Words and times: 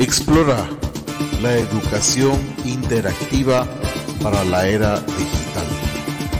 Explora 0.00 0.64
la 1.42 1.58
educación 1.58 2.38
interactiva 2.64 3.66
para 4.22 4.44
la 4.44 4.68
era 4.68 5.00
digital. 5.00 5.66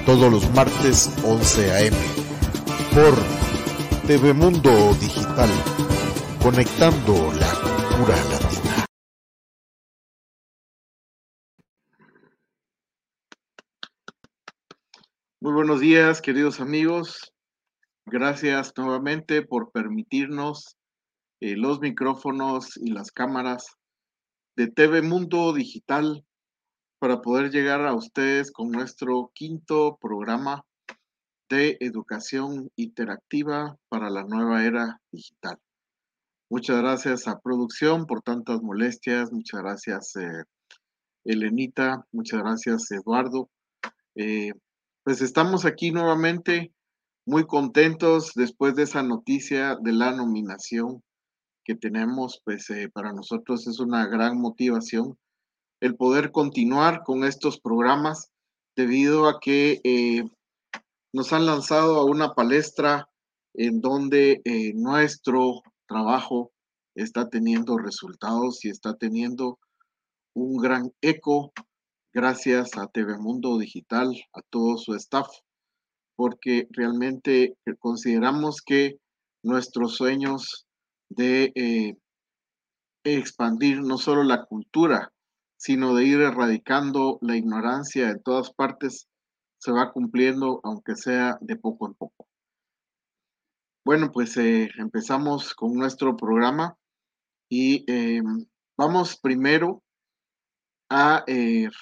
Todos 0.07 0.31
los 0.31 0.49
martes 0.55 1.13
11 1.25 1.73
a.m. 1.73 1.97
por 2.95 3.15
TV 4.07 4.33
Mundo 4.33 4.95
Digital, 5.01 5.51
conectando 6.41 7.33
la 7.33 7.53
cultura 7.55 8.17
latina. 8.31 8.85
Muy 15.41 15.53
buenos 15.53 15.81
días, 15.81 16.23
queridos 16.23 16.61
amigos. 16.61 17.33
Gracias 18.07 18.73
nuevamente 18.77 19.43
por 19.43 19.73
permitirnos 19.73 20.78
eh, 21.41 21.57
los 21.57 21.81
micrófonos 21.81 22.77
y 22.77 22.91
las 22.91 23.13
cámaras 23.13 23.77
de 24.57 24.67
TV 24.69 25.03
Mundo 25.03 25.53
Digital 25.53 26.25
para 26.99 27.23
poder 27.23 27.51
llegar 27.51 27.87
a 27.87 27.95
ustedes 27.95 28.51
con 28.51 28.71
nuestro 28.71 29.31
quinto 29.35 29.99
programa 30.01 30.65
de 31.49 31.77
educación 31.81 32.71
interactiva 32.77 33.77
para 33.89 34.11
la 34.11 34.25
nueva 34.25 34.65
era 34.65 35.01
digital. 35.13 35.59
Muchas 36.51 36.79
gracias 36.79 37.29
a 37.29 37.39
producción 37.39 38.07
por 38.07 38.23
tantas 38.23 38.61
molestias, 38.63 39.33
muchas 39.33 39.61
gracias 39.61 40.17
eh, 40.17 40.45
Elenita, 41.25 42.05
muchas 42.11 42.41
gracias 42.41 42.91
Eduardo. 42.91 43.49
Eh, 44.15 44.53
pues 45.05 45.23
estamos 45.23 45.65
aquí 45.65 45.91
nuevamente 45.91 46.73
muy 47.27 47.47
contentos 47.47 48.33
después 48.35 48.75
de 48.75 48.83
esa 48.83 49.03
noticia 49.03 49.77
de 49.81 49.93
la 49.93 50.13
nominación 50.13 51.03
que 51.69 51.75
tenemos, 51.75 52.41
pues 52.47 52.71
eh, 52.71 52.89
para 52.89 53.13
nosotros 53.13 53.67
es 53.67 53.79
una 53.79 54.07
gran 54.07 54.41
motivación 54.41 55.19
el 55.81 55.97
poder 55.97 56.33
continuar 56.33 57.03
con 57.05 57.25
estos 57.25 57.61
programas 57.61 58.31
debido 58.75 59.29
a 59.29 59.39
que 59.39 59.79
eh, 59.85 60.25
nos 61.13 61.35
han 61.35 61.45
lanzado 61.45 61.99
a 61.99 62.07
una 62.07 62.33
palestra 62.33 63.11
en 63.53 63.83
donde 63.83 64.41
eh, 64.47 64.73
nuestro 64.75 65.61
trabajo 65.87 66.53
está 66.95 67.29
teniendo 67.29 67.77
resultados 67.77 68.65
y 68.65 68.71
está 68.71 68.97
teniendo 68.97 69.59
un 70.35 70.57
gran 70.57 70.91
eco 71.03 71.53
gracias 72.15 72.79
a 72.79 72.87
TV 72.87 73.19
Mundo 73.19 73.59
Digital, 73.59 74.17
a 74.33 74.41
todo 74.49 74.79
su 74.79 74.95
staff, 74.95 75.29
porque 76.17 76.67
realmente 76.71 77.59
consideramos 77.79 78.63
que 78.63 78.99
nuestros 79.43 79.97
sueños 79.97 80.65
de 81.09 81.53
eh, 81.55 81.97
expandir 83.05 83.81
no 83.81 83.99
solo 83.99 84.23
la 84.25 84.45
cultura, 84.45 85.13
sino 85.57 85.95
de 85.95 86.05
ir 86.05 86.21
erradicando 86.21 87.19
la 87.23 87.37
ignorancia 87.37 88.11
en 88.11 88.23
todas 88.23 88.53
partes, 88.53 89.09
se 89.59 89.73
va 89.73 89.93
cumpliendo, 89.93 90.61
aunque 90.63 90.95
sea 90.95 91.37
de 91.41 91.57
poco 91.57 91.89
en 91.89 91.95
poco. 91.95 92.29
Bueno, 93.85 94.13
pues 94.13 94.37
eh, 94.37 94.71
empezamos 94.79 95.55
con 95.55 95.75
nuestro 95.75 96.17
programa 96.17 96.77
y 97.49 97.85
eh, 97.91 98.21
vamos 98.77 99.17
primero 99.17 99.83
a 100.91 101.25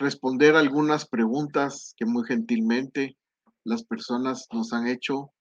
responder 0.00 0.56
algunas 0.56 1.06
preguntas 1.06 1.94
que 1.96 2.06
muy 2.06 2.24
gentilmente 2.24 3.16
las 3.64 3.84
personas 3.84 4.48
nos 4.52 4.72
han 4.72 4.86
hecho 4.88 5.32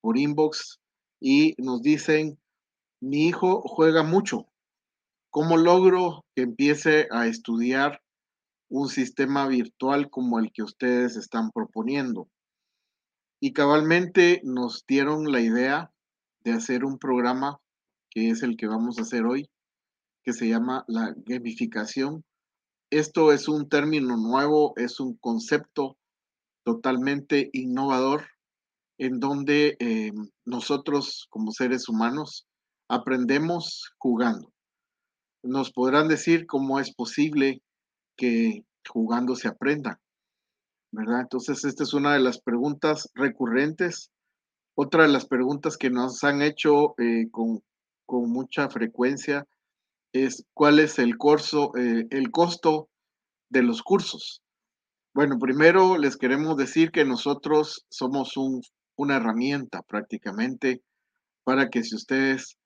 por 0.00 0.18
inbox 0.18 0.80
y 1.20 1.54
nos 1.58 1.82
dicen 1.82 2.38
mi 3.00 3.26
hijo 3.26 3.62
juega 3.62 4.02
mucho. 4.02 4.46
¿Cómo 5.30 5.56
logro 5.56 6.24
que 6.34 6.42
empiece 6.42 7.08
a 7.10 7.26
estudiar 7.26 8.02
un 8.68 8.88
sistema 8.88 9.48
virtual 9.48 10.10
como 10.10 10.38
el 10.38 10.52
que 10.52 10.62
ustedes 10.62 11.16
están 11.16 11.50
proponiendo? 11.50 12.28
Y 13.40 13.52
cabalmente 13.52 14.42
nos 14.44 14.84
dieron 14.86 15.32
la 15.32 15.40
idea 15.40 15.90
de 16.44 16.52
hacer 16.52 16.84
un 16.84 16.98
programa 16.98 17.58
que 18.10 18.30
es 18.30 18.42
el 18.42 18.56
que 18.56 18.66
vamos 18.66 18.98
a 18.98 19.02
hacer 19.02 19.24
hoy, 19.24 19.48
que 20.24 20.32
se 20.32 20.48
llama 20.48 20.84
la 20.88 21.14
gamificación. 21.16 22.24
Esto 22.90 23.32
es 23.32 23.48
un 23.48 23.68
término 23.68 24.16
nuevo, 24.16 24.74
es 24.76 25.00
un 25.00 25.16
concepto 25.16 25.96
totalmente 26.64 27.50
innovador 27.52 28.26
en 28.98 29.20
donde 29.20 29.76
eh, 29.78 30.12
nosotros 30.44 31.26
como 31.30 31.52
seres 31.52 31.88
humanos 31.88 32.46
aprendemos 32.90 33.94
jugando. 33.98 34.52
Nos 35.44 35.70
podrán 35.72 36.08
decir 36.08 36.46
cómo 36.46 36.80
es 36.80 36.92
posible 36.92 37.62
que 38.16 38.64
jugando 38.86 39.36
se 39.36 39.46
aprenda, 39.46 40.00
¿verdad? 40.90 41.20
Entonces, 41.20 41.64
esta 41.64 41.84
es 41.84 41.94
una 41.94 42.12
de 42.14 42.20
las 42.20 42.40
preguntas 42.40 43.08
recurrentes. 43.14 44.10
Otra 44.74 45.04
de 45.04 45.12
las 45.12 45.24
preguntas 45.24 45.76
que 45.76 45.88
nos 45.88 46.24
han 46.24 46.42
hecho 46.42 46.94
eh, 46.98 47.30
con, 47.30 47.62
mucha 48.08 48.68
frecuencia 48.68 49.46
es 50.12 50.44
cuál 50.52 50.80
es 50.80 50.98
el, 50.98 51.16
curso, 51.16 51.70
eh, 51.76 52.08
el 52.10 52.32
costo 52.32 52.88
de 53.50 53.62
los 53.62 53.82
cursos. 53.82 54.42
Bueno, 55.14 55.38
primero 55.38 55.96
les 55.96 56.16
queremos 56.16 56.56
decir 56.56 56.90
que 56.90 57.04
nosotros 57.04 57.86
somos 57.88 58.34
una 58.96 59.16
herramienta 59.16 59.82
prácticamente 59.82 60.82
para 61.44 61.68
que 61.70 61.84
si 61.84 61.94
ustedes 61.94 62.58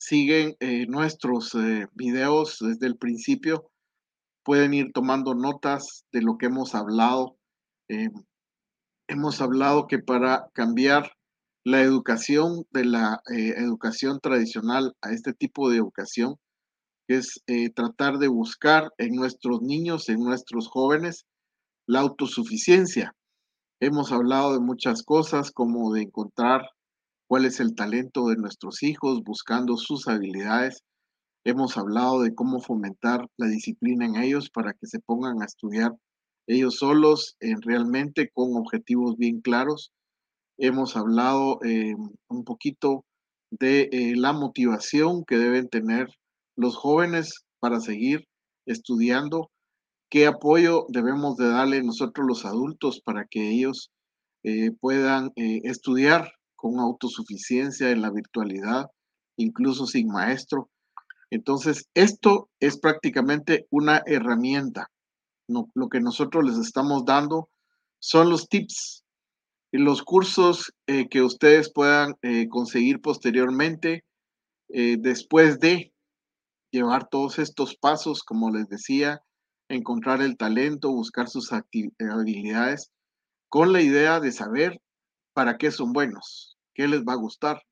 siguen 0.00 0.56
eh, 0.60 0.86
nuestros 0.86 1.54
eh, 1.54 1.86
videos 1.92 2.56
desde 2.60 2.86
el 2.86 2.96
principio, 2.96 3.70
pueden 4.42 4.72
ir 4.72 4.92
tomando 4.92 5.34
notas 5.34 6.04
de 6.10 6.22
lo 6.22 6.38
que 6.38 6.46
hemos 6.46 6.74
hablado. 6.74 7.36
Eh, 7.88 8.08
hemos 9.08 9.40
hablado 9.42 9.86
que 9.86 9.98
para 9.98 10.48
cambiar 10.54 11.12
la 11.64 11.82
educación 11.82 12.64
de 12.70 12.86
la 12.86 13.20
educación 13.26 14.18
tradicional 14.20 14.94
a 15.02 15.12
este 15.12 15.34
tipo 15.34 15.68
de 15.68 15.76
educación, 15.76 16.36
es 17.06 17.42
tratar 17.74 18.16
de 18.16 18.28
buscar 18.28 18.90
en 18.96 19.14
nuestros 19.14 19.60
niños, 19.60 20.08
en 20.08 20.20
nuestros 20.20 20.68
jóvenes, 20.68 21.26
la 21.86 22.00
autosuficiencia. 22.00 23.14
Hemos 23.78 24.10
hablado 24.10 24.54
de 24.54 24.60
muchas 24.60 25.02
cosas 25.02 25.50
como 25.50 25.92
de 25.92 26.02
encontrar 26.02 26.62
cuál 27.30 27.44
es 27.44 27.60
el 27.60 27.76
talento 27.76 28.26
de 28.26 28.34
nuestros 28.34 28.82
hijos, 28.82 29.22
buscando 29.22 29.76
sus 29.76 30.08
habilidades. 30.08 30.82
Hemos 31.44 31.78
hablado 31.78 32.22
de 32.22 32.34
cómo 32.34 32.60
fomentar 32.60 33.24
la 33.36 33.46
disciplina 33.46 34.04
en 34.04 34.16
ellos 34.16 34.50
para 34.50 34.72
que 34.72 34.88
se 34.88 34.98
pongan 34.98 35.40
a 35.40 35.44
estudiar 35.44 35.92
ellos 36.48 36.78
solos, 36.78 37.36
en 37.38 37.62
realmente 37.62 38.30
con 38.34 38.56
objetivos 38.56 39.16
bien 39.16 39.42
claros. 39.42 39.92
Hemos 40.58 40.96
hablado 40.96 41.60
eh, 41.62 41.94
un 42.26 42.42
poquito 42.42 43.04
de 43.48 43.88
eh, 43.92 44.16
la 44.16 44.32
motivación 44.32 45.24
que 45.24 45.38
deben 45.38 45.68
tener 45.68 46.08
los 46.56 46.76
jóvenes 46.76 47.44
para 47.60 47.78
seguir 47.78 48.26
estudiando, 48.66 49.52
qué 50.10 50.26
apoyo 50.26 50.84
debemos 50.88 51.36
de 51.36 51.48
darle 51.48 51.80
nosotros 51.84 52.26
los 52.26 52.44
adultos 52.44 53.00
para 53.00 53.24
que 53.24 53.50
ellos 53.50 53.92
eh, 54.42 54.72
puedan 54.80 55.30
estudiar 55.36 56.32
con 56.60 56.78
autosuficiencia 56.78 57.90
en 57.90 58.02
la 58.02 58.10
virtualidad, 58.10 58.86
incluso 59.36 59.86
sin 59.86 60.08
maestro. 60.08 60.68
Entonces, 61.30 61.88
esto 61.94 62.50
es 62.60 62.78
prácticamente 62.78 63.66
una 63.70 64.02
herramienta. 64.04 64.90
lo 65.48 65.88
que 65.88 66.00
nosotros 66.00 66.44
les 66.44 66.58
estamos 66.58 67.04
dando 67.04 67.48
son 67.98 68.30
los 68.30 68.48
tips 68.48 69.04
y 69.72 69.78
los 69.78 70.02
cursos 70.02 70.72
eh, 70.86 71.08
que 71.08 71.22
ustedes 71.22 71.72
puedan 71.72 72.14
eh, 72.22 72.48
conseguir 72.48 73.00
posteriormente 73.00 74.04
eh, 74.68 74.96
después 74.98 75.58
de 75.60 75.92
llevar 76.70 77.08
todos 77.08 77.38
estos 77.38 77.74
pasos, 77.76 78.22
como 78.22 78.50
les 78.50 78.68
decía, 78.68 79.22
encontrar 79.68 80.22
el 80.22 80.36
talento, 80.36 80.92
buscar 80.92 81.28
sus 81.28 81.50
habilidades, 81.52 82.90
con 83.48 83.72
la 83.72 83.82
idea 83.82 84.20
de 84.20 84.32
saber 84.32 84.80
para 85.32 85.56
qué 85.56 85.70
son 85.70 85.92
buenos, 85.92 86.56
qué 86.74 86.88
les 86.88 87.00
va 87.02 87.14
a 87.14 87.16
gustar. 87.16 87.62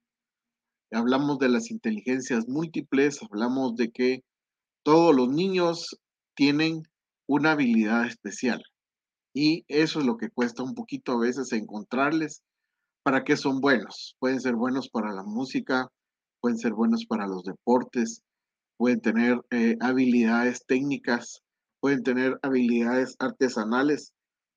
Hablamos 0.90 1.38
de 1.38 1.48
las 1.48 1.70
inteligencias 1.70 2.48
múltiples, 2.48 3.20
hablamos 3.22 3.76
de 3.76 3.90
que 3.90 4.24
todos 4.82 5.14
los 5.14 5.28
niños 5.28 5.98
tienen 6.34 6.82
una 7.26 7.52
habilidad 7.52 8.06
especial 8.06 8.62
y 9.34 9.64
eso 9.68 10.00
es 10.00 10.06
lo 10.06 10.16
que 10.16 10.30
cuesta 10.30 10.62
un 10.62 10.74
poquito 10.74 11.12
a 11.12 11.20
veces 11.20 11.52
encontrarles 11.52 12.42
para 13.02 13.24
qué 13.24 13.36
son 13.36 13.60
buenos. 13.60 14.16
Pueden 14.18 14.40
ser 14.40 14.54
buenos 14.54 14.88
para 14.88 15.12
la 15.12 15.22
música, 15.22 15.88
pueden 16.40 16.58
ser 16.58 16.72
buenos 16.72 17.04
para 17.06 17.26
los 17.26 17.44
deportes, 17.44 18.22
pueden 18.76 19.00
tener 19.00 19.40
eh, 19.50 19.76
habilidades 19.80 20.64
técnicas, 20.66 21.42
pueden 21.80 22.02
tener 22.02 22.38
habilidades 22.42 23.14
artesanales, 23.18 24.12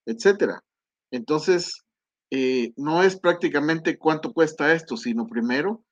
etcétera. 0.06 0.64
Entonces, 1.12 1.84
eh, 2.32 2.74
no 2.78 3.04
es 3.04 3.20
prácticamente 3.20 3.98
cuánto 3.98 4.34
cuesta 4.34 4.74
esto, 4.74 4.98
sino 4.98 5.28
primero 5.28 5.84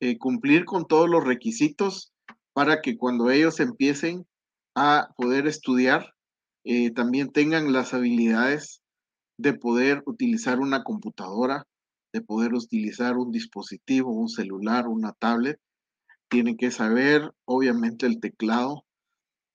eh, 0.00 0.18
cumplir 0.18 0.64
con 0.64 0.86
todos 0.86 1.08
los 1.08 1.24
requisitos 1.24 2.12
para 2.52 2.80
que 2.80 2.96
cuando 2.96 3.30
ellos 3.30 3.60
empiecen 3.60 4.26
a 4.74 5.10
poder 5.16 5.46
estudiar, 5.46 6.14
eh, 6.64 6.90
también 6.90 7.30
tengan 7.30 7.72
las 7.72 7.94
habilidades 7.94 8.82
de 9.38 9.54
poder 9.54 10.02
utilizar 10.06 10.60
una 10.60 10.82
computadora, 10.82 11.66
de 12.12 12.22
poder 12.22 12.54
utilizar 12.54 13.16
un 13.18 13.30
dispositivo, 13.30 14.10
un 14.10 14.28
celular, 14.28 14.88
una 14.88 15.12
tablet. 15.12 15.58
Tienen 16.28 16.56
que 16.56 16.70
saber, 16.70 17.30
obviamente, 17.44 18.06
el 18.06 18.20
teclado. 18.20 18.84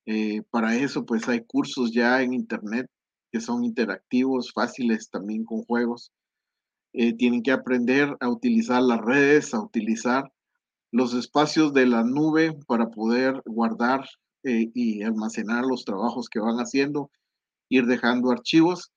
Eh, 0.06 0.44
para 0.50 0.76
eso, 0.76 1.06
pues 1.06 1.28
hay 1.28 1.44
cursos 1.44 1.92
ya 1.92 2.22
en 2.22 2.34
Internet 2.34 2.88
que 3.32 3.40
son 3.40 3.64
interactivos, 3.64 4.52
fáciles 4.54 5.10
también 5.10 5.46
con 5.46 5.64
juegos. 5.64 6.12
Eh, 6.94 7.14
tienen 7.14 7.42
que 7.42 7.52
aprender 7.52 8.18
a 8.20 8.30
utilizar 8.30 8.82
las 8.84 9.00
redes, 9.00 9.54
a 9.54 9.62
utilizar 9.62 10.32
los 10.92 11.14
espacios 11.14 11.74
de 11.74 11.86
la 11.86 12.04
nube 12.04 12.54
para 12.68 12.90
poder 12.90 13.42
guardar 13.46 14.06
eh, 14.44 14.70
y 14.74 15.02
almacenar 15.04 15.64
los 15.64 15.86
trabajos 15.86 16.28
que 16.28 16.40
van 16.40 16.58
haciendo, 16.58 17.10
ir 17.70 17.86
dejando 17.86 18.32
archivos. 18.32 18.92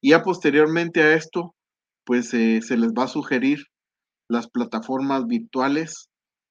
Y 0.00 0.10
ya 0.10 0.24
posteriormente 0.24 1.02
a 1.02 1.14
esto, 1.14 1.54
pues 2.04 2.34
eh, 2.34 2.60
se 2.62 2.76
les 2.76 2.92
va 2.92 3.04
a 3.04 3.08
sugerir 3.08 3.60
las 4.28 4.48
plataformas 4.48 5.26
virtuales 5.26 6.08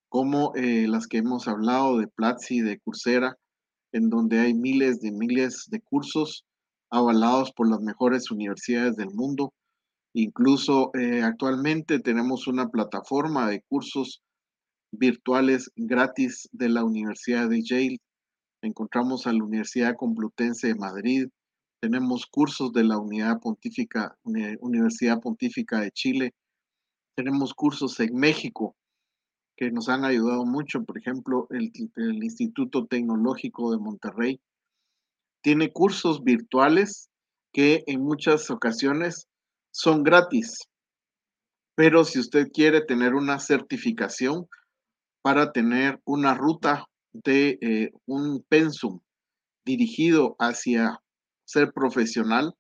como 0.08 0.54
las 0.56 1.08
que 1.08 1.18
hemos 1.18 1.46
hablado 1.50 1.98
de 1.98 2.08
Platzi, 2.08 2.62
de 2.62 2.80
Coursera, 2.80 3.36
en 3.92 4.10
donde 4.10 4.40
hay 4.40 4.54
miles 4.54 5.02
de 5.02 5.12
miles 5.12 5.66
de 5.68 5.82
cursos 5.82 6.46
avalados 6.96 7.52
por 7.52 7.70
las 7.70 7.82
mejores 7.82 8.32
universidades 8.32 8.96
del 8.96 9.12
mundo. 9.14 9.54
Incluso 10.14 10.92
eh, 10.96 11.22
actualmente 11.24 12.00
tenemos 12.00 12.48
una 12.48 12.70
plataforma 12.70 13.50
de 13.50 13.62
cursos 13.68 14.22
virtuales 14.92 15.70
gratis 15.76 16.48
de 16.54 16.70
la 16.70 16.86
Universidad 16.86 17.50
de 17.50 17.62
Yale. 17.62 18.00
Encontramos 18.62 19.28
a 19.28 19.34
la 19.34 19.44
Universidad 19.44 19.96
Complutense 19.98 20.68
de 20.68 20.76
Madrid. 20.76 21.28
Tenemos 21.82 22.26
cursos 22.26 22.72
de 22.72 22.86
la 22.86 22.98
Pontífica, 23.42 24.16
Universidad 24.24 25.20
Pontífica 25.20 25.82
de 25.82 25.92
Chile. 25.92 26.34
Tenemos 27.18 27.54
cursos 27.54 28.00
en 28.00 28.16
México 28.16 28.74
que 29.58 29.70
nos 29.70 29.90
han 29.90 30.06
ayudado 30.06 30.46
mucho. 30.46 30.86
Por 30.86 30.98
ejemplo, 30.98 31.48
el 31.50 32.24
Instituto 32.24 32.86
Tecnológico 32.86 33.72
de 33.74 33.80
Monterrey 33.80 34.40
tiene 35.46 35.72
cursos 35.72 36.24
virtuales 36.24 37.12
que 37.54 37.84
en 37.86 38.02
muchas 38.02 38.50
ocasiones 38.50 39.28
son 39.72 40.02
gratis. 40.02 40.58
Pero 41.76 42.04
si 42.04 42.18
usted 42.18 42.48
quiere 42.52 42.82
tener 42.82 43.14
una 43.14 43.38
certificación 43.38 44.48
para 45.22 45.52
tener 45.52 46.02
una 46.04 46.34
ruta 46.34 46.88
de 47.14 47.60
eh, 47.62 47.92
un 48.08 48.44
pensum 48.50 49.02
dirigido 49.64 50.36
hacia 50.40 51.00
ser 51.46 51.72
profesional, 51.74 52.56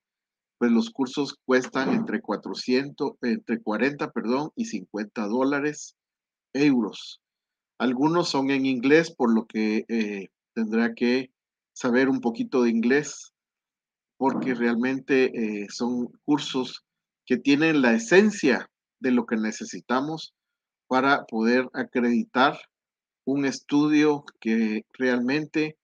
pues 0.59 0.71
los 0.71 0.91
cursos 0.91 1.39
cuestan 1.43 1.91
entre 1.91 2.21
400, 2.21 3.13
entre 3.23 3.63
40, 3.63 4.11
perdón, 4.11 4.51
y 4.55 4.65
50 4.65 5.25
dólares, 5.25 5.95
euros. 6.53 7.19
Algunos 7.79 8.29
son 8.29 8.51
en 8.51 8.67
inglés, 8.67 9.11
por 9.11 9.33
lo 9.33 9.47
que 9.47 9.85
eh, 9.87 10.27
tendrá 10.53 10.93
que 10.93 11.31
saber 11.75 12.09
un 12.09 12.21
poquito 12.21 12.63
de 12.63 12.69
inglés, 12.69 13.33
porque 14.17 14.55
realmente 14.55 15.25
eh, 15.25 15.67
son 15.69 16.07
cursos 16.23 16.85
que 17.25 17.37
tienen 17.37 17.81
la 17.81 17.93
esencia 17.93 18.69
de 18.99 19.11
lo 19.11 19.25
que 19.25 19.35
necesitamos 19.35 20.33
para 20.87 21.25
poder 21.25 21.67
acreditar 21.73 22.57
un 23.25 23.45
estudio 23.45 24.23
que 24.39 24.83
realmente 24.93 25.77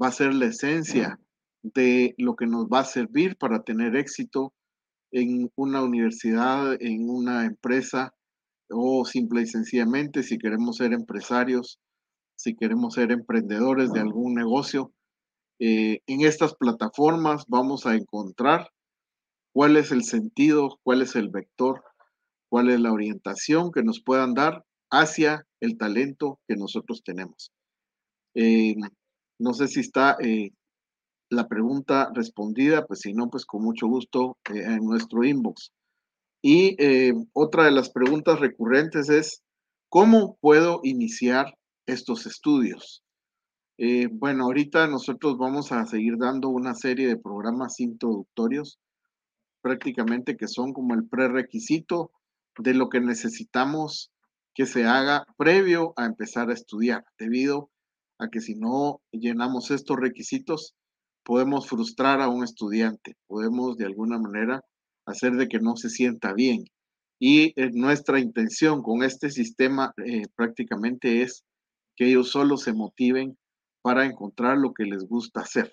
va 0.00 0.08
a 0.08 0.12
ser 0.12 0.34
la 0.34 0.46
esencia 0.46 1.18
de 1.62 2.14
lo 2.18 2.36
que 2.36 2.46
nos 2.46 2.66
va 2.66 2.80
a 2.80 2.84
servir 2.84 3.36
para 3.36 3.62
tener 3.62 3.96
éxito 3.96 4.52
en 5.12 5.50
una 5.56 5.82
universidad, 5.82 6.76
en 6.80 7.08
una 7.08 7.44
empresa 7.46 8.12
o 8.68 9.04
simple 9.04 9.42
y 9.42 9.46
sencillamente 9.46 10.22
si 10.22 10.38
queremos 10.38 10.76
ser 10.76 10.92
empresarios, 10.92 11.80
si 12.36 12.54
queremos 12.56 12.94
ser 12.94 13.10
emprendedores 13.10 13.92
de 13.92 14.00
algún 14.00 14.34
negocio, 14.34 14.92
eh, 15.62 16.00
en 16.06 16.22
estas 16.22 16.54
plataformas 16.54 17.44
vamos 17.46 17.84
a 17.84 17.94
encontrar 17.94 18.70
cuál 19.52 19.76
es 19.76 19.92
el 19.92 20.04
sentido, 20.04 20.80
cuál 20.82 21.02
es 21.02 21.16
el 21.16 21.28
vector, 21.28 21.84
cuál 22.48 22.70
es 22.70 22.80
la 22.80 22.92
orientación 22.92 23.70
que 23.70 23.82
nos 23.82 24.02
puedan 24.02 24.32
dar 24.32 24.64
hacia 24.90 25.46
el 25.60 25.76
talento 25.76 26.40
que 26.48 26.56
nosotros 26.56 27.02
tenemos. 27.04 27.52
Eh, 28.34 28.74
no 29.38 29.52
sé 29.52 29.68
si 29.68 29.80
está 29.80 30.16
eh, 30.20 30.50
la 31.28 31.46
pregunta 31.46 32.10
respondida, 32.14 32.86
pues 32.86 33.00
si 33.00 33.12
no, 33.12 33.28
pues 33.28 33.44
con 33.44 33.62
mucho 33.62 33.86
gusto 33.86 34.38
en 34.48 34.82
nuestro 34.82 35.24
inbox. 35.24 35.72
Y 36.42 36.74
otra 37.34 37.64
de 37.64 37.70
las 37.70 37.90
preguntas 37.90 38.40
recurrentes 38.40 39.10
es, 39.10 39.42
¿cómo 39.90 40.38
puedo 40.40 40.80
iniciar 40.84 41.54
estos 41.86 42.24
estudios? 42.24 43.02
Eh, 43.82 44.08
bueno, 44.12 44.44
ahorita 44.44 44.88
nosotros 44.88 45.38
vamos 45.38 45.72
a 45.72 45.86
seguir 45.86 46.18
dando 46.18 46.50
una 46.50 46.74
serie 46.74 47.08
de 47.08 47.16
programas 47.16 47.80
introductorios, 47.80 48.78
prácticamente 49.62 50.36
que 50.36 50.48
son 50.48 50.74
como 50.74 50.92
el 50.92 51.08
prerequisito 51.08 52.10
de 52.58 52.74
lo 52.74 52.90
que 52.90 53.00
necesitamos 53.00 54.12
que 54.54 54.66
se 54.66 54.84
haga 54.84 55.24
previo 55.38 55.94
a 55.96 56.04
empezar 56.04 56.50
a 56.50 56.52
estudiar, 56.52 57.06
debido 57.18 57.70
a 58.18 58.28
que 58.28 58.42
si 58.42 58.54
no 58.54 59.00
llenamos 59.12 59.70
estos 59.70 59.96
requisitos, 59.96 60.74
podemos 61.24 61.66
frustrar 61.66 62.20
a 62.20 62.28
un 62.28 62.44
estudiante, 62.44 63.16
podemos 63.28 63.78
de 63.78 63.86
alguna 63.86 64.18
manera 64.18 64.60
hacer 65.06 65.36
de 65.36 65.48
que 65.48 65.58
no 65.58 65.76
se 65.76 65.88
sienta 65.88 66.34
bien. 66.34 66.66
Y 67.18 67.58
eh, 67.58 67.70
nuestra 67.72 68.20
intención 68.20 68.82
con 68.82 69.02
este 69.04 69.30
sistema 69.30 69.94
eh, 70.04 70.24
prácticamente 70.36 71.22
es 71.22 71.44
que 71.96 72.08
ellos 72.08 72.30
solo 72.30 72.58
se 72.58 72.74
motiven 72.74 73.38
para 73.82 74.06
encontrar 74.06 74.58
lo 74.58 74.72
que 74.72 74.84
les 74.84 75.06
gusta 75.06 75.40
hacer. 75.42 75.72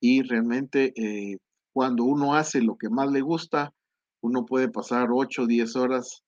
Y 0.00 0.22
realmente 0.22 0.92
eh, 0.96 1.38
cuando 1.72 2.04
uno 2.04 2.34
hace 2.34 2.62
lo 2.62 2.76
que 2.76 2.88
más 2.88 3.10
le 3.10 3.20
gusta, 3.20 3.72
uno 4.22 4.44
puede 4.44 4.68
pasar 4.68 5.08
8 5.12 5.42
o 5.42 5.46
10 5.46 5.76
horas 5.76 6.22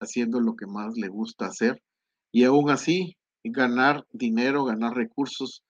haciendo 0.00 0.40
lo 0.40 0.54
que 0.54 0.66
más 0.66 0.96
le 0.96 1.08
gusta 1.08 1.46
hacer 1.46 1.82
y 2.32 2.44
aún 2.44 2.70
así 2.70 3.16
ganar 3.44 4.06
dinero, 4.12 4.64
ganar 4.64 4.94
recursos 4.94 5.62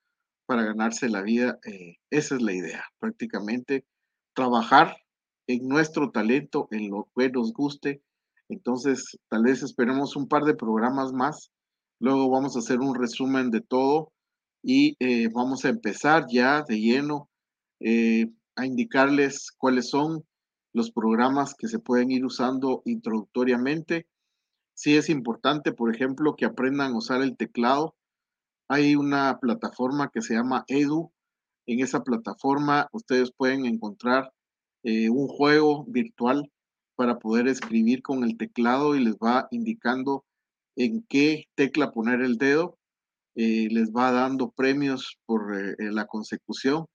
para 0.46 0.64
ganarse 0.64 1.08
la 1.08 1.22
vida. 1.22 1.58
Eh, 1.64 1.96
esa 2.10 2.36
es 2.36 2.42
la 2.42 2.52
idea, 2.52 2.84
prácticamente 2.98 3.84
trabajar 4.34 4.96
en 5.46 5.68
nuestro 5.68 6.10
talento, 6.10 6.68
en 6.70 6.90
lo 6.90 7.08
que 7.16 7.30
nos 7.30 7.52
guste. 7.52 8.02
Entonces, 8.48 9.18
tal 9.28 9.44
vez 9.44 9.62
esperemos 9.62 10.16
un 10.16 10.26
par 10.26 10.44
de 10.44 10.54
programas 10.54 11.12
más. 11.12 11.50
Luego 12.00 12.30
vamos 12.30 12.56
a 12.56 12.60
hacer 12.60 12.80
un 12.80 12.94
resumen 12.94 13.50
de 13.50 13.60
todo 13.60 14.12
y 14.62 14.96
eh, 15.00 15.28
vamos 15.32 15.64
a 15.64 15.68
empezar 15.68 16.26
ya 16.30 16.62
de 16.62 16.80
lleno 16.80 17.28
eh, 17.80 18.30
a 18.56 18.66
indicarles 18.66 19.50
cuáles 19.56 19.88
son 19.88 20.24
los 20.72 20.90
programas 20.90 21.54
que 21.54 21.68
se 21.68 21.78
pueden 21.78 22.10
ir 22.10 22.24
usando 22.24 22.82
introductoriamente. 22.84 24.06
Sí 24.74 24.96
es 24.96 25.08
importante, 25.08 25.72
por 25.72 25.94
ejemplo, 25.94 26.36
que 26.36 26.44
aprendan 26.44 26.92
a 26.92 26.98
usar 26.98 27.22
el 27.22 27.36
teclado. 27.36 27.96
Hay 28.68 28.96
una 28.96 29.38
plataforma 29.40 30.10
que 30.12 30.22
se 30.22 30.34
llama 30.34 30.64
Edu. 30.68 31.12
En 31.66 31.80
esa 31.80 32.02
plataforma 32.02 32.88
ustedes 32.92 33.32
pueden 33.32 33.66
encontrar 33.66 34.32
eh, 34.82 35.10
un 35.10 35.28
juego 35.28 35.84
virtual 35.86 36.50
para 36.96 37.18
poder 37.18 37.46
escribir 37.48 38.02
con 38.02 38.24
el 38.24 38.36
teclado 38.36 38.96
y 38.96 39.04
les 39.04 39.14
va 39.16 39.48
indicando 39.50 40.24
en 40.76 41.04
qué 41.08 41.44
tecla 41.54 41.92
poner 41.92 42.22
el 42.22 42.36
dedo 42.36 42.77
eh, 43.40 43.68
les 43.70 43.92
va 43.92 44.10
dando 44.10 44.50
premios 44.50 45.16
por 45.24 45.54
eh, 45.56 45.76
eh, 45.78 45.92
la 45.92 46.06
consecución 46.06 46.86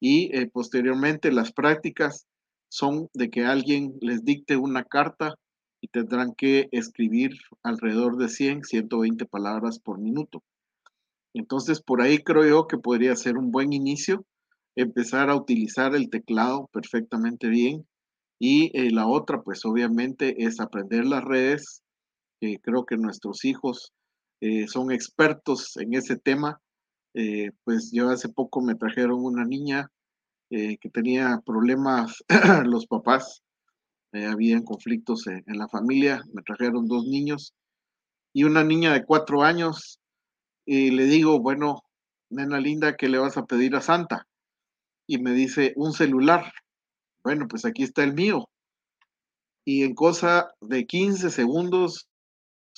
y 0.00 0.46
posteriormente 0.46 1.32
las 1.32 1.50
prácticas 1.50 2.26
son 2.68 3.08
de 3.12 3.28
que 3.28 3.44
alguien 3.44 3.94
les 4.00 4.24
dicte 4.24 4.56
una 4.56 4.84
carta 4.84 5.34
y 5.80 5.88
tendrán 5.88 6.32
que 6.36 6.68
escribir 6.70 7.32
alrededor 7.64 8.18
de 8.18 8.28
100, 8.28 8.62
120 8.62 9.26
palabras 9.26 9.80
por 9.80 9.98
minuto. 9.98 10.44
Entonces, 11.34 11.82
por 11.82 12.02
ahí 12.02 12.18
creo 12.18 12.46
yo 12.46 12.68
que 12.68 12.78
podría 12.78 13.16
ser 13.16 13.36
un 13.36 13.50
buen 13.50 13.72
inicio, 13.72 14.24
empezar 14.76 15.28
a 15.28 15.34
utilizar 15.34 15.96
el 15.96 16.08
teclado 16.08 16.68
perfectamente 16.72 17.48
bien. 17.48 17.84
Y 18.38 18.70
la 18.90 19.08
otra, 19.08 19.42
pues 19.42 19.64
obviamente, 19.64 20.44
es 20.44 20.60
aprender 20.60 21.04
las 21.04 21.24
redes. 21.24 21.82
creo 22.40 22.86
que 22.86 22.96
nuestros 22.96 23.44
hijos 23.44 23.92
eh, 24.40 24.66
son 24.68 24.90
expertos 24.90 25.76
en 25.76 25.94
ese 25.94 26.16
tema. 26.16 26.60
Eh, 27.14 27.50
pues 27.64 27.90
yo 27.92 28.08
hace 28.10 28.28
poco 28.28 28.60
me 28.60 28.74
trajeron 28.74 29.24
una 29.24 29.44
niña 29.44 29.90
eh, 30.50 30.78
que 30.78 30.88
tenía 30.90 31.40
problemas, 31.44 32.24
los 32.64 32.86
papás, 32.86 33.42
habían 34.12 34.64
conflictos 34.64 35.28
en, 35.28 35.44
la 35.46 35.68
familia, 35.68 36.24
me 36.32 36.42
trajeron 36.42 36.88
dos 36.88 37.04
niños 37.06 37.54
y 38.32 38.42
una 38.42 38.64
niña 38.64 38.92
de 38.92 39.04
cuatro 39.04 39.44
años 39.44 40.00
Y 40.66 40.90
le 40.90 41.04
digo, 41.04 41.40
bueno, 41.40 41.84
nena 42.30 42.58
linda, 42.60 42.96
¿qué 42.96 43.08
le 43.08 43.18
vas 43.18 43.36
a 43.36 43.46
pedir 43.46 43.76
a 43.76 43.80
Santa? 43.80 44.26
Y 45.06 45.18
me 45.18 45.32
dice, 45.32 45.74
un 45.76 45.92
celular. 45.92 46.52
Bueno, 47.22 47.46
pues 47.48 47.64
aquí 47.64 47.82
está 47.84 48.04
el 48.04 48.14
mío. 48.14 48.48
Y 49.64 49.84
en 49.84 49.94
cosa 49.94 50.50
de 50.60 50.86
15 50.86 51.30
segundos, 51.30 52.09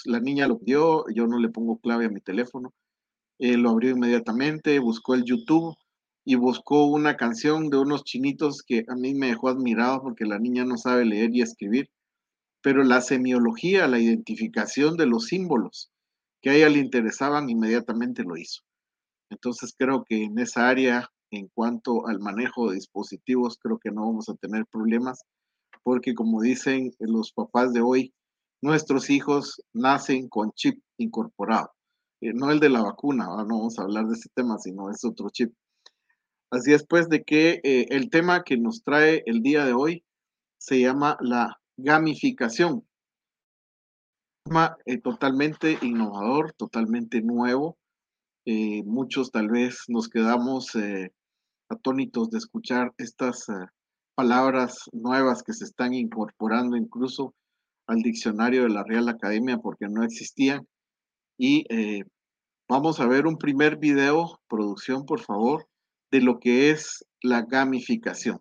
la 0.05 0.21
niña 0.21 0.49
lo 0.49 0.59
dio, 0.61 1.05
yo 1.15 1.27
no 1.27 1.39
le 1.39 1.49
pongo 1.49 1.79
clave 1.79 2.07
a 2.07 2.11
mi 2.11 2.21
teléfono. 2.21 2.73
Eh, 3.39 3.57
lo 3.57 3.71
abrió 3.71 3.91
inmediatamente, 3.91 4.79
buscó 4.79 5.15
el 5.15 5.25
YouTube 5.25 5.75
y 6.25 6.37
buscó 6.37 6.87
una 6.87 7.17
canción 7.17 7.71
de 7.71 7.79
unos 7.79 8.05
chinitos 8.05 8.63
que 8.63 8.85
a 8.89 8.95
mí 8.95 9.15
me 9.15 9.29
dejó 9.29 9.49
admirado 9.49 10.03
porque 10.03 10.25
la 10.25 10.39
niña 10.39 10.65
no 10.65 10.77
sabe 10.77 11.05
leer 11.05 11.31
y 11.35 11.43
escribir, 11.43 11.89
pero 12.63 12.85
la 12.85 13.01
semiología, 13.01 13.89
la 13.89 13.99
identificación 13.99 14.97
de 14.97 15.07
los 15.07 15.27
símbolos 15.27 15.91
que 16.41 16.51
a 16.51 16.55
ella 16.55 16.69
le 16.69 16.81
interesaban, 16.81 17.49
inmediatamente 17.49 18.25
lo 18.25 18.37
hizo. 18.37 18.63
Entonces 19.31 19.75
creo 19.79 20.05
que 20.05 20.25
en 20.25 20.39
esa 20.39 20.69
área, 20.69 21.09
en 21.31 21.49
cuanto 21.49 22.07
al 22.07 22.19
manejo 22.19 22.69
de 22.69 22.75
dispositivos, 22.75 23.59
creo 23.59 23.79
que 23.79 23.91
no 23.91 24.03
vamos 24.03 24.29
a 24.29 24.35
tener 24.35 24.67
problemas, 24.67 25.23
porque 25.83 26.15
como 26.15 26.43
dicen 26.43 26.93
los 26.99 27.33
papás 27.33 27.73
de 27.73 27.81
hoy, 27.81 28.13
nuestros 28.63 29.11
hijos 29.11 29.61
nacen 29.75 30.29
con 30.29 30.53
chip 30.53 30.81
incorporado. 30.97 31.73
Eh, 32.21 32.33
no 32.33 32.51
el 32.51 32.61
de 32.61 32.71
la 32.71 32.83
vacuna, 32.83 33.25
no 33.27 33.37
vamos 33.37 33.79
a 33.79 33.83
hablar 33.83 34.07
de 34.07 34.15
ese 34.15 34.31
tema, 34.35 34.57
sino 34.59 34.89
es 34.89 35.05
otro 35.05 35.29
chip. 35.31 35.53
Así 36.51 36.73
es 36.73 36.87
pues 36.87 37.09
de 37.09 37.25
que 37.25 37.61
eh, 37.65 37.87
el 37.91 38.09
tema 38.09 38.45
que 38.45 38.57
nos 38.57 38.85
trae 38.85 39.23
el 39.27 39.43
día 39.43 39.65
de 39.65 39.73
hoy 39.73 40.05
se 40.59 40.81
llama 40.81 41.19
la 41.21 41.61
gamificación. 41.77 42.87
tema 44.45 44.77
eh, 44.87 44.99
totalmente 44.99 45.79
innovador, 45.83 46.53
totalmente 46.53 47.21
nuevo. 47.21 47.77
Muchos 48.45 49.31
tal 49.31 49.49
vez 49.49 49.85
nos 49.87 50.09
quedamos 50.09 50.73
atónitos 51.69 52.29
de 52.31 52.39
escuchar 52.39 52.93
estas 52.99 53.47
palabras 54.17 54.91
nuevas 54.93 55.45
que 55.45 55.53
se 55.53 55.65
están 55.65 55.95
incorporando 55.95 56.77
incluso 56.77 57.37
al 57.87 58.03
diccionario 58.03 58.63
de 58.63 58.71
la 58.71 58.85
Real 58.85 59.09
Academia 59.09 59.59
porque 59.59 59.89
no 59.89 60.05
existían. 60.05 60.67
Y 61.39 61.67
vamos 62.69 63.01
a 63.01 63.07
ver 63.07 63.27
un 63.27 63.37
primer 63.37 63.77
video, 63.77 64.41
producción, 64.49 65.05
por 65.05 65.21
favor 65.21 65.67
de 66.11 66.21
lo 66.21 66.39
que 66.39 66.71
es 66.71 67.05
la 67.23 67.43
gamificación. 67.43 68.41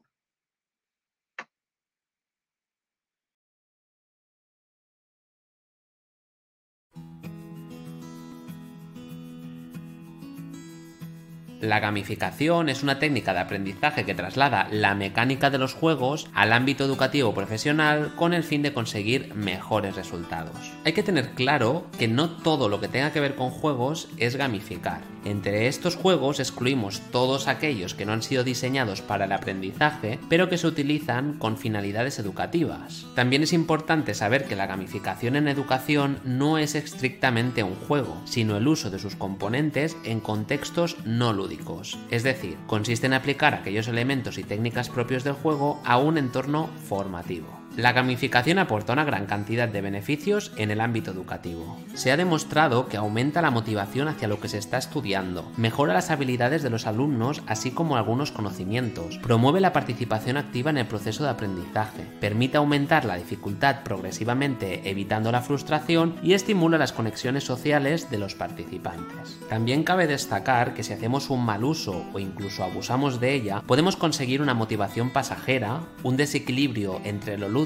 La 11.62 11.80
gamificación 11.80 12.70
es 12.70 12.82
una 12.82 12.98
técnica 12.98 13.34
de 13.34 13.40
aprendizaje 13.40 14.04
que 14.04 14.16
traslada 14.16 14.68
la 14.72 14.96
mecánica 14.96 15.52
de 15.52 15.60
los 15.60 15.76
juegos 15.76 16.28
al 16.34 16.54
ámbito 16.54 16.84
educativo 16.84 17.36
profesional 17.36 18.14
con 18.16 18.34
el 18.34 18.44
fin 18.44 18.64
de 18.64 18.74
conseguir 18.74 19.36
mejores 19.36 19.96
resultados. 19.96 20.56
Hay 20.86 20.94
que 20.94 21.04
tener 21.04 21.36
claro 21.36 21.86
que 22.00 22.08
no 22.08 22.32
todo 22.32 22.68
lo 22.68 22.82
que 22.82 22.88
tenga 22.88 23.14
que 23.14 23.20
ver 23.20 23.36
con 23.36 23.52
juegos 23.52 24.10
es 24.18 24.38
gamificar. 24.38 25.02
Entre 25.24 25.68
estos 25.68 25.96
juegos 25.96 26.40
excluimos 26.40 27.00
todos 27.12 27.48
aquellos 27.48 27.94
que 27.94 28.08
no 28.08 28.14
han 28.14 28.24
sido 28.24 28.44
diseñados 28.44 29.04
para 29.04 29.26
el 29.26 29.32
aprendizaje, 29.32 30.18
pero 30.30 30.50
que 30.50 30.58
se 30.58 30.66
utilizan 30.66 31.38
con 31.38 31.60
finalidades 31.60 32.18
educativas. 32.18 33.06
También 33.14 33.44
es 33.44 33.54
importante 33.54 34.16
saber 34.16 34.46
que 34.46 34.56
la 34.56 34.66
gamificación 34.66 35.36
en 35.36 35.48
educación 35.48 36.18
no 36.26 36.58
es 36.58 36.74
estrictamente 36.74 37.62
un 37.62 37.76
juego, 37.76 38.20
sino 38.26 38.58
el 38.58 38.68
uso 38.68 38.90
de 38.90 38.98
sus 38.98 39.16
componentes 39.16 39.96
en 40.04 40.22
contextos 40.22 40.98
no 41.06 41.34
lúdicos 41.34 41.51
es 42.10 42.24
decir, 42.24 42.58
consiste 42.68 43.08
en 43.08 43.14
aplicar 43.14 43.54
aquellos 43.54 43.88
elementos 43.88 44.38
y 44.38 44.44
técnicas 44.44 44.90
propios 44.90 45.24
del 45.24 45.34
juego 45.34 45.82
a 45.86 45.98
un 45.98 46.18
entorno 46.18 46.70
formativo. 46.88 47.61
La 47.78 47.94
gamificación 47.94 48.60
aporta 48.60 48.92
una 48.92 49.06
gran 49.06 49.28
cantidad 49.28 49.70
de 49.70 49.80
beneficios 49.80 50.52
en 50.58 50.72
el 50.72 50.82
ámbito 50.82 51.12
educativo. 51.12 51.80
Se 51.94 52.12
ha 52.12 52.18
demostrado 52.18 52.90
que 52.90 52.98
aumenta 52.98 53.42
la 53.42 53.50
motivación 53.50 54.10
hacia 54.10 54.28
lo 54.28 54.42
que 54.42 54.50
se 54.50 54.58
está 54.58 54.78
estudiando, 54.78 55.50
mejora 55.56 55.94
las 55.94 56.12
habilidades 56.12 56.64
de 56.64 56.70
los 56.70 56.86
alumnos 56.86 57.42
así 57.48 57.72
como 57.72 57.96
algunos 57.96 58.34
conocimientos, 58.34 59.20
promueve 59.20 59.62
la 59.62 59.72
participación 59.72 60.36
activa 60.36 60.70
en 60.70 60.80
el 60.80 60.88
proceso 60.88 61.24
de 61.24 61.30
aprendizaje, 61.30 62.06
permite 62.20 62.58
aumentar 62.58 63.06
la 63.06 63.16
dificultad 63.16 63.84
progresivamente 63.84 64.90
evitando 64.90 65.32
la 65.32 65.42
frustración 65.42 66.16
y 66.22 66.34
estimula 66.34 66.78
las 66.78 66.92
conexiones 66.92 67.46
sociales 67.46 68.12
de 68.12 68.18
los 68.18 68.36
participantes. 68.36 69.40
También 69.48 69.84
cabe 69.84 70.08
destacar 70.08 70.74
que 70.74 70.84
si 70.84 70.92
hacemos 70.92 71.30
un 71.30 71.46
mal 71.46 71.64
uso 71.64 72.06
o 72.14 72.20
incluso 72.20 72.66
abusamos 72.66 73.22
de 73.22 73.34
ella, 73.34 73.64
podemos 73.66 73.96
conseguir 73.96 74.42
una 74.42 74.54
motivación 74.54 75.10
pasajera, 75.12 75.80
un 76.04 76.18
desequilibrio 76.18 77.00
entre 77.06 77.38
lo 77.38 77.61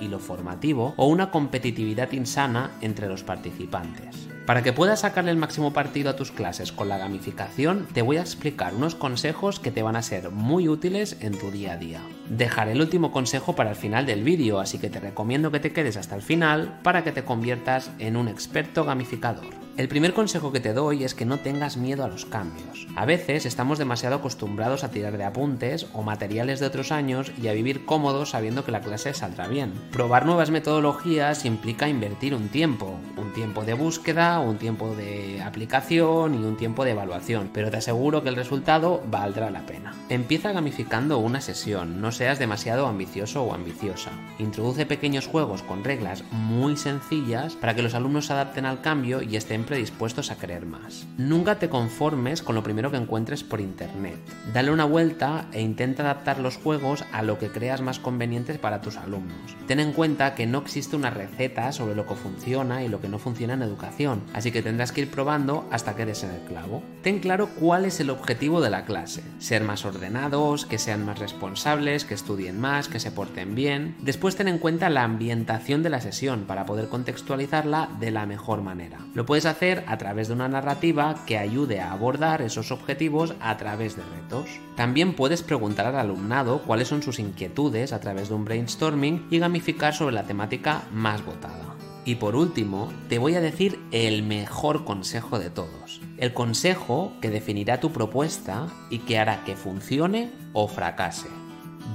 y 0.00 0.08
lo 0.08 0.18
formativo 0.18 0.94
o 0.96 1.06
una 1.06 1.30
competitividad 1.30 2.12
insana 2.12 2.70
entre 2.80 3.08
los 3.08 3.22
participantes. 3.22 4.28
Para 4.46 4.62
que 4.62 4.72
puedas 4.72 5.00
sacarle 5.00 5.30
el 5.30 5.36
máximo 5.36 5.72
partido 5.72 6.10
a 6.10 6.16
tus 6.16 6.32
clases 6.32 6.72
con 6.72 6.88
la 6.88 6.98
gamificación, 6.98 7.86
te 7.92 8.02
voy 8.02 8.16
a 8.16 8.22
explicar 8.22 8.74
unos 8.74 8.94
consejos 8.94 9.60
que 9.60 9.70
te 9.70 9.82
van 9.82 9.96
a 9.96 10.02
ser 10.02 10.30
muy 10.30 10.68
útiles 10.68 11.16
en 11.20 11.38
tu 11.38 11.50
día 11.50 11.72
a 11.72 11.76
día. 11.76 12.00
Dejaré 12.30 12.72
el 12.72 12.80
último 12.80 13.10
consejo 13.10 13.56
para 13.56 13.70
el 13.70 13.76
final 13.76 14.06
del 14.06 14.22
vídeo, 14.22 14.60
así 14.60 14.78
que 14.78 14.88
te 14.88 15.00
recomiendo 15.00 15.50
que 15.50 15.58
te 15.58 15.72
quedes 15.72 15.96
hasta 15.96 16.14
el 16.14 16.22
final 16.22 16.78
para 16.84 17.02
que 17.02 17.10
te 17.10 17.24
conviertas 17.24 17.90
en 17.98 18.16
un 18.16 18.28
experto 18.28 18.84
gamificador. 18.84 19.52
El 19.76 19.88
primer 19.88 20.12
consejo 20.12 20.52
que 20.52 20.60
te 20.60 20.74
doy 20.74 21.04
es 21.04 21.14
que 21.14 21.24
no 21.24 21.38
tengas 21.38 21.76
miedo 21.76 22.04
a 22.04 22.08
los 22.08 22.26
cambios. 22.26 22.86
A 22.96 23.06
veces 23.06 23.46
estamos 23.46 23.78
demasiado 23.78 24.16
acostumbrados 24.16 24.84
a 24.84 24.90
tirar 24.90 25.16
de 25.16 25.24
apuntes 25.24 25.86
o 25.94 26.02
materiales 26.02 26.60
de 26.60 26.66
otros 26.66 26.92
años 26.92 27.32
y 27.40 27.48
a 27.48 27.52
vivir 27.52 27.86
cómodos 27.86 28.30
sabiendo 28.30 28.62
que 28.62 28.72
la 28.72 28.82
clase 28.82 29.14
saldrá 29.14 29.48
bien. 29.48 29.72
Probar 29.90 30.26
nuevas 30.26 30.50
metodologías 30.50 31.46
implica 31.46 31.88
invertir 31.88 32.34
un 32.34 32.48
tiempo, 32.48 32.94
un 33.16 33.32
tiempo 33.32 33.64
de 33.64 33.72
búsqueda, 33.72 34.38
un 34.40 34.58
tiempo 34.58 34.94
de 34.94 35.40
aplicación 35.42 36.34
y 36.34 36.44
un 36.44 36.58
tiempo 36.58 36.84
de 36.84 36.90
evaluación, 36.90 37.50
pero 37.52 37.70
te 37.70 37.78
aseguro 37.78 38.22
que 38.22 38.28
el 38.28 38.36
resultado 38.36 39.02
valdrá 39.06 39.50
la 39.50 39.64
pena. 39.64 39.94
Empieza 40.10 40.52
gamificando 40.52 41.18
una 41.18 41.40
sesión, 41.40 42.02
seas 42.20 42.38
demasiado 42.38 42.86
ambicioso 42.86 43.42
o 43.44 43.54
ambiciosa. 43.54 44.10
Introduce 44.38 44.84
pequeños 44.84 45.26
juegos 45.26 45.62
con 45.62 45.84
reglas 45.84 46.22
muy 46.30 46.76
sencillas 46.76 47.54
para 47.54 47.74
que 47.74 47.80
los 47.80 47.94
alumnos 47.94 48.26
se 48.26 48.34
adapten 48.34 48.66
al 48.66 48.82
cambio 48.82 49.22
y 49.22 49.36
estén 49.36 49.64
dispuestos 49.64 50.30
a 50.30 50.36
creer 50.36 50.66
más. 50.66 51.06
Nunca 51.16 51.58
te 51.58 51.70
conformes 51.70 52.42
con 52.42 52.54
lo 52.54 52.62
primero 52.62 52.90
que 52.90 52.98
encuentres 52.98 53.42
por 53.42 53.62
internet. 53.62 54.18
Dale 54.52 54.70
una 54.70 54.84
vuelta 54.84 55.46
e 55.52 55.62
intenta 55.62 56.02
adaptar 56.02 56.40
los 56.40 56.58
juegos 56.58 57.06
a 57.10 57.22
lo 57.22 57.38
que 57.38 57.48
creas 57.48 57.80
más 57.80 57.98
conveniente 57.98 58.58
para 58.58 58.82
tus 58.82 58.98
alumnos. 58.98 59.56
Ten 59.66 59.80
en 59.80 59.92
cuenta 59.94 60.34
que 60.34 60.46
no 60.46 60.58
existe 60.58 60.96
una 60.96 61.08
receta 61.08 61.72
sobre 61.72 61.94
lo 61.94 62.06
que 62.06 62.16
funciona 62.16 62.84
y 62.84 62.88
lo 62.88 63.00
que 63.00 63.08
no 63.08 63.18
funciona 63.18 63.54
en 63.54 63.62
educación, 63.62 64.24
así 64.34 64.52
que 64.52 64.60
tendrás 64.60 64.92
que 64.92 65.00
ir 65.00 65.10
probando 65.10 65.66
hasta 65.70 65.96
que 65.96 66.04
des 66.04 66.22
en 66.24 66.32
el 66.32 66.40
clavo. 66.42 66.82
Ten 67.02 67.20
claro 67.20 67.48
cuál 67.58 67.86
es 67.86 67.98
el 68.00 68.10
objetivo 68.10 68.60
de 68.60 68.68
la 68.68 68.84
clase. 68.84 69.22
Ser 69.38 69.64
más 69.64 69.86
ordenados, 69.86 70.66
que 70.66 70.76
sean 70.76 71.06
más 71.06 71.18
responsables, 71.18 72.04
que 72.10 72.14
estudien 72.14 72.58
más, 72.58 72.88
que 72.88 72.98
se 72.98 73.12
porten 73.12 73.54
bien. 73.54 73.94
Después 74.00 74.34
ten 74.34 74.48
en 74.48 74.58
cuenta 74.58 74.90
la 74.90 75.04
ambientación 75.04 75.84
de 75.84 75.90
la 75.90 76.00
sesión 76.00 76.42
para 76.44 76.66
poder 76.66 76.88
contextualizarla 76.88 77.88
de 78.00 78.10
la 78.10 78.26
mejor 78.26 78.62
manera. 78.62 78.98
Lo 79.14 79.24
puedes 79.24 79.46
hacer 79.46 79.84
a 79.86 79.96
través 79.96 80.26
de 80.26 80.34
una 80.34 80.48
narrativa 80.48 81.24
que 81.24 81.38
ayude 81.38 81.78
a 81.78 81.92
abordar 81.92 82.42
esos 82.42 82.72
objetivos 82.72 83.36
a 83.40 83.56
través 83.58 83.94
de 83.94 84.02
retos. 84.02 84.48
También 84.74 85.14
puedes 85.14 85.44
preguntar 85.44 85.86
al 85.86 85.94
alumnado 85.94 86.62
cuáles 86.62 86.88
son 86.88 87.00
sus 87.00 87.20
inquietudes 87.20 87.92
a 87.92 88.00
través 88.00 88.28
de 88.28 88.34
un 88.34 88.44
brainstorming 88.44 89.28
y 89.30 89.38
gamificar 89.38 89.94
sobre 89.94 90.16
la 90.16 90.24
temática 90.24 90.82
más 90.92 91.24
votada. 91.24 91.76
Y 92.04 92.16
por 92.16 92.34
último, 92.34 92.92
te 93.08 93.18
voy 93.18 93.36
a 93.36 93.40
decir 93.40 93.78
el 93.92 94.24
mejor 94.24 94.84
consejo 94.84 95.38
de 95.38 95.50
todos. 95.50 96.00
El 96.16 96.32
consejo 96.32 97.12
que 97.20 97.30
definirá 97.30 97.78
tu 97.78 97.92
propuesta 97.92 98.66
y 98.90 98.98
que 98.98 99.16
hará 99.16 99.44
que 99.44 99.54
funcione 99.54 100.32
o 100.52 100.66
fracase. 100.66 101.39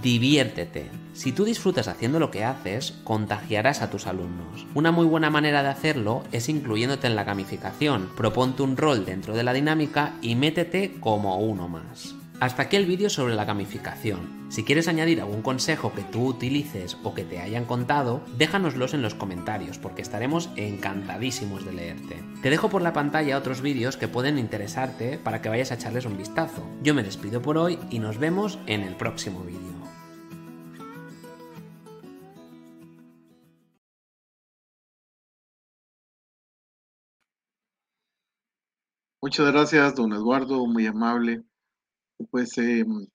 Diviértete. 0.01 0.89
Si 1.13 1.31
tú 1.31 1.45
disfrutas 1.45 1.87
haciendo 1.87 2.19
lo 2.19 2.31
que 2.31 2.43
haces, 2.43 2.93
contagiarás 3.03 3.81
a 3.81 3.89
tus 3.89 4.07
alumnos. 4.07 4.65
Una 4.73 4.91
muy 4.91 5.05
buena 5.05 5.29
manera 5.29 5.63
de 5.63 5.69
hacerlo 5.69 6.23
es 6.31 6.49
incluyéndote 6.49 7.07
en 7.07 7.15
la 7.15 7.23
gamificación. 7.23 8.09
Proponte 8.15 8.63
un 8.63 8.77
rol 8.77 9.05
dentro 9.05 9.35
de 9.35 9.43
la 9.43 9.53
dinámica 9.53 10.15
y 10.21 10.35
métete 10.35 10.95
como 10.99 11.37
uno 11.37 11.67
más. 11.67 12.15
Hasta 12.41 12.63
aquí 12.63 12.75
el 12.75 12.85
vídeo 12.85 13.09
sobre 13.09 13.33
la 13.33 13.45
gamificación. 13.45 14.45
Si 14.49 14.65
quieres 14.65 14.89
añadir 14.89 15.21
algún 15.21 15.41
consejo 15.41 15.93
que 15.93 16.01
tú 16.01 16.27
utilices 16.27 16.97
o 17.03 17.13
que 17.13 17.23
te 17.23 17.39
hayan 17.39 17.63
contado, 17.63 18.21
déjanoslos 18.37 18.93
en 18.93 19.01
los 19.01 19.15
comentarios 19.15 19.79
porque 19.79 20.01
estaremos 20.01 20.49
encantadísimos 20.57 21.65
de 21.65 21.73
leerte. 21.73 22.23
Te 22.41 22.49
dejo 22.49 22.69
por 22.69 22.81
la 22.81 22.93
pantalla 22.93 23.37
otros 23.37 23.61
vídeos 23.61 23.95
que 23.95 24.09
pueden 24.09 24.37
interesarte 24.37 25.17
para 25.17 25.41
que 25.41 25.49
vayas 25.49 25.71
a 25.71 25.75
echarles 25.75 26.05
un 26.05 26.17
vistazo. 26.17 26.61
Yo 26.83 26.93
me 26.93 27.03
despido 27.03 27.41
por 27.41 27.57
hoy 27.57 27.79
y 27.89 27.99
nos 27.99 28.17
vemos 28.17 28.59
en 28.67 28.81
el 28.81 28.95
próximo 28.95 29.41
vídeo. 29.41 29.74
Muchas 39.25 39.51
gracias, 39.51 39.95
don 39.95 40.13
Eduardo, 40.13 40.67
muy 40.67 40.85
amable. 40.85 41.41
Pues 42.29 42.59
em, 42.59 43.07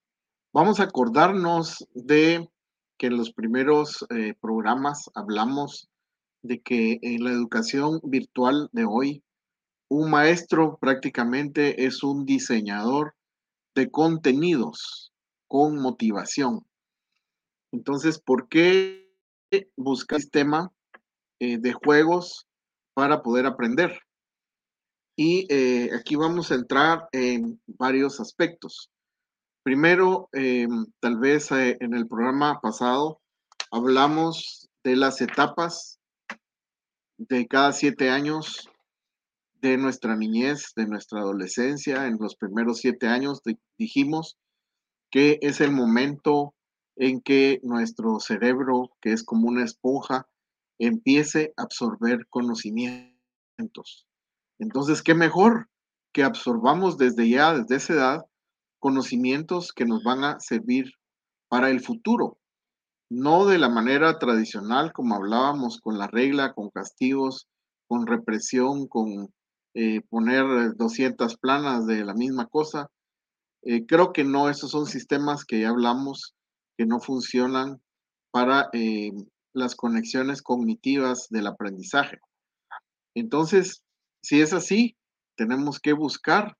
vamos 0.52 0.81
a 0.81 0.83
acordarnos 0.83 1.87
de 1.95 2.50
que 2.99 3.07
en 3.07 3.17
los 3.17 3.33
primeros 3.33 4.05
eh, 4.11 4.35
programas 4.40 5.09
hablamos 5.14 5.88
de 6.43 6.62
que 6.62 6.99
en 7.02 7.23
la 7.23 7.31
educación 7.31 8.00
virtual 8.02 8.69
de 8.73 8.87
hoy, 8.87 9.23
un 9.88 10.11
maestro 10.11 10.79
prácticamente 10.81 11.85
es 11.87 12.02
un 12.02 12.26
diseñador 12.26 13.14
de 13.76 13.88
contenidos 13.88 15.12
con 15.47 15.81
motivación. 15.81 16.67
Entonces, 17.71 18.19
¿por 18.19 18.49
qué 18.49 19.14
buscar 19.76 20.19
sistema 20.19 20.73
eh, 21.38 21.59
de 21.59 21.73
juegos 21.73 22.49
para 22.95 23.23
poder 23.23 23.47
aprender? 23.47 24.10
Y 25.17 25.47
eh, 25.52 25.90
aquí 25.95 26.17
vamos 26.17 26.50
a 26.50 26.55
entrar 26.55 27.09
en 27.12 27.61
varios 27.67 28.21
aspectos. 28.21 28.90
Primero, 29.62 30.29
em, 30.33 30.87
tal 31.00 31.19
vez 31.19 31.50
eh, 31.52 31.76
en 31.81 31.95
el 31.95 32.09
programa 32.09 32.61
pasado 32.61 33.21
hablamos 33.71 34.71
de 34.83 34.97
las 34.97 35.21
etapas 35.21 36.00
de 37.19 37.47
cada 37.47 37.73
siete 37.73 38.09
años 38.09 38.71
de 39.61 39.76
nuestra 39.76 40.17
niñez, 40.17 40.73
de 40.75 40.87
nuestra 40.87 41.21
adolescencia. 41.21 42.07
En 42.07 42.17
los 42.19 42.35
primeros 42.37 42.79
siete 42.79 43.07
años 43.07 43.43
dijimos 43.76 44.38
que 45.11 45.38
es 45.43 45.61
el 45.61 45.73
momento 45.73 46.55
en 46.97 47.21
que 47.21 47.61
nuestro 47.62 48.21
cerebro, 48.21 48.90
que 49.00 49.12
es 49.12 49.23
como 49.25 49.49
una 49.49 49.64
esponja, 49.64 50.29
empiece 50.79 51.52
a 51.57 51.62
absorber 51.62 52.26
conocimientos. 52.29 54.07
Entonces, 54.61 55.02
¿qué 55.02 55.14
mejor 55.14 55.69
que 56.12 56.23
absorbamos 56.23 56.99
desde 56.99 57.29
ya, 57.29 57.55
desde 57.55 57.76
esa 57.76 57.93
edad, 57.95 58.26
conocimientos 58.79 59.73
que 59.73 59.87
nos 59.87 60.05
van 60.05 60.23
a 60.23 60.38
servir 60.38 60.93
para 61.49 61.71
el 61.71 61.81
futuro? 61.81 62.38
No 63.11 63.47
de 63.47 63.59
la 63.59 63.71
manera 63.71 64.19
tradicional, 64.19 64.93
como 64.93 65.17
hablábamos, 65.17 65.81
con 65.81 65.99
la 65.99 66.07
regla, 66.07 66.52
con 66.52 66.69
castigos, 66.69 67.49
con 67.88 68.07
represión, 68.07 68.87
con 68.87 69.33
eh, 69.75 70.02
poner 70.11 70.76
200 70.76 71.37
planas 71.38 71.87
de 71.87 72.05
la 72.05 72.12
misma 72.12 72.47
cosa. 72.47 72.88
Eh, 73.62 73.87
creo 73.87 74.12
que 74.12 74.25
no, 74.25 74.50
esos 74.50 74.71
son 74.71 74.87
sistemas 74.87 75.45
que 75.45 75.61
ya 75.61 75.71
hablamos 75.71 76.35
que 76.76 76.85
no 76.85 77.00
funcionan 77.00 77.81
para 78.31 78.69
eh, 78.75 79.11
las 79.55 79.75
conexiones 79.75 80.43
cognitivas 80.43 81.29
del 81.31 81.47
aprendizaje. 81.47 82.21
Entonces, 83.14 83.83
si 84.23 84.41
es 84.41 84.53
así, 84.53 84.97
tenemos 85.37 85.81
que 85.81 85.93
buscar 85.93 86.57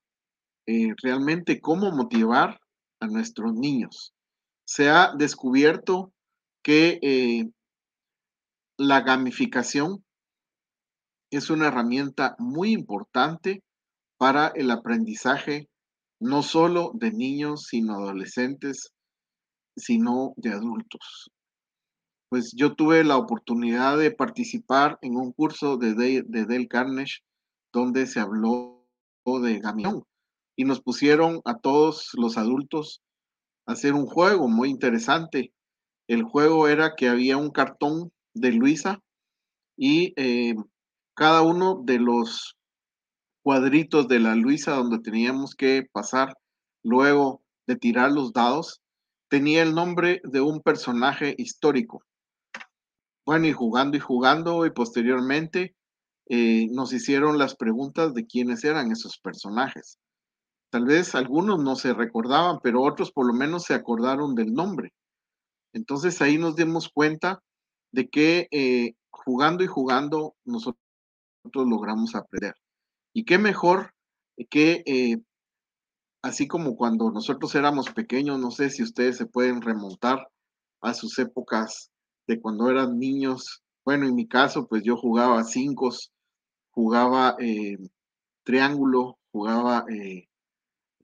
eh, 0.67 0.93
realmente 1.01 1.59
cómo 1.59 1.91
motivar 1.91 2.59
a 2.99 3.07
nuestros 3.07 3.53
niños. 3.53 4.13
Se 4.65 4.89
ha 4.89 5.13
descubierto 5.17 6.13
que 6.63 6.99
eh, 7.01 7.49
la 8.77 9.01
gamificación 9.01 10.03
es 11.31 11.49
una 11.49 11.67
herramienta 11.67 12.35
muy 12.39 12.71
importante 12.71 13.63
para 14.17 14.47
el 14.49 14.69
aprendizaje, 14.69 15.67
no 16.19 16.43
solo 16.43 16.91
de 16.93 17.11
niños, 17.11 17.65
sino 17.69 17.95
adolescentes, 17.95 18.91
sino 19.75 20.33
de 20.37 20.51
adultos. 20.51 21.31
Pues 22.29 22.53
yo 22.55 22.75
tuve 22.75 23.03
la 23.03 23.17
oportunidad 23.17 23.97
de 23.97 24.11
participar 24.11 24.97
en 25.01 25.15
un 25.15 25.31
curso 25.31 25.77
de, 25.77 26.23
de, 26.23 26.67
Carnegie 26.67 27.23
donde 27.71 28.07
se 28.07 28.19
habló 28.19 28.87
de 29.25 29.59
Gamión 29.59 30.03
y 30.55 30.65
nos 30.65 30.81
pusieron 30.81 31.41
a 31.45 31.57
todos 31.59 32.09
los 32.13 32.37
adultos 32.37 33.01
a 33.65 33.73
hacer 33.73 33.93
un 33.93 34.05
juego 34.05 34.47
muy 34.47 34.69
interesante. 34.69 35.53
El 36.07 36.23
juego 36.23 36.67
era 36.67 36.95
que 36.95 37.07
había 37.07 37.37
un 37.37 37.51
cartón 37.51 38.11
de 38.33 38.51
Luisa 38.51 38.99
y 39.77 40.13
eh, 40.17 40.55
cada 41.15 41.41
uno 41.41 41.81
de 41.83 41.99
los 41.99 42.57
cuadritos 43.43 44.07
de 44.07 44.19
la 44.19 44.35
Luisa 44.35 44.73
donde 44.73 44.99
teníamos 44.99 45.55
que 45.55 45.87
pasar 45.91 46.35
luego 46.83 47.41
de 47.67 47.75
tirar 47.75 48.11
los 48.11 48.33
dados 48.33 48.81
tenía 49.31 49.63
el 49.63 49.73
nombre 49.73 50.19
de 50.25 50.41
un 50.41 50.59
personaje 50.59 51.33
histórico. 51.37 52.03
Bueno, 53.25 53.47
y 53.47 53.53
jugando 53.53 53.95
y 53.95 54.01
jugando 54.01 54.65
y 54.65 54.71
posteriormente 54.71 55.73
eh, 56.33 56.69
nos 56.71 56.93
hicieron 56.93 57.37
las 57.37 57.57
preguntas 57.57 58.13
de 58.13 58.25
quiénes 58.25 58.63
eran 58.63 58.89
esos 58.89 59.17
personajes. 59.17 59.97
Tal 60.69 60.85
vez 60.85 61.13
algunos 61.13 61.61
no 61.61 61.75
se 61.75 61.93
recordaban, 61.93 62.59
pero 62.63 62.83
otros 62.83 63.11
por 63.11 63.27
lo 63.27 63.33
menos 63.33 63.63
se 63.63 63.73
acordaron 63.73 64.33
del 64.33 64.53
nombre. 64.53 64.93
Entonces 65.73 66.21
ahí 66.21 66.37
nos 66.37 66.55
dimos 66.55 66.87
cuenta 66.87 67.43
de 67.91 68.07
que 68.07 68.47
eh, 68.51 68.93
jugando 69.09 69.61
y 69.65 69.67
jugando 69.67 70.35
nosotros 70.45 70.77
logramos 71.53 72.15
aprender. 72.15 72.55
Y 73.13 73.25
qué 73.25 73.37
mejor 73.37 73.93
que, 74.49 74.83
eh, 74.85 75.17
así 76.21 76.47
como 76.47 76.77
cuando 76.77 77.11
nosotros 77.11 77.53
éramos 77.55 77.91
pequeños, 77.91 78.39
no 78.39 78.51
sé 78.51 78.69
si 78.69 78.83
ustedes 78.83 79.17
se 79.17 79.25
pueden 79.25 79.61
remontar 79.61 80.29
a 80.81 80.93
sus 80.93 81.19
épocas 81.19 81.91
de 82.25 82.39
cuando 82.39 82.69
eran 82.69 82.97
niños. 82.97 83.61
Bueno, 83.83 84.07
en 84.07 84.15
mi 84.15 84.29
caso, 84.29 84.65
pues 84.69 84.83
yo 84.83 84.95
jugaba 84.95 85.43
cinco, 85.43 85.89
jugaba 86.71 87.35
eh, 87.39 87.77
triángulo, 88.43 89.19
jugaba 89.31 89.85
eh, 89.89 90.27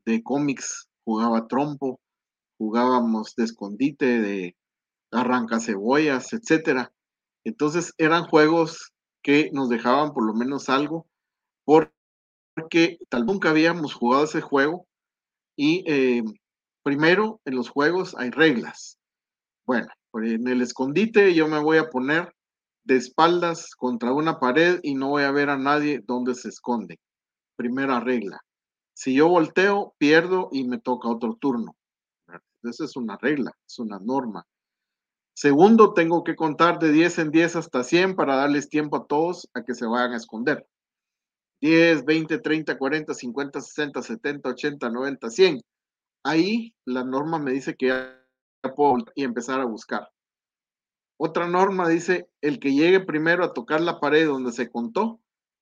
de 0.06 0.23
cómics, 0.23 0.89
jugaba 1.06 1.47
trompo, 1.47 1.99
jugábamos 2.58 3.36
de 3.36 3.43
escondite, 3.43 4.19
de 4.21 4.56
arranca 5.12 5.60
cebollas, 5.60 6.34
etcétera. 6.34 6.91
Entonces 7.43 7.93
eran 7.97 8.25
juegos 8.25 8.91
que 9.21 9.49
nos 9.53 9.69
dejaban 9.69 10.13
por 10.13 10.25
lo 10.25 10.34
menos 10.34 10.69
algo, 10.69 11.08
porque 11.65 12.99
tal 13.10 13.25
nunca 13.25 13.49
habíamos 13.49 13.93
jugado 13.93 14.25
ese 14.25 14.41
juego. 14.41 14.88
Y 15.56 15.84
eh, 15.88 16.23
primero, 16.84 17.41
en 17.45 17.56
los 17.56 17.69
juegos 17.69 18.15
hay 18.17 18.30
reglas. 18.30 18.97
Bueno, 19.65 19.88
en 20.13 20.47
el 20.47 20.62
escondite 20.62 21.34
yo 21.34 21.47
me 21.47 21.60
voy 21.60 21.77
a 21.77 21.89
poner 21.89 22.34
de 22.88 22.95
espaldas 22.95 23.76
contra 23.76 24.13
una 24.13 24.39
pared 24.39 24.80
y 24.82 24.95
no 24.95 25.10
voy 25.10 25.23
a 25.23 25.32
ver 25.32 25.50
a 25.50 25.58
nadie 25.58 26.02
donde 26.06 26.36
se 26.36 26.47
esconde. 26.47 27.00
Primera 27.58 28.00
regla. 28.00 28.39
Si 28.93 29.13
yo 29.13 29.28
volteo, 29.28 29.93
pierdo 29.97 30.47
y 30.54 30.63
me 30.63 30.80
toca 30.80 31.10
otro 31.10 31.36
turno. 31.36 31.76
Esa 32.63 32.86
es 32.86 32.95
una 32.95 33.17
regla, 33.17 33.52
es 33.67 33.78
una 33.80 34.00
norma. 34.00 34.47
Segundo, 35.34 35.93
tengo 35.93 36.23
que 36.23 36.36
contar 36.36 36.80
de 36.80 36.91
10 36.91 37.19
en 37.19 37.32
10 37.32 37.58
hasta 37.58 37.84
100 37.84 38.15
para 38.15 38.38
darles 38.38 38.69
tiempo 38.69 38.95
a 38.95 39.06
todos 39.06 39.50
a 39.54 39.63
que 39.63 39.76
se 39.76 39.86
vayan 39.86 40.13
a 40.13 40.17
esconder. 40.17 40.65
10, 41.62 42.06
20, 42.06 42.39
30, 42.39 42.78
40, 42.78 43.13
50, 43.13 43.62
60, 43.62 44.02
70, 44.02 44.50
80, 44.50 44.89
90, 44.89 45.30
100. 45.30 45.62
Ahí 46.23 46.73
la 46.86 47.04
norma 47.04 47.38
me 47.38 47.52
dice 47.52 47.76
que 47.76 47.88
ya 47.88 48.76
puedo 48.76 49.04
y 49.13 49.26
empezar 49.26 49.60
a 49.60 49.65
buscar. 49.65 50.10
Otra 51.17 51.47
norma 51.47 51.89
dice, 51.89 52.30
el 52.41 52.60
que 52.60 52.73
llegue 52.73 52.99
primero 52.99 53.43
a 53.43 53.53
tocar 53.53 53.82
la 53.82 53.99
pared 53.99 54.27
donde 54.27 54.51
se 54.51 54.69
contó, 54.69 55.19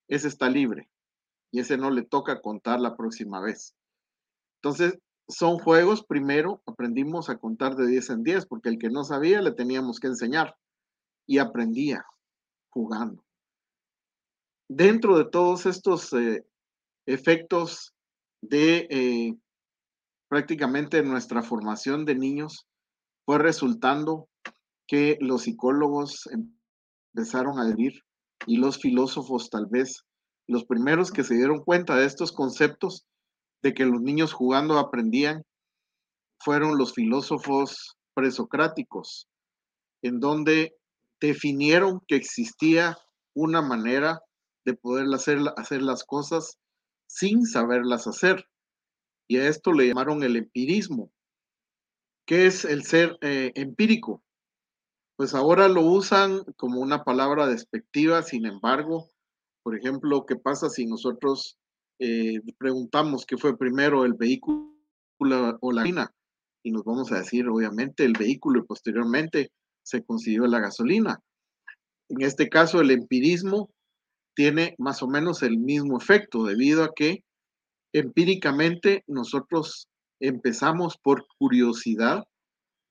ese 0.07 0.27
está 0.27 0.49
libre 0.49 0.89
y 1.51 1.59
ese 1.59 1.77
no 1.77 1.89
le 1.89 2.03
toca 2.03 2.41
contar 2.41 2.79
la 2.81 2.97
próxima 2.97 3.39
vez. 3.39 3.73
Entonces, 4.61 4.99
son 5.27 5.57
juegos, 5.57 6.03
primero 6.03 6.61
aprendimos 6.65 7.29
a 7.29 7.37
contar 7.37 7.75
de 7.75 7.87
10 7.87 8.09
en 8.11 8.23
10, 8.23 8.45
porque 8.47 8.69
el 8.69 8.77
que 8.77 8.89
no 8.89 9.03
sabía 9.03 9.41
le 9.41 9.51
teníamos 9.51 9.99
que 9.99 10.07
enseñar 10.07 10.55
y 11.25 11.39
aprendía 11.39 12.05
jugando. 12.69 13.23
Dentro 14.69 15.17
de 15.17 15.25
todos 15.25 15.65
estos 15.65 16.11
eh, 16.13 16.45
efectos 17.05 17.93
de 18.41 18.87
eh, 18.89 19.35
prácticamente 20.27 21.01
nuestra 21.03 21.41
formación 21.41 22.05
de 22.05 22.15
niños, 22.15 22.67
fue 23.25 23.39
resultando 23.39 24.27
que 24.87 25.17
los 25.19 25.43
psicólogos 25.43 26.29
empezaron 27.13 27.59
a 27.59 27.65
vivir 27.65 28.01
y 28.45 28.57
los 28.57 28.79
filósofos 28.79 29.49
tal 29.49 29.67
vez 29.67 30.03
los 30.47 30.65
primeros 30.65 31.11
que 31.11 31.23
se 31.23 31.35
dieron 31.35 31.63
cuenta 31.63 31.95
de 31.95 32.05
estos 32.05 32.31
conceptos 32.31 33.05
de 33.63 33.73
que 33.73 33.85
los 33.85 34.01
niños 34.01 34.33
jugando 34.33 34.77
aprendían 34.77 35.43
fueron 36.39 36.77
los 36.77 36.93
filósofos 36.93 37.97
presocráticos, 38.13 39.27
en 40.03 40.19
donde 40.19 40.75
definieron 41.19 42.01
que 42.07 42.15
existía 42.15 42.97
una 43.33 43.61
manera 43.61 44.21
de 44.65 44.75
poder 44.75 45.07
hacer, 45.13 45.39
hacer 45.57 45.81
las 45.81 46.03
cosas 46.03 46.57
sin 47.07 47.45
saberlas 47.45 48.07
hacer. 48.07 48.45
Y 49.27 49.37
a 49.37 49.47
esto 49.47 49.71
le 49.73 49.87
llamaron 49.87 50.23
el 50.23 50.35
empirismo. 50.35 51.11
¿Qué 52.27 52.47
es 52.47 52.65
el 52.65 52.83
ser 52.83 53.17
eh, 53.21 53.51
empírico? 53.55 54.23
Pues 55.15 55.33
ahora 55.33 55.67
lo 55.67 55.81
usan 55.81 56.43
como 56.57 56.79
una 56.79 57.03
palabra 57.03 57.47
despectiva, 57.47 58.21
sin 58.23 58.45
embargo, 58.45 59.09
por 59.63 59.77
ejemplo, 59.77 60.25
¿qué 60.25 60.35
pasa 60.35 60.69
si 60.69 60.85
nosotros 60.85 61.57
eh, 61.99 62.41
preguntamos 62.57 63.25
qué 63.25 63.37
fue 63.37 63.57
primero, 63.57 64.05
el 64.05 64.13
vehículo 64.13 64.75
o 65.17 65.25
la 65.25 65.53
gasolina, 65.53 66.13
y 66.63 66.71
nos 66.71 66.83
vamos 66.83 67.11
a 67.11 67.19
decir, 67.19 67.47
obviamente, 67.47 68.03
el 68.03 68.13
vehículo 68.13 68.59
y 68.59 68.65
posteriormente 68.65 69.51
se 69.83 70.03
consiguió 70.03 70.47
la 70.47 70.59
gasolina. 70.59 71.19
En 72.09 72.21
este 72.21 72.49
caso, 72.49 72.81
el 72.81 72.91
empirismo 72.91 73.69
tiene 74.35 74.75
más 74.77 75.01
o 75.01 75.07
menos 75.07 75.43
el 75.43 75.57
mismo 75.57 75.97
efecto, 75.97 76.43
debido 76.43 76.83
a 76.83 76.93
que 76.93 77.23
empíricamente 77.93 79.03
nosotros 79.07 79.87
empezamos 80.19 80.97
por 80.97 81.25
curiosidad 81.37 82.25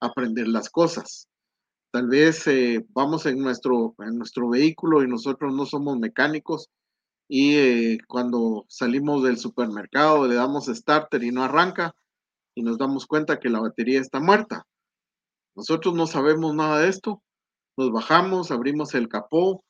a 0.00 0.06
aprender 0.06 0.48
las 0.48 0.70
cosas. 0.70 1.28
Tal 1.94 2.08
vez 2.08 2.44
eh, 2.48 2.84
vamos 2.88 3.24
en 3.24 3.38
nuestro, 3.38 3.94
en 4.00 4.18
nuestro 4.18 4.48
vehículo 4.48 5.04
y 5.04 5.06
nosotros 5.06 5.54
no 5.54 5.64
somos 5.64 5.96
mecánicos 5.96 6.68
y 7.28 7.54
eh, 7.54 7.98
cuando 8.08 8.66
salimos 8.68 9.22
del 9.22 9.38
supermercado 9.38 10.26
le 10.26 10.34
damos 10.34 10.66
starter 10.66 11.22
y 11.22 11.30
no 11.30 11.44
arranca 11.44 11.94
y 12.56 12.64
nos 12.64 12.78
damos 12.78 13.06
cuenta 13.06 13.38
que 13.38 13.48
la 13.48 13.60
batería 13.60 14.00
está 14.00 14.18
muerta. 14.18 14.66
Nosotros 15.54 15.94
no 15.94 16.08
sabemos 16.08 16.52
nada 16.52 16.80
de 16.80 16.88
esto. 16.88 17.22
Nos 17.76 17.92
bajamos, 17.92 18.50
abrimos 18.50 18.92
el 18.96 19.08
capó 19.08 19.62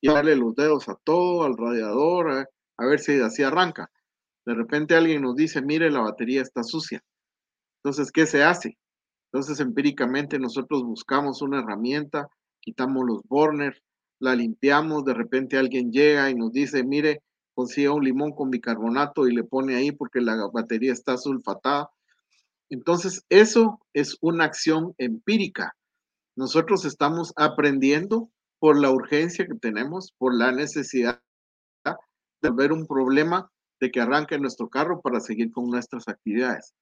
y 0.00 0.08
darle 0.08 0.34
los 0.34 0.56
dedos 0.56 0.88
a 0.88 0.96
todo, 1.04 1.44
al 1.44 1.56
radiador, 1.56 2.32
a, 2.32 2.46
a 2.78 2.84
ver 2.84 2.98
si 2.98 3.20
así 3.20 3.44
arranca. 3.44 3.92
De 4.44 4.54
repente 4.54 4.96
alguien 4.96 5.22
nos 5.22 5.36
dice, 5.36 5.62
mire, 5.62 5.88
la 5.88 6.00
batería 6.00 6.42
está 6.42 6.64
sucia. 6.64 7.00
Entonces, 7.76 8.10
¿qué 8.10 8.26
se 8.26 8.42
hace? 8.42 8.76
Entonces, 9.32 9.60
empíricamente 9.60 10.38
nosotros 10.38 10.84
buscamos 10.84 11.40
una 11.40 11.60
herramienta, 11.60 12.28
quitamos 12.60 13.06
los 13.06 13.22
burners, 13.24 13.80
la 14.18 14.34
limpiamos, 14.36 15.04
de 15.04 15.14
repente 15.14 15.56
alguien 15.56 15.90
llega 15.90 16.28
y 16.28 16.34
nos 16.34 16.52
dice, 16.52 16.84
mire, 16.84 17.22
consiga 17.54 17.92
un 17.92 18.04
limón 18.04 18.32
con 18.32 18.50
bicarbonato 18.50 19.26
y 19.26 19.34
le 19.34 19.42
pone 19.42 19.74
ahí 19.74 19.90
porque 19.90 20.20
la 20.20 20.36
batería 20.52 20.92
está 20.92 21.16
sulfatada. 21.16 21.90
Entonces, 22.68 23.24
eso 23.30 23.80
es 23.94 24.18
una 24.20 24.44
acción 24.44 24.94
empírica. 24.98 25.74
Nosotros 26.36 26.84
estamos 26.84 27.32
aprendiendo 27.36 28.30
por 28.58 28.78
la 28.78 28.90
urgencia 28.90 29.46
que 29.46 29.54
tenemos, 29.54 30.12
por 30.18 30.34
la 30.34 30.52
necesidad 30.52 31.20
de 31.84 32.50
ver 32.50 32.72
un 32.72 32.86
problema 32.86 33.50
de 33.80 33.90
que 33.90 34.00
arranque 34.00 34.38
nuestro 34.38 34.68
carro 34.68 35.00
para 35.00 35.20
seguir 35.20 35.52
con 35.52 35.70
nuestras 35.70 36.06
actividades. 36.06 36.74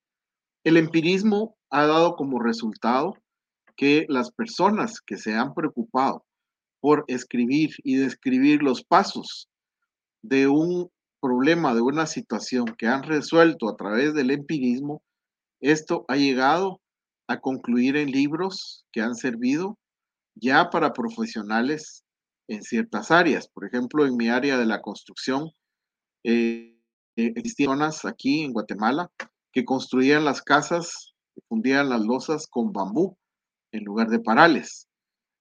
El 0.63 0.77
empirismo 0.77 1.57
ha 1.71 1.87
dado 1.87 2.17
como 2.17 2.39
resultado 2.39 3.15
que 3.77 4.05
las 4.09 4.31
personas 4.31 5.01
que 5.01 5.17
se 5.17 5.35
han 5.35 5.55
preocupado 5.55 6.27
por 6.81 7.05
escribir 7.09 7.71
y 7.83 7.97
describir 7.97 8.63
los 8.63 8.85
pasos 8.85 9.49
de 10.23 10.49
un 10.49 10.91
problema, 11.21 11.75
de 11.75 11.81
una 11.81 12.07
situación 12.07 12.67
que 12.77 12.87
han 12.87 13.03
resuelto 13.03 13.69
a 13.71 13.77
través 13.77 14.13
del 14.13 14.31
empirismo, 14.31 15.03
esto 15.61 16.05
ha 16.09 16.17
llegado 16.17 16.81
a 17.27 17.41
concluir 17.41 17.97
en 17.97 18.11
libros 18.11 18.85
que 18.93 19.01
han 19.01 19.15
servido 19.15 19.79
ya 20.35 20.69
para 20.69 20.93
profesionales 20.93 22.05
en 22.49 22.63
ciertas 22.63 23.11
áreas. 23.11 23.49
Por 23.49 23.65
ejemplo, 23.67 24.07
en 24.07 24.17
mi 24.17 24.29
área 24.29 24.59
de 24.59 24.67
la 24.67 24.83
construcción, 24.83 25.51
eh, 26.25 26.77
existían 27.17 27.79
personas 27.79 28.05
aquí 28.05 28.43
en 28.43 28.53
Guatemala 28.53 29.11
que 29.53 29.65
construían 29.65 30.25
las 30.25 30.43
casas, 30.43 31.15
fundían 31.49 31.89
las 31.89 32.03
losas 32.03 32.47
con 32.47 32.73
bambú 32.73 33.17
en 33.73 33.85
lugar 33.85 34.09
de 34.09 34.21
parales. 34.21 34.89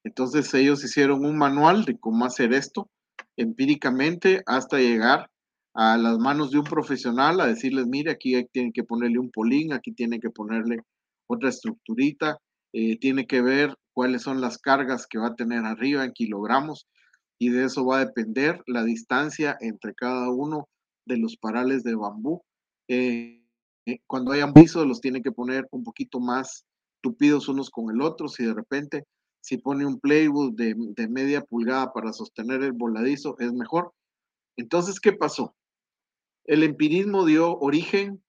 Entonces 0.04 0.54
ellos 0.54 0.84
hicieron 0.84 1.26
un 1.26 1.38
manual 1.38 1.86
de 1.86 1.98
cómo 1.98 2.26
hacer 2.26 2.54
esto 2.54 2.90
empíricamente 3.36 4.42
hasta 4.46 4.78
llegar 4.78 5.30
a 5.74 5.98
las 5.98 6.18
manos 6.18 6.52
de 6.52 6.60
un 6.60 6.64
profesional 6.64 7.40
a 7.40 7.48
decirles, 7.48 7.88
mire, 7.88 8.12
aquí 8.12 8.44
tienen 8.52 8.74
que 8.74 8.84
ponerle 8.84 9.20
un 9.20 9.32
polín, 9.32 9.74
aquí 9.74 9.92
tienen 9.92 10.20
que 10.20 10.30
ponerle 10.30 10.80
otra 11.28 11.50
estructurita, 11.50 12.38
eh, 12.74 12.98
tiene 13.00 13.28
que 13.28 13.42
ver 13.42 13.76
cuáles 13.94 14.24
son 14.24 14.42
las 14.42 14.58
cargas 14.58 15.08
que 15.08 15.20
va 15.20 15.28
a 15.28 15.36
tener 15.36 15.66
arriba 15.66 16.04
en 16.04 16.14
kilogramos 16.14 16.88
y 17.40 17.50
de 17.50 17.66
eso 17.66 17.86
va 17.86 17.98
a 17.98 18.06
depender 18.06 18.62
la 18.68 18.84
distancia 18.84 19.58
entre 19.62 19.94
cada 19.94 20.30
uno 20.30 20.68
de 21.06 21.18
los 21.18 21.38
parales 21.38 21.84
de 21.84 21.96
bambú. 21.96 22.42
Eh, 22.88 23.39
eh, 23.92 24.02
cuando 24.08 24.32
hayan 24.32 24.54
pisos 24.54 24.86
los 24.86 25.02
tiene 25.02 25.22
que 25.22 25.32
poner 25.32 25.68
un 25.72 25.84
poquito 25.84 26.20
más 26.20 26.66
tupidos 27.02 27.48
unos 27.48 27.70
con 27.70 27.94
el 27.94 28.02
otro, 28.02 28.28
si 28.28 28.46
de 28.46 28.54
repente 28.54 29.06
si 29.42 29.58
pone 29.58 29.86
un 29.86 30.00
playwood 30.00 30.54
de, 30.54 31.08
media 31.08 31.42
pulgada 31.42 31.94
para 31.94 32.14
sostener 32.14 32.62
el 32.62 32.74
voladizo, 32.74 33.38
es 33.40 33.54
mejor. 33.54 33.94
Entonces, 34.58 35.00
¿qué 35.00 35.14
pasó? 35.14 35.56
El 36.46 36.64
empirismo 36.64 37.26
dio 37.26 37.58
origen 37.58 38.22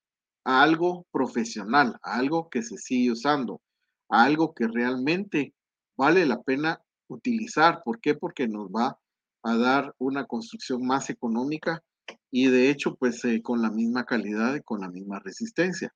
a 0.45 0.63
algo 0.63 1.07
profesional, 1.11 1.99
a 2.03 2.17
algo 2.17 2.49
que 2.49 2.63
se 2.63 2.79
sigue 2.79 3.11
usando, 3.11 3.61
a 4.09 4.25
algo 4.25 4.55
que 4.55 4.69
realmente 4.69 5.53
vale 5.97 6.25
la 6.27 6.41
pena 6.43 6.81
utilizar. 7.09 7.83
¿Por 7.85 8.01
qué? 8.01 8.15
Porque 8.15 8.47
nos 8.47 8.69
va 8.69 8.99
a 9.43 9.57
dar 9.57 9.95
una 9.99 10.27
construcción 10.27 10.87
más 10.87 11.11
económica 11.11 11.83
y 12.31 12.49
de 12.49 12.71
hecho, 12.71 12.95
pues 12.95 13.25
eh, 13.25 13.43
con 13.43 13.63
la 13.63 13.71
misma 13.71 14.05
calidad 14.05 14.55
y 14.55 14.63
con 14.63 14.81
la 14.81 14.89
misma 14.89 15.19
resistencia. 15.19 15.93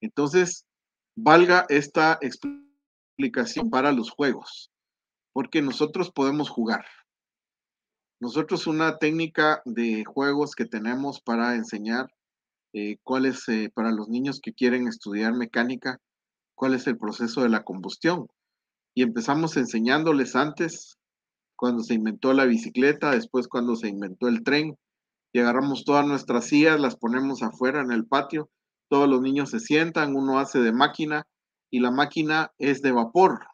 Entonces, 0.00 0.66
valga 1.16 1.66
esta 1.68 2.18
explicación 2.20 3.70
para 3.70 3.92
los 3.92 4.10
juegos, 4.10 4.70
porque 5.32 5.62
nosotros 5.62 6.10
podemos 6.12 6.50
jugar. 6.50 6.84
Nosotros 8.20 8.66
una 8.66 8.98
técnica 8.98 9.62
de 9.64 10.04
juegos 10.04 10.54
que 10.54 10.64
tenemos 10.64 11.20
para 11.20 11.56
enseñar 11.56 12.12
eh, 12.72 12.98
cuál 13.02 13.26
es, 13.26 13.48
eh, 13.48 13.70
para 13.74 13.92
los 13.92 14.08
niños 14.08 14.40
que 14.40 14.52
quieren 14.52 14.88
estudiar 14.88 15.34
mecánica, 15.34 16.00
cuál 16.54 16.74
es 16.74 16.86
el 16.86 16.96
proceso 16.98 17.42
de 17.42 17.48
la 17.48 17.64
combustión. 17.64 18.28
Y 18.94 19.02
empezamos 19.02 19.56
enseñándoles 19.56 20.36
antes, 20.36 20.98
cuando 21.56 21.82
se 21.82 21.94
inventó 21.94 22.32
la 22.32 22.46
bicicleta, 22.46 23.12
después 23.12 23.48
cuando 23.48 23.76
se 23.76 23.88
inventó 23.88 24.28
el 24.28 24.42
tren, 24.42 24.76
y 25.34 25.40
agarramos 25.40 25.84
todas 25.84 26.06
nuestras 26.06 26.46
sillas, 26.46 26.80
las 26.80 26.96
ponemos 26.96 27.42
afuera 27.42 27.80
en 27.80 27.90
el 27.90 28.06
patio, 28.06 28.50
todos 28.88 29.08
los 29.08 29.20
niños 29.20 29.50
se 29.50 29.58
sientan, 29.58 30.14
uno 30.14 30.38
hace 30.38 30.60
de 30.60 30.72
máquina, 30.72 31.26
y 31.72 31.80
la 31.80 31.90
máquina 31.90 32.52
es 32.56 32.82
de 32.82 32.92
vapor. 32.92 33.44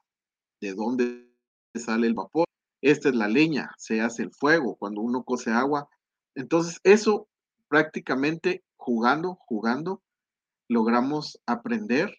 ¿De 0.61 0.75
dónde 0.75 1.35
sale 1.75 2.07
el 2.07 2.13
vapor? 2.13 2.45
Esta 2.83 3.09
es 3.09 3.15
la 3.15 3.29
leña, 3.29 3.71
se 3.79 4.03
hace 4.03 4.23
el 4.25 4.31
fuego 4.31 4.77
cuando 4.77 5.01
uno 5.01 5.25
cose 5.25 5.53
agua. 5.53 5.89
Entonces, 6.35 6.81
eso 6.85 7.29
prácticamente 7.69 8.63
jugando, 8.77 9.39
jugando, 9.47 10.03
logramos 10.69 11.41
aprender 11.47 12.15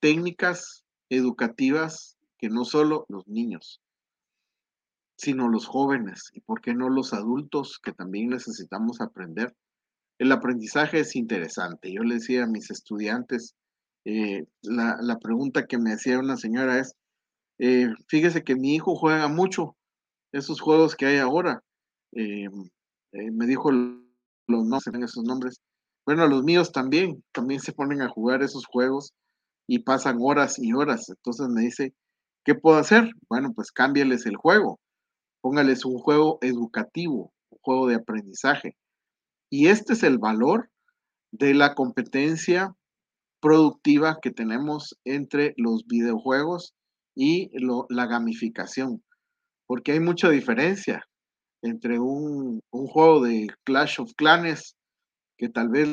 técnicas 0.00 0.84
educativas 1.10 2.16
que 2.38 2.50
no 2.50 2.64
solo 2.64 3.04
los 3.08 3.26
niños, 3.26 3.80
sino 5.18 5.48
los 5.48 5.66
jóvenes 5.66 6.30
y 6.32 6.40
por 6.40 6.60
qué 6.60 6.74
no 6.74 6.88
los 6.88 7.12
adultos 7.12 7.80
que 7.82 7.92
también 7.92 8.30
necesitamos 8.30 9.00
aprender. 9.00 9.54
El 10.18 10.30
aprendizaje 10.30 11.00
es 11.00 11.16
interesante. 11.16 11.92
Yo 11.92 12.02
le 12.02 12.14
decía 12.14 12.44
a 12.44 12.46
mis 12.46 12.70
estudiantes, 12.70 13.54
eh, 14.04 14.46
la, 14.62 15.18
pregunta 15.20 15.66
que 15.66 15.76
me 15.76 15.92
hacía 15.92 16.20
una 16.20 16.36
señora 16.36 16.78
es, 16.78 16.94
eh, 17.58 17.88
fíjese 18.06 18.44
que 18.44 18.54
mi 18.54 18.76
hijo 18.76 18.94
juega 18.94 19.26
mucho 19.28 19.76
esos 20.32 20.60
juegos 20.60 20.94
que 20.94 21.06
hay 21.06 21.18
ahora. 21.18 21.62
Eh, 22.12 22.48
me 23.12 23.46
dijo 23.46 23.72
los 23.72 24.64
no 24.66 24.80
se 24.80 24.90
ven 24.92 25.02
esos 25.02 25.24
nombres. 25.24 25.60
Bueno, 26.06 26.26
los 26.28 26.44
míos 26.44 26.70
también, 26.70 27.24
también 27.32 27.60
se 27.60 27.72
ponen 27.72 28.02
a 28.02 28.08
jugar 28.08 28.42
esos 28.42 28.66
juegos 28.66 29.12
y 29.66 29.80
pasan 29.80 30.18
horas 30.20 30.58
y 30.58 30.72
horas. 30.72 31.08
Entonces 31.08 31.48
me 31.48 31.62
dice, 31.62 31.92
¿qué 32.44 32.54
puedo 32.54 32.78
hacer? 32.78 33.10
Bueno, 33.28 33.52
pues 33.52 33.72
cámbiales 33.72 34.24
el 34.26 34.36
juego. 34.36 34.78
Póngales 35.40 35.84
un 35.84 35.98
juego 35.98 36.38
educativo, 36.42 37.32
un 37.50 37.58
juego 37.62 37.86
de 37.88 37.96
aprendizaje. 37.96 38.76
Y 39.50 39.68
este 39.68 39.94
es 39.94 40.02
el 40.02 40.18
valor 40.18 40.70
de 41.32 41.54
la 41.54 41.74
competencia 41.74 42.74
productiva 43.40 44.18
que 44.20 44.30
tenemos 44.30 44.98
entre 45.04 45.54
los 45.56 45.86
videojuegos 45.86 46.74
y 47.14 47.50
la 47.88 48.06
gamificación, 48.06 49.02
porque 49.66 49.92
hay 49.92 50.00
mucha 50.00 50.30
diferencia 50.30 51.04
entre 51.62 51.98
un, 51.98 52.60
juego 52.70 53.22
de 53.22 53.48
Clash 53.64 54.00
of 54.00 54.12
Clans, 54.16 54.76
que 55.36 55.48
tal 55.48 55.68
vez 55.68 55.88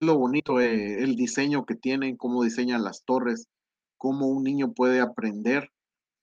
lo 0.00 0.18
bonito, 0.18 0.60
es 0.60 1.02
el 1.02 1.16
diseño 1.16 1.64
que 1.64 1.74
tienen, 1.74 2.16
cómo 2.16 2.42
diseñan 2.42 2.84
las 2.84 3.04
torres, 3.04 3.46
cómo 3.98 4.28
un 4.28 4.44
niño 4.44 4.72
puede 4.72 5.00
aprender 5.00 5.70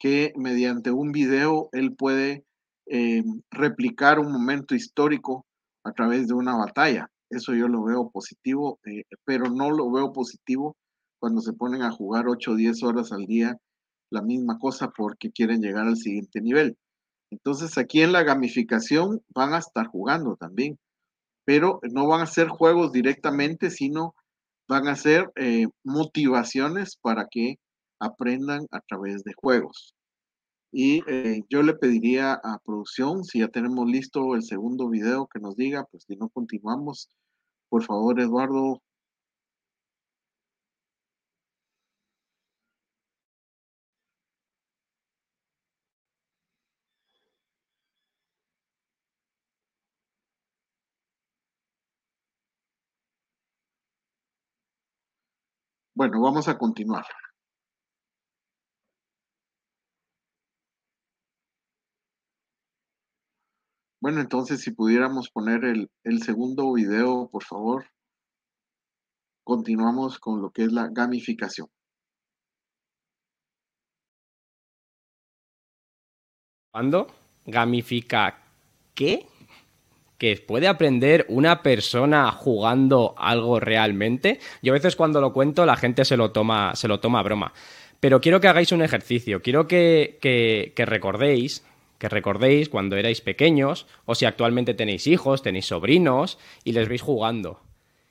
que 0.04 0.34
mediante 0.36 0.92
un 0.92 1.14
video 1.14 1.70
él 1.72 1.96
puede 1.96 2.44
eh, 2.88 3.24
replicar 3.50 4.20
un 4.20 4.34
momento 4.34 4.76
histórico 4.76 5.46
a 5.86 5.94
través 5.94 6.28
de 6.28 6.34
una 6.34 6.58
batalla. 6.58 7.10
Eso 7.30 7.54
yo 7.54 7.70
lo 7.70 7.86
veo 7.86 8.10
positivo, 8.10 8.82
eh, 8.86 9.06
pero 9.24 9.50
no 9.50 9.72
lo 9.72 9.90
veo 9.90 10.12
positivo 10.12 10.76
cuando 11.22 11.40
se 11.40 11.54
ponen 11.54 11.84
a 11.84 11.92
jugar 11.92 12.28
8 12.28 12.52
o 12.52 12.56
10 12.56 12.84
horas 12.84 13.14
al 13.14 13.26
día 13.28 13.56
la 14.12 14.22
misma 14.22 14.60
cosa 14.60 14.90
porque 14.90 15.32
quieren 15.32 15.62
llegar 15.62 15.88
al 15.88 15.96
siguiente 15.96 16.42
nivel. 16.42 16.76
Entonces 17.32 17.78
aquí 17.78 18.02
en 18.02 18.12
la 18.12 18.24
gamificación 18.24 19.22
van 19.34 19.54
a 19.54 19.60
estar 19.60 19.88
jugando 19.88 20.36
también. 20.36 20.78
pero 21.46 21.80
no 21.94 22.08
van 22.08 22.22
a 22.22 22.26
ser 22.26 22.50
juegos 22.50 22.92
directamente, 22.92 23.70
sino 23.70 24.16
van 24.68 24.88
a 24.90 24.98
ser 24.98 25.32
eh, 25.36 25.68
motivaciones 25.86 26.98
para 26.98 27.28
que 27.32 27.58
aprendan 28.06 28.68
a 28.72 28.80
través 28.82 29.24
de 29.24 29.34
juegos. 29.36 29.96
Y 30.72 31.04
eh, 31.08 31.44
yo 31.50 31.64
le 31.64 31.76
pediría 31.76 32.34
a 32.34 32.60
producción, 32.66 33.24
si 33.24 33.40
ya 33.40 33.48
tenemos 33.50 33.88
listo 33.88 34.36
el 34.36 34.44
segundo 34.44 34.90
video, 34.90 35.28
que 35.28 35.40
nos 35.40 35.56
diga, 35.56 35.86
pues 35.92 36.04
si 36.08 36.16
no 36.16 36.30
continuamos, 36.30 37.10
por 37.70 37.84
favor, 37.84 38.20
Eduardo. 38.20 38.82
Bueno, 55.96 56.22
vamos 56.22 56.48
a 56.48 56.58
continuar. 56.58 57.06
Bueno, 64.04 64.20
entonces 64.20 64.60
si 64.60 64.72
pudiéramos 64.72 65.30
poner 65.30 65.64
el, 65.64 66.22
segundo 66.24 66.74
video, 66.74 67.30
por 67.32 67.46
favor. 67.46 67.86
Continuamos 69.46 70.20
con 70.20 70.42
lo 70.42 70.52
que 70.52 70.64
es 70.64 70.74
la 70.74 70.90
gamificación. 70.90 71.70
¿Cuándo? 76.70 77.08
¿Gamifica 77.46 78.44
qué? 78.94 79.26
¿Que 80.18 80.36
puede 80.36 80.68
aprender 80.68 81.26
una 81.30 81.64
persona 81.64 82.30
jugando 82.34 83.16
algo 83.18 83.62
realmente? 83.62 84.42
Yo 84.62 84.74
a 84.74 84.80
veces 84.80 84.98
cuando 84.98 85.22
lo 85.22 85.32
cuento 85.32 85.66
la 85.66 85.78
gente 85.78 86.04
se 86.04 86.18
lo 86.18 86.34
toma, 86.34 86.76
se 86.76 86.90
lo 86.90 87.00
toma 87.00 87.22
a 87.22 87.24
broma. 87.24 87.54
Pero 88.02 88.20
quiero 88.20 88.42
que 88.42 88.50
hagáis 88.50 88.74
un 88.74 88.82
ejercicio, 88.82 89.42
quiero 89.42 89.66
que, 89.66 90.18
que 90.20 90.86
recordéis 90.86 91.64
que 92.04 92.10
recordéis 92.10 92.68
cuando 92.68 92.98
erais 92.98 93.22
pequeños 93.22 93.88
o 94.04 94.14
si 94.14 94.26
actualmente 94.26 94.74
tenéis 94.74 95.08
hijos, 95.08 95.42
tenéis 95.42 95.68
sobrinos 95.68 96.38
y 96.66 96.74
les 96.74 96.90
veis 96.90 97.02
jugando. 97.02 97.62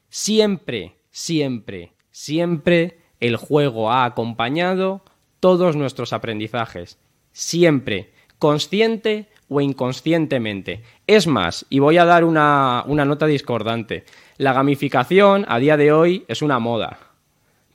Siempre, 0.09 0.97
siempre, 1.11 1.93
siempre 2.11 2.97
el 3.21 3.37
juego 3.37 3.93
ha 3.93 4.07
acompañado 4.07 5.03
todos 5.41 5.77
nuestros 5.77 6.15
aprendizajes. 6.15 6.97
Siempre, 7.33 8.15
consciente 8.39 9.29
o 9.51 9.61
inconscientemente. 9.61 10.83
Es 11.07 11.27
más, 11.27 11.67
y 11.69 11.79
voy 11.79 11.99
a 11.99 12.07
dar 12.07 12.25
una, 12.25 12.85
una 12.87 13.05
nota 13.05 13.27
discordante, 13.27 14.07
la 14.39 14.55
gamificación 14.55 15.45
a 15.49 15.59
día 15.59 15.77
de 15.77 15.93
hoy 15.93 16.25
es 16.29 16.41
una 16.41 16.59
moda. 16.59 16.99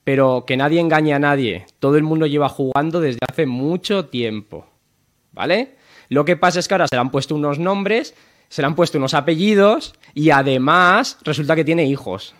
Pero 0.04 0.46
que 0.48 0.58
nadie 0.58 0.80
engañe 0.80 1.14
a 1.14 1.20
nadie, 1.20 1.68
todo 1.78 1.96
el 1.96 2.04
mundo 2.04 2.26
lleva 2.26 2.50
jugando 2.50 3.02
desde 3.02 3.20
hace 3.30 3.46
mucho 3.46 4.06
tiempo. 4.06 4.66
¿Vale? 5.32 5.77
Lo 6.10 6.26
que 6.26 6.38
pasa 6.38 6.60
es 6.60 6.68
que 6.68 6.74
ahora 6.74 6.88
se 6.88 6.96
le 6.96 7.02
han 7.02 7.12
puesto 7.12 7.36
unos 7.36 7.60
nombres, 7.60 8.16
se 8.50 8.62
le 8.62 8.68
han 8.68 8.76
puesto 8.76 8.98
unos 8.98 9.14
apellidos 9.14 9.94
y 10.14 10.30
además 10.30 11.18
resulta 11.24 11.56
que 11.56 11.66
tiene 11.66 11.86
hijos. 11.86 12.34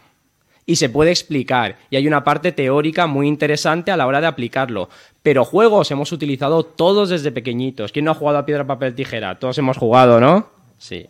Y 0.66 0.76
se 0.76 0.90
puede 0.90 1.12
explicar. 1.12 1.78
Y 1.90 1.96
hay 1.96 2.08
una 2.08 2.26
parte 2.26 2.52
teórica 2.52 3.08
muy 3.08 3.28
interesante 3.28 3.90
a 3.90 3.98
la 3.98 4.06
hora 4.06 4.20
de 4.20 4.28
aplicarlo. 4.28 4.90
Pero 5.24 5.46
juegos 5.46 5.92
hemos 5.92 6.12
utilizado 6.12 6.64
todos 6.64 7.10
desde 7.10 7.32
pequeñitos. 7.32 7.94
¿Quién 7.94 8.04
no 8.04 8.12
ha 8.12 8.16
jugado 8.16 8.40
a 8.40 8.46
piedra, 8.46 8.68
papel, 8.68 8.94
tijera? 8.94 9.40
Todos 9.40 9.58
hemos 9.58 9.78
jugado, 9.78 10.20
¿no? 10.20 10.50
Sí. 10.78 11.08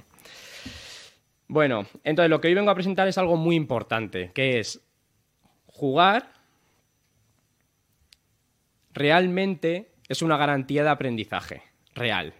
Bueno, 1.47 1.87
entonces 2.03 2.29
lo 2.29 2.39
que 2.39 2.49
hoy 2.49 2.53
vengo 2.53 2.69
a 2.69 2.75
presentar 2.75 3.07
es 3.07 3.17
algo 3.17 3.35
muy 3.35 3.55
importante, 3.55 4.31
que 4.33 4.59
es 4.59 4.81
jugar 5.65 6.37
realmente 8.97 9.91
es 10.09 10.21
una 10.21 10.37
garantía 10.37 10.83
de 10.83 10.89
aprendizaje 10.89 11.63
real. 11.93 12.33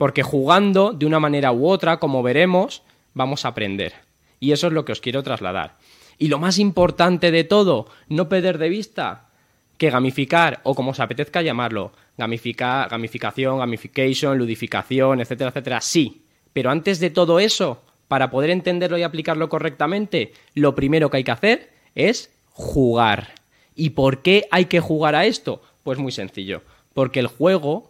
Porque 0.00 0.22
jugando 0.22 0.94
de 0.94 1.04
una 1.04 1.20
manera 1.20 1.52
u 1.52 1.68
otra, 1.68 1.98
como 1.98 2.22
veremos, 2.22 2.82
vamos 3.12 3.44
a 3.44 3.48
aprender. 3.48 3.92
Y 4.40 4.52
eso 4.52 4.68
es 4.68 4.72
lo 4.72 4.86
que 4.86 4.92
os 4.92 5.02
quiero 5.02 5.22
trasladar. 5.22 5.76
Y 6.16 6.28
lo 6.28 6.38
más 6.38 6.58
importante 6.58 7.30
de 7.30 7.44
todo, 7.44 7.86
no 8.08 8.26
perder 8.30 8.56
de 8.56 8.70
vista 8.70 9.28
que 9.76 9.90
gamificar, 9.90 10.60
o 10.62 10.74
como 10.74 10.92
os 10.92 11.00
apetezca 11.00 11.42
llamarlo, 11.42 11.92
gamificación, 12.16 13.58
gamification, 13.58 14.38
ludificación, 14.38 15.20
etcétera, 15.20 15.50
etcétera, 15.50 15.82
sí. 15.82 16.22
Pero 16.54 16.70
antes 16.70 16.98
de 16.98 17.10
todo 17.10 17.38
eso, 17.38 17.82
para 18.08 18.30
poder 18.30 18.48
entenderlo 18.48 18.96
y 18.96 19.02
aplicarlo 19.02 19.50
correctamente, 19.50 20.32
lo 20.54 20.74
primero 20.74 21.10
que 21.10 21.18
hay 21.18 21.24
que 21.24 21.30
hacer 21.30 21.72
es 21.94 22.30
jugar. 22.54 23.34
¿Y 23.74 23.90
por 23.90 24.22
qué 24.22 24.48
hay 24.50 24.64
que 24.64 24.80
jugar 24.80 25.14
a 25.14 25.26
esto? 25.26 25.60
Pues 25.82 25.98
muy 25.98 26.10
sencillo. 26.10 26.62
Porque 26.94 27.20
el 27.20 27.26
juego 27.26 27.89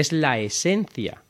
es 0.00 0.12
la 0.12 0.38
esencia. 0.38 1.22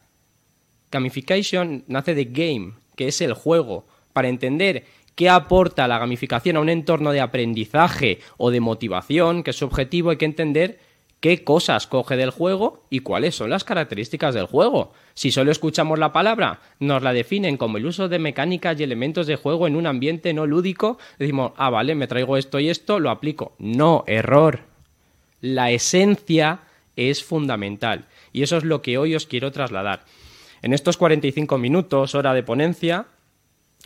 Gamification 0.91 1.85
nace 1.87 2.15
de 2.15 2.25
game, 2.25 2.75
que 2.97 3.09
es 3.09 3.21
el 3.21 3.35
juego. 3.35 3.87
Para 4.13 4.29
entender 4.29 4.85
qué 5.15 5.29
aporta 5.29 5.89
la 5.89 5.99
gamificación 5.99 6.57
a 6.57 6.61
un 6.61 6.69
entorno 6.69 7.13
de 7.13 7.21
aprendizaje 7.21 8.21
o 8.37 8.51
de 8.51 8.61
motivación, 8.61 9.43
que 9.43 9.51
es 9.51 9.57
su 9.57 9.65
objetivo, 9.65 10.11
hay 10.11 10.17
que 10.17 10.25
entender 10.25 10.81
qué 11.21 11.43
cosas 11.45 11.87
coge 11.87 12.17
del 12.17 12.31
juego 12.31 12.85
y 12.91 13.01
cuáles 13.01 13.35
son 13.35 13.51
las 13.51 13.65
características 13.65 14.35
del 14.35 14.47
juego. 14.47 14.93
Si 15.15 15.33
solo 15.33 15.51
escuchamos 15.51 15.99
la 15.99 16.13
palabra, 16.13 16.61
nos 16.79 17.03
la 17.03 17.13
definen 17.13 17.57
como 17.57 17.79
el 17.79 17.87
uso 17.87 18.09
de 18.09 18.19
mecánicas 18.19 18.79
y 18.79 18.85
elementos 18.85 19.27
de 19.27 19.37
juego 19.37 19.67
en 19.67 19.77
un 19.77 19.87
ambiente 19.87 20.33
no 20.33 20.47
lúdico, 20.47 20.99
decimos, 21.19 21.53
ah, 21.57 21.71
vale, 21.71 21.95
me 21.95 22.07
traigo 22.07 22.37
esto 22.37 22.61
y 22.61 22.69
esto, 22.69 23.01
lo 23.01 23.11
aplico. 23.11 23.55
No, 23.59 24.05
error. 24.07 24.61
La 25.41 25.71
esencia 25.71 26.61
es 26.97 27.23
fundamental. 27.25 28.07
Y 28.33 28.43
eso 28.43 28.57
es 28.57 28.65
lo 28.65 28.83
que 28.83 28.99
hoy 28.99 29.15
os 29.15 29.27
quiero 29.27 29.53
trasladar. 29.53 30.05
En 30.63 30.73
estos 30.73 30.97
45 30.97 31.59
minutos, 31.59 32.15
hora 32.15 32.35
de 32.35 32.43
ponencia, 32.43 33.07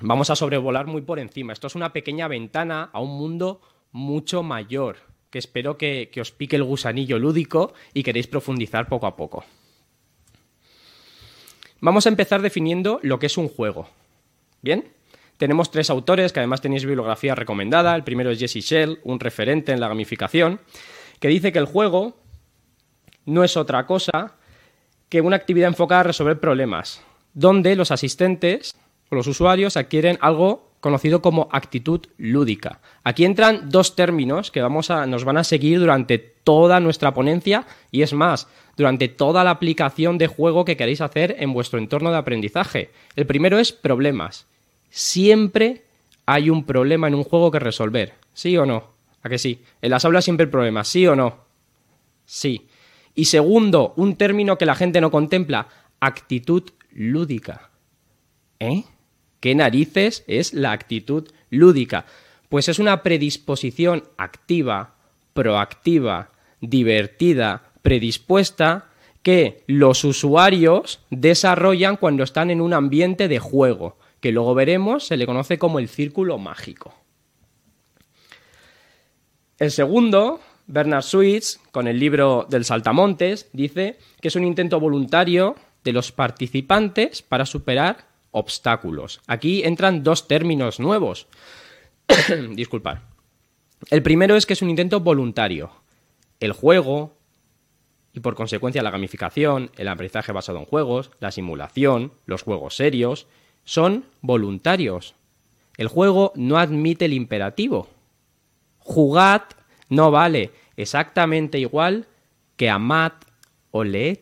vamos 0.01 0.31
a 0.31 0.37
sobrevolar 0.37 0.87
muy 0.87 1.03
por 1.03 1.19
encima. 1.19 1.53
Esto 1.53 1.67
es 1.67 1.75
una 1.75 1.93
pequeña 1.93 2.29
ventana 2.29 2.91
a 2.93 3.01
un 3.01 3.17
mundo 3.19 3.61
mucho 3.93 4.43
mayor, 4.43 4.97
que 5.31 5.39
espero 5.39 5.77
que, 5.77 6.11
os 6.21 6.33
pique 6.33 6.57
el 6.57 6.65
gusanillo 6.65 7.19
lúdico 7.19 7.75
y 7.93 8.03
queréis 8.03 8.27
profundizar 8.27 8.89
poco 8.89 9.07
a 9.07 9.17
poco. 9.17 9.45
Vamos 11.81 12.07
a 12.07 12.11
empezar 12.11 12.43
definiendo 12.43 13.01
lo 13.03 13.19
que 13.19 13.27
es 13.27 13.37
un 13.37 13.49
juego. 13.49 13.89
¿Bien? 14.63 14.93
Tenemos 15.37 15.71
tres 15.71 15.91
autores 15.91 16.33
que 16.33 16.41
además 16.41 16.61
tenéis 16.61 16.85
bibliografía 16.85 17.35
recomendada. 17.35 17.97
El 17.97 18.05
primero 18.05 18.31
es 18.31 18.39
Jesse 18.39 18.65
Shell, 18.65 19.01
un 19.03 19.19
referente 19.19 19.73
en 19.73 19.81
la 19.81 19.89
gamificación, 19.89 20.61
que 21.19 21.29
dice 21.29 21.53
que 21.53 21.59
el 21.59 21.67
juego 21.67 22.22
no 23.27 23.45
es 23.45 23.57
otra 23.57 23.87
cosa 23.87 24.35
que 25.09 25.21
una 25.21 25.37
actividad 25.37 25.69
enfocada 25.69 26.01
a 26.01 26.05
resolver 26.05 26.41
problemas, 26.41 27.03
donde 27.35 27.77
los 27.77 27.91
asistentes 27.91 28.75
o 29.11 29.15
los 29.15 29.27
usuarios 29.27 29.77
adquieren 29.77 30.19
algo 30.21 30.73
conocido 30.81 31.23
como 31.23 31.49
actitud 31.53 32.01
lúdica. 32.19 32.81
Aquí 33.05 33.25
entran 33.25 33.69
dos 33.69 33.95
términos 33.95 34.51
que 34.51 34.63
vamos 34.63 34.91
a, 34.91 35.07
nos 35.07 35.25
van 35.25 35.37
a 35.37 35.45
seguir 35.45 35.79
durante 35.79 36.19
toda 36.19 36.81
nuestra 36.81 37.15
ponencia 37.15 37.67
y 37.93 38.03
es 38.03 38.13
más, 38.13 38.49
durante 38.77 39.09
toda 39.09 39.45
la 39.45 39.51
aplicación 39.51 40.19
de 40.19 40.27
juego 40.27 40.65
que 40.65 40.77
queréis 40.77 41.01
hacer 41.01 41.37
en 41.39 41.53
vuestro 41.53 41.79
entorno 41.79 42.11
de 42.11 42.19
aprendizaje. 42.19 42.91
El 43.15 43.27
primero 43.27 43.61
es 43.61 43.71
problemas. 43.71 44.47
Siempre 44.91 45.85
hay 46.27 46.51
un 46.51 46.65
problema 46.65 47.07
en 47.07 47.15
un 47.15 47.25
juego 47.25 47.51
que 47.51 47.61
resolver, 47.61 48.15
¿sí 48.35 48.57
o 48.57 48.67
no? 48.67 48.91
¿A 49.23 49.29
que 49.29 49.39
sí? 49.39 49.63
En 49.81 49.91
las 49.91 50.05
aulas 50.05 50.25
siempre 50.25 50.47
hay 50.47 50.51
problemas, 50.51 50.89
¿sí 50.89 51.07
o 51.07 51.15
no? 51.15 51.37
Sí. 52.25 52.67
Y 53.15 53.27
segundo, 53.27 53.93
un 53.97 54.17
término 54.17 54.59
que 54.59 54.67
la 54.67 54.75
gente 54.75 55.01
no 55.01 55.11
contempla, 55.11 55.69
actitud 56.01 56.71
lúdica. 56.91 57.71
¿Eh? 58.59 58.85
¿Qué 59.41 59.55
narices 59.55 60.25
es 60.27 60.55
la 60.55 60.73
actitud 60.73 61.29
lúdica? 61.51 62.07
Pues 62.49 62.69
es 62.69 62.79
una 62.79 63.03
predisposición 63.03 64.05
activa, 64.17 64.95
proactiva, 65.33 66.31
divertida, 66.61 67.73
predispuesta 67.83 68.89
que 69.23 69.65
los 69.67 70.05
usuarios 70.05 71.01
desarrollan 71.11 71.97
cuando 71.97 72.23
están 72.25 72.51
en 72.51 72.61
un 72.61 72.73
ambiente 72.73 73.29
de 73.29 73.39
juego, 73.39 73.99
que 74.21 74.33
luego 74.33 74.55
veremos 74.55 75.07
se 75.07 75.17
le 75.17 75.27
conoce 75.27 75.59
como 75.59 75.79
el 75.79 75.89
círculo 75.89 76.39
mágico. 76.39 76.95
El 79.59 79.71
segundo 79.71 80.41
Bernard 80.73 81.03
Switz, 81.03 81.61
con 81.71 81.87
el 81.87 82.01
libro 82.01 82.47
del 82.49 82.65
Saltamontes, 82.65 83.51
dice 83.53 83.99
que 84.23 84.29
es 84.29 84.37
un 84.37 84.45
intento 84.45 84.81
voluntario 84.81 85.55
de 85.85 85.93
los 85.93 86.13
participantes 86.13 87.21
para 87.21 87.45
superar 87.45 88.07
obstáculos. 88.31 89.21
Aquí 89.27 89.63
entran 89.65 90.03
dos 90.03 90.27
términos 90.29 90.81
nuevos. 90.81 91.27
Disculpad. 92.55 93.01
El 93.91 94.03
primero 94.03 94.35
es 94.35 94.47
que 94.47 94.55
es 94.55 94.63
un 94.63 94.71
intento 94.71 95.01
voluntario. 95.01 95.73
El 96.41 96.53
juego, 96.53 97.19
y 98.15 98.21
por 98.21 98.35
consecuencia 98.35 98.83
la 98.83 98.91
gamificación, 98.91 99.71
el 99.77 99.89
aprendizaje 99.89 100.33
basado 100.33 100.59
en 100.59 100.65
juegos, 100.65 101.11
la 101.21 101.33
simulación, 101.33 102.15
los 102.25 102.45
juegos 102.45 102.77
serios, 102.77 103.27
son 103.65 104.07
voluntarios. 104.23 105.17
El 105.77 105.89
juego 105.89 106.33
no 106.35 106.57
admite 106.57 107.05
el 107.05 107.13
imperativo. 107.13 107.91
Jugad 108.79 109.43
no 109.91 110.11
vale 110.11 110.62
exactamente 110.77 111.59
igual 111.59 112.07
que 112.57 112.71
amad 112.71 113.13
o 113.71 113.85
leed. 113.85 114.19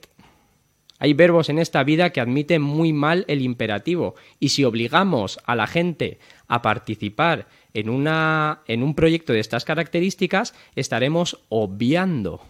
Hay 0.98 1.14
verbos 1.14 1.48
en 1.48 1.58
esta 1.58 1.82
vida 1.82 2.10
que 2.10 2.20
admiten 2.20 2.60
muy 2.60 2.92
mal 2.92 3.24
el 3.26 3.40
imperativo 3.40 4.14
y 4.38 4.50
si 4.50 4.64
obligamos 4.64 5.40
a 5.46 5.56
la 5.56 5.66
gente 5.66 6.18
a 6.46 6.60
participar 6.60 7.48
en, 7.72 7.88
una, 7.88 8.60
en 8.66 8.82
un 8.82 8.94
proyecto 8.94 9.32
de 9.32 9.40
estas 9.40 9.64
características, 9.64 10.54
estaremos 10.74 11.44
obviando 11.48 12.42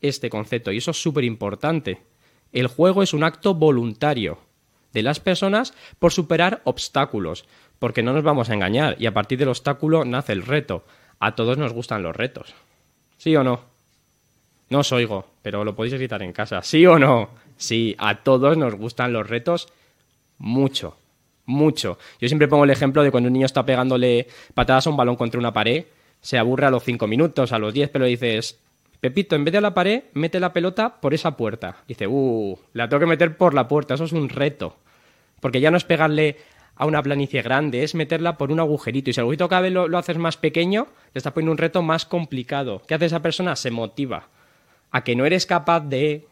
este 0.00 0.30
concepto 0.30 0.72
y 0.72 0.78
eso 0.78 0.90
es 0.90 1.00
súper 1.00 1.24
importante. 1.24 2.02
El 2.52 2.66
juego 2.66 3.02
es 3.02 3.14
un 3.14 3.24
acto 3.24 3.54
voluntario 3.54 4.38
de 4.92 5.02
las 5.02 5.20
personas 5.20 5.74
por 5.98 6.12
superar 6.12 6.60
obstáculos, 6.64 7.46
porque 7.78 8.02
no 8.02 8.12
nos 8.12 8.24
vamos 8.24 8.50
a 8.50 8.54
engañar 8.54 8.96
y 8.98 9.06
a 9.06 9.14
partir 9.14 9.38
del 9.38 9.48
obstáculo 9.48 10.04
nace 10.04 10.32
el 10.32 10.42
reto. 10.42 10.84
A 11.18 11.34
todos 11.34 11.56
nos 11.56 11.72
gustan 11.72 12.02
los 12.02 12.16
retos. 12.16 12.54
¿Sí 13.22 13.36
o 13.36 13.44
no? 13.44 13.60
No 14.68 14.80
os 14.80 14.90
oigo, 14.90 15.24
pero 15.42 15.62
lo 15.62 15.76
podéis 15.76 15.94
gritar 15.94 16.24
en 16.24 16.32
casa. 16.32 16.60
¿Sí 16.62 16.84
o 16.86 16.98
no? 16.98 17.28
Sí, 17.56 17.94
a 17.96 18.16
todos 18.24 18.58
nos 18.58 18.74
gustan 18.74 19.12
los 19.12 19.28
retos 19.28 19.68
mucho, 20.38 20.96
mucho. 21.46 21.98
Yo 22.20 22.26
siempre 22.26 22.48
pongo 22.48 22.64
el 22.64 22.70
ejemplo 22.70 23.00
de 23.04 23.12
cuando 23.12 23.28
un 23.28 23.34
niño 23.34 23.46
está 23.46 23.64
pegándole 23.64 24.26
patadas 24.54 24.88
a 24.88 24.90
un 24.90 24.96
balón 24.96 25.14
contra 25.14 25.38
una 25.38 25.52
pared, 25.52 25.84
se 26.20 26.36
aburre 26.36 26.66
a 26.66 26.70
los 26.72 26.82
5 26.82 27.06
minutos, 27.06 27.52
a 27.52 27.60
los 27.60 27.72
10, 27.72 27.90
pero 27.90 28.06
dices, 28.06 28.58
Pepito, 28.98 29.36
en 29.36 29.44
vez 29.44 29.52
de 29.52 29.58
a 29.58 29.60
la 29.60 29.72
pared, 29.72 30.02
mete 30.14 30.40
la 30.40 30.52
pelota 30.52 31.00
por 31.00 31.14
esa 31.14 31.36
puerta. 31.36 31.76
Dice, 31.86 32.08
uh, 32.08 32.58
la 32.72 32.88
tengo 32.88 33.02
que 33.02 33.06
meter 33.06 33.36
por 33.36 33.54
la 33.54 33.68
puerta, 33.68 33.94
eso 33.94 34.02
es 34.02 34.12
un 34.12 34.30
reto. 34.30 34.78
Porque 35.38 35.60
ya 35.60 35.70
no 35.70 35.76
es 35.76 35.84
pegarle 35.84 36.38
a 36.82 36.84
una 36.84 37.00
planicie 37.00 37.42
grande, 37.42 37.84
es 37.84 37.94
meterla 37.94 38.36
por 38.36 38.50
un 38.50 38.58
agujerito. 38.58 39.08
Y 39.08 39.12
si 39.12 39.20
el 39.20 39.22
agujerito 39.22 39.48
vez 39.48 39.72
lo, 39.72 39.86
lo 39.86 39.98
haces 39.98 40.18
más 40.18 40.36
pequeño, 40.36 40.88
le 41.14 41.18
estás 41.20 41.32
poniendo 41.32 41.52
un 41.52 41.58
reto 41.58 41.80
más 41.80 42.04
complicado. 42.04 42.82
¿Qué 42.88 42.94
hace 42.94 43.06
esa 43.06 43.22
persona? 43.22 43.54
Se 43.54 43.70
motiva 43.70 44.30
a 44.90 45.04
que 45.04 45.14
no 45.14 45.24
eres 45.24 45.46
capaz 45.46 45.80
de 45.80 46.26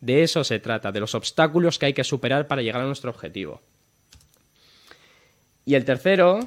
de 0.00 0.22
eso 0.22 0.44
se 0.44 0.60
trata, 0.60 0.92
de 0.92 1.00
los 1.00 1.14
obstáculos 1.14 1.78
que 1.78 1.86
hay 1.86 1.92
que 1.92 2.04
superar 2.04 2.46
para 2.46 2.62
llegar 2.62 2.80
a 2.80 2.86
nuestro 2.86 3.10
objetivo. 3.10 3.60
Y 5.66 5.74
el 5.74 5.84
tercero 5.84 6.40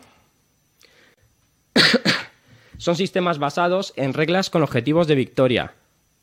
son 2.78 2.96
sistemas 2.96 3.38
basados 3.38 3.94
en 3.96 4.14
reglas 4.14 4.50
con 4.50 4.64
objetivos 4.64 5.06
de 5.08 5.16
victoria. 5.16 5.74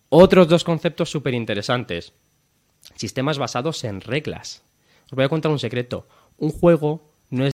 Otros 0.08 0.48
dos 0.48 0.64
conceptos 0.64 1.10
súper 1.10 1.34
interesantes. 1.34 2.14
Sistemas 2.96 3.38
basados 3.38 3.84
en 3.84 4.00
reglas. 4.00 4.64
Os 5.06 5.12
voy 5.12 5.24
a 5.24 5.28
contar 5.28 5.52
un 5.52 5.60
secreto. 5.60 6.08
Un 6.38 6.50
juego 6.50 7.00
no 7.30 7.46
es 7.46 7.52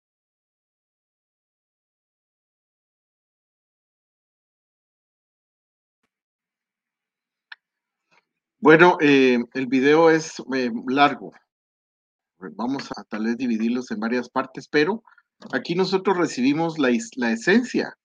Bueno, 8.61 8.97
eh, 8.99 9.37
el 9.53 9.67
video 9.67 10.09
es 10.09 10.33
eh, 10.53 10.69
largo. 10.87 11.31
Vamos 12.55 12.89
a 12.95 13.03
tal 13.05 13.25
vez 13.25 13.37
dividirlos 13.37 13.89
en 13.91 13.99
varias 13.99 14.29
partes, 14.29 14.67
pero 14.69 15.01
aquí 15.53 15.75
nosotros 15.75 16.17
recibimos 16.17 16.77
la, 16.77 16.89
la 17.15 17.31
esencia 17.31 17.97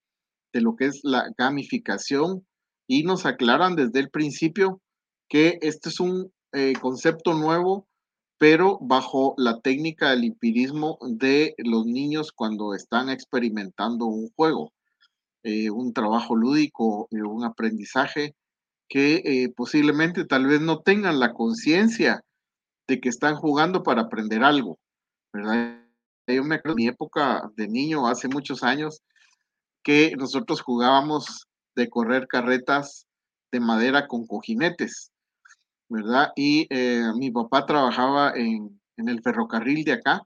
de 0.52 0.60
lo 0.60 0.76
que 0.76 0.86
es 0.86 1.00
la 1.02 1.28
gamificación 1.36 2.46
y 2.86 3.02
nos 3.02 3.26
aclaran 3.26 3.74
desde 3.74 4.00
el 4.00 4.10
principio 4.10 4.80
que 5.28 5.58
este 5.60 5.88
es 5.88 5.98
un 5.98 6.32
eh, 6.52 6.74
concepto 6.80 7.34
nuevo, 7.34 7.88
pero 8.38 8.78
bajo 8.80 9.34
la 9.38 9.60
técnica 9.60 10.10
del 10.10 10.24
empirismo 10.24 10.98
de 11.02 11.54
los 11.58 11.86
niños 11.86 12.32
cuando 12.32 12.74
están 12.74 13.08
experimentando 13.08 14.06
un 14.06 14.30
juego, 14.34 14.72
un 15.44 15.92
trabajo 15.92 16.34
lúdico, 16.34 17.06
un 17.10 17.44
aprendizaje 17.44 18.34
que 18.88 19.22
eh, 19.24 19.52
posiblemente 19.54 20.24
tal 20.24 20.46
vez 20.46 20.60
no 20.60 20.80
tengan 20.80 21.18
la 21.18 21.32
conciencia 21.32 22.22
de 22.86 23.00
que 23.00 23.08
están 23.08 23.36
jugando 23.36 23.82
para 23.82 24.02
aprender 24.02 24.42
algo, 24.44 24.78
¿verdad? 25.32 25.80
Yo 26.26 26.44
me 26.44 26.56
acuerdo 26.56 26.76
de 26.76 26.82
mi 26.82 26.88
época 26.88 27.50
de 27.56 27.68
niño, 27.68 28.06
hace 28.06 28.28
muchos 28.28 28.62
años, 28.62 29.02
que 29.82 30.14
nosotros 30.16 30.60
jugábamos 30.60 31.46
de 31.74 31.88
correr 31.88 32.26
carretas 32.26 33.06
de 33.52 33.60
madera 33.60 34.06
con 34.06 34.26
cojinetes, 34.26 35.10
¿verdad? 35.88 36.32
Y 36.36 36.66
eh, 36.70 37.12
mi 37.16 37.30
papá 37.30 37.66
trabajaba 37.66 38.32
en, 38.34 38.80
en 38.96 39.08
el 39.08 39.22
ferrocarril 39.22 39.84
de 39.84 39.92
acá, 39.92 40.22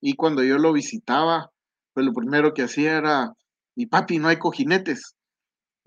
y 0.00 0.14
cuando 0.14 0.42
yo 0.44 0.58
lo 0.58 0.72
visitaba, 0.72 1.50
pues 1.92 2.06
lo 2.06 2.12
primero 2.12 2.54
que 2.54 2.62
hacía 2.62 2.96
era, 2.98 3.32
mi 3.76 3.86
papi, 3.86 4.18
no 4.18 4.28
hay 4.28 4.38
cojinetes 4.38 5.16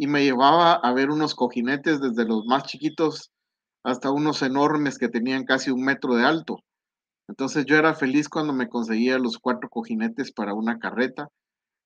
y 0.01 0.07
me 0.07 0.23
llevaba 0.23 0.73
a 0.73 0.93
ver 0.93 1.11
unos 1.11 1.35
cojinetes 1.35 2.01
desde 2.01 2.25
los 2.25 2.43
más 2.47 2.63
chiquitos 2.63 3.31
hasta 3.83 4.09
unos 4.09 4.41
enormes 4.41 4.97
que 4.97 5.09
tenían 5.09 5.45
casi 5.45 5.69
un 5.69 5.83
metro 5.83 6.15
de 6.15 6.25
alto. 6.25 6.57
Entonces 7.27 7.65
yo 7.67 7.77
era 7.77 7.93
feliz 7.93 8.27
cuando 8.27 8.51
me 8.51 8.67
conseguía 8.67 9.19
los 9.19 9.37
cuatro 9.37 9.69
cojinetes 9.69 10.31
para 10.31 10.55
una 10.55 10.79
carreta. 10.79 11.27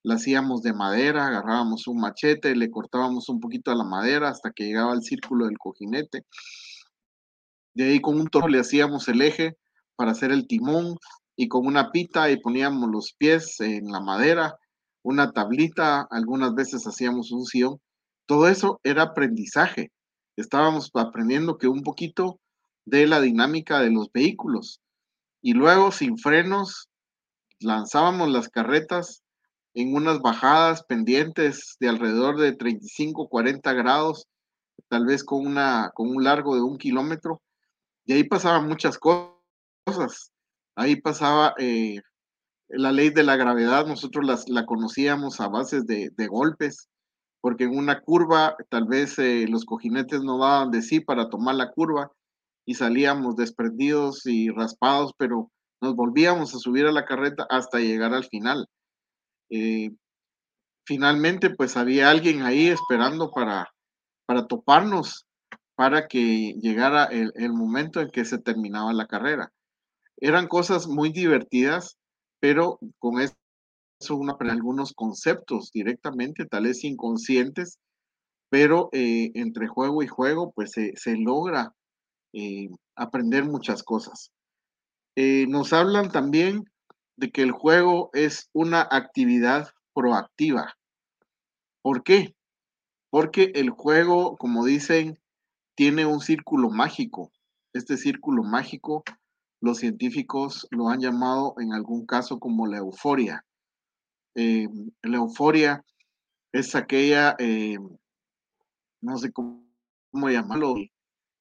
La 0.02 0.16
hacíamos 0.16 0.62
de 0.62 0.74
madera, 0.74 1.28
agarrábamos 1.28 1.88
un 1.88 2.00
machete, 2.00 2.56
le 2.56 2.72
cortábamos 2.72 3.28
un 3.28 3.42
poquito 3.42 3.72
a 3.72 3.76
la 3.76 3.84
madera 3.84 4.30
hasta 4.30 4.52
que 4.52 4.64
llegaba 4.64 4.94
al 4.94 5.04
círculo 5.04 5.48
del 5.48 5.58
cojinete. 5.58 6.24
De 7.76 7.84
ahí 7.86 8.02
con 8.02 8.20
un 8.20 8.28
toro 8.28 8.48
le 8.48 8.60
hacíamos 8.60 9.08
el 9.08 9.22
eje 9.22 9.58
para 9.96 10.12
hacer 10.12 10.32
el 10.32 10.48
timón 10.48 10.98
y 11.36 11.48
con 11.48 11.68
una 11.68 11.92
pita 11.92 12.32
y 12.32 12.38
poníamos 12.38 12.90
los 12.90 13.14
pies 13.14 13.60
en 13.60 13.92
la 13.92 14.00
madera, 14.00 14.56
una 15.04 15.32
tablita, 15.32 16.08
algunas 16.10 16.56
veces 16.56 16.88
hacíamos 16.88 17.32
un 17.32 17.46
sillón 17.46 17.80
todo 18.26 18.48
eso 18.48 18.80
era 18.84 19.04
aprendizaje. 19.04 19.92
Estábamos 20.36 20.90
aprendiendo 20.94 21.58
que 21.58 21.68
un 21.68 21.84
poquito 21.84 22.40
de 22.86 23.08
la 23.08 23.22
dinámica 23.22 23.80
de 23.80 23.92
los 23.92 24.12
vehículos. 24.12 24.82
Y 25.42 25.54
luego, 25.54 25.92
sin 25.92 26.18
frenos, 26.18 26.90
lanzábamos 27.60 28.30
las 28.30 28.50
carretas 28.50 29.24
en 29.76 29.94
unas 29.94 30.22
bajadas 30.22 30.84
pendientes 30.84 31.76
de 31.80 31.90
alrededor 31.90 32.38
de 32.38 32.54
35, 32.54 33.28
40 33.30 33.74
grados, 33.74 34.28
tal 34.88 35.06
vez 35.06 35.24
con, 35.24 35.46
una, 35.46 35.92
con 35.94 36.10
un 36.10 36.24
largo 36.24 36.56
de 36.56 36.62
un 36.62 36.78
kilómetro. 36.78 37.42
Y 38.06 38.14
ahí 38.14 38.24
pasaban 38.24 38.68
muchas 38.68 38.98
cosas. 38.98 40.32
Ahí 40.76 40.96
pasaba 41.02 41.54
eh, 41.58 42.00
la 42.68 42.92
ley 42.92 43.10
de 43.10 43.24
la 43.24 43.36
gravedad, 43.36 43.86
nosotros 43.86 44.26
las, 44.26 44.50
la 44.50 44.66
conocíamos 44.66 45.40
a 45.40 45.48
bases 45.48 45.86
de, 45.86 46.12
golpes 46.28 46.90
porque 47.42 47.66
en 47.66 47.78
una 47.78 48.02
curva 48.02 48.56
tal 48.70 48.86
vez 48.88 49.20
eh, 49.20 49.46
los 49.48 49.66
cojinetes 49.66 50.24
no 50.24 50.40
daban 50.40 50.72
de 50.72 50.82
sí 50.82 51.00
para 51.00 51.30
tomar 51.30 51.54
la 51.54 51.72
curva 51.72 52.12
y 52.66 52.74
salíamos 52.74 53.36
desprendidos 53.36 54.26
y 54.26 54.50
raspados, 54.50 55.14
pero 55.16 55.52
nos 55.80 55.96
volvíamos 55.96 56.56
a 56.56 56.58
subir 56.58 56.88
a 56.88 56.92
la 56.92 57.06
carreta 57.06 57.46
hasta 57.52 57.80
llegar 57.80 58.16
al 58.16 58.26
final. 58.26 58.68
Eh, 59.52 59.92
finalmente, 60.88 61.52
pues 61.52 61.78
había 61.78 62.10
alguien 62.10 62.42
ahí 62.42 62.68
esperando 62.68 63.30
para, 63.30 63.70
para 64.26 64.48
toparnos, 64.48 65.28
para 65.76 66.08
que 66.08 66.54
llegara 66.62 67.06
el, 67.06 67.54
momento 67.54 68.00
en 68.00 68.10
que 68.10 68.26
se 68.26 68.38
terminaba 68.38 68.94
la 68.94 69.08
carrera. 69.08 69.52
Eran 70.18 70.48
cosas 70.48 70.88
muy 70.88 71.12
divertidas, 71.12 71.98
pero 72.40 72.80
con 73.00 73.22
aprende 74.30 74.54
algunos 74.54 74.94
conceptos 74.94 75.72
directamente, 75.72 76.46
tal 76.46 76.64
vez 76.64 76.84
inconscientes, 76.84 77.80
pero 78.50 78.90
eh, 78.94 79.32
entre 79.36 79.68
juego 79.68 80.04
y 80.04 80.08
juego, 80.08 80.52
pues 80.54 80.72
se, 80.72 81.18
logra 81.18 81.74
eh, 82.34 82.70
aprender 82.96 83.46
muchas 83.46 83.84
cosas. 83.84 84.32
Eh, 85.18 85.46
nos 85.48 85.74
hablan 85.74 86.12
también 86.12 86.64
de 87.18 87.32
que 87.32 87.42
el 87.42 87.52
juego 87.52 88.10
es 88.14 88.50
una 88.54 88.88
actividad 88.90 89.70
proactiva. 89.94 90.74
¿Por 91.82 92.04
qué? 92.04 92.36
Porque 93.10 93.52
el 93.56 93.70
juego, 93.70 94.36
como 94.38 94.66
dicen, 94.66 95.18
tiene 95.76 96.06
un 96.06 96.22
círculo 96.22 96.70
mágico. 96.70 97.32
Este 97.74 97.98
círculo 97.98 98.44
mágico, 98.44 99.04
los 99.62 99.80
científicos 99.80 100.68
lo 100.72 100.90
han 100.90 101.02
llamado 101.02 101.56
en 101.60 101.74
algún 101.74 102.06
caso 102.06 102.40
como 102.40 102.66
la 102.66 102.78
euforia. 102.78 103.46
Eh, 104.36 104.68
la 105.04 105.18
euforia 105.18 105.84
es 106.52 106.76
aquella, 106.76 107.36
eh, 107.40 107.78
no 109.02 109.18
sé 109.18 109.32
cómo, 109.32 109.64
llamarlo, 110.14 110.76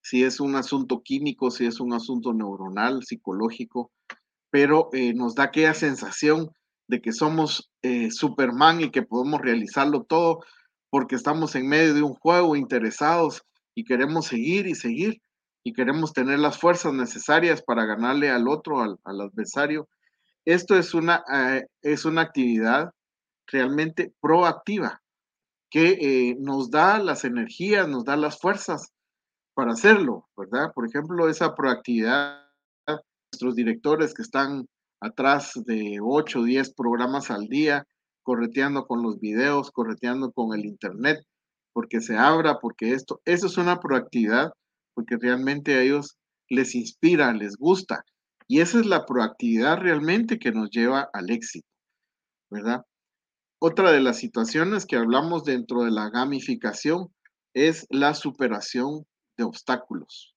si 0.02 0.24
es 0.24 0.40
un 0.40 0.56
asunto 0.56 1.02
químico, 1.02 1.50
si 1.50 1.66
es 1.66 1.78
un 1.78 1.92
asunto 1.92 2.34
neuronal, 2.34 3.04
psicológico, 3.04 3.92
pero 4.50 4.90
eh, 4.92 5.14
nos 5.14 5.36
da 5.36 5.44
aquella 5.44 5.74
sensación 5.74 6.50
de 6.88 7.00
que 7.00 7.12
somos 7.12 7.70
Superman 8.10 8.82
y 8.82 8.90
que 8.90 9.02
podemos 9.02 9.40
realizarlo 9.40 10.04
todo 10.04 10.40
porque 10.90 11.14
estamos 11.14 11.54
en 11.54 11.66
medio 11.66 11.94
de 11.94 12.02
un 12.02 12.14
juego 12.14 12.56
interesados 12.56 13.42
y 13.74 13.84
queremos 13.84 14.26
seguir 14.26 14.66
y 14.66 14.74
seguir 14.74 15.20
y 15.62 15.72
queremos 15.72 16.12
tener 16.12 16.38
las 16.38 16.58
fuerzas 16.58 16.92
necesarias 16.92 17.62
para 17.62 17.84
ganarle 17.84 18.30
al 18.30 18.48
otro, 18.48 18.80
al 18.82 19.20
adversario 19.20 19.88
esto 20.44 20.76
es 20.76 20.92
una, 20.92 21.24
eh, 21.32 21.66
es 21.82 22.04
una 22.04 22.20
actividad 22.22 22.90
realmente 23.46 24.12
proactiva 24.20 25.00
que 25.70 25.92
eh, 26.00 26.36
nos 26.38 26.70
da 26.70 26.98
las 26.98 27.24
energías, 27.24 27.88
nos 27.88 28.04
da 28.04 28.16
las 28.16 28.38
fuerzas 28.38 28.92
para 29.54 29.72
hacerlo, 29.72 30.28
¿verdad? 30.36 30.72
Por 30.74 30.86
ejemplo, 30.86 31.28
esa 31.28 31.54
proactividad, 31.54 32.42
nuestros 33.32 33.54
directores 33.54 34.14
que 34.14 34.22
están 34.22 34.68
atrás 35.00 35.52
de 35.64 35.98
8 36.00 36.40
o 36.40 36.44
10 36.44 36.74
programas 36.74 37.30
al 37.30 37.48
día, 37.48 37.86
correteando 38.22 38.86
con 38.86 39.02
los 39.02 39.18
videos, 39.18 39.70
correteando 39.70 40.30
con 40.32 40.58
el 40.58 40.64
internet, 40.64 41.24
porque 41.74 42.00
se 42.00 42.16
abra, 42.16 42.60
porque 42.60 42.92
esto, 42.92 43.20
eso 43.26 43.48
es 43.48 43.58
una 43.58 43.80
proactividad, 43.80 44.52
porque 44.94 45.16
realmente 45.20 45.74
a 45.74 45.82
ellos 45.82 46.16
les 46.48 46.74
inspira, 46.74 47.34
les 47.34 47.56
gusta. 47.56 48.04
Y 48.46 48.60
esa 48.60 48.78
es 48.78 48.86
la 48.86 49.04
proactividad 49.04 49.78
realmente 49.78 50.38
que 50.38 50.52
nos 50.52 50.70
lleva 50.70 51.10
al 51.12 51.30
éxito, 51.30 51.66
¿verdad? 52.50 52.86
Otra 53.60 53.90
de 53.92 54.00
las 54.00 54.18
situaciones 54.18 54.86
que 54.86 54.96
hablamos 54.96 55.44
dentro 55.44 55.82
de 55.82 55.90
la 55.90 56.10
gamificación 56.10 57.12
es 57.54 57.86
la 57.90 58.14
superación 58.14 59.06
de 59.36 59.44
obstáculos. 59.44 60.34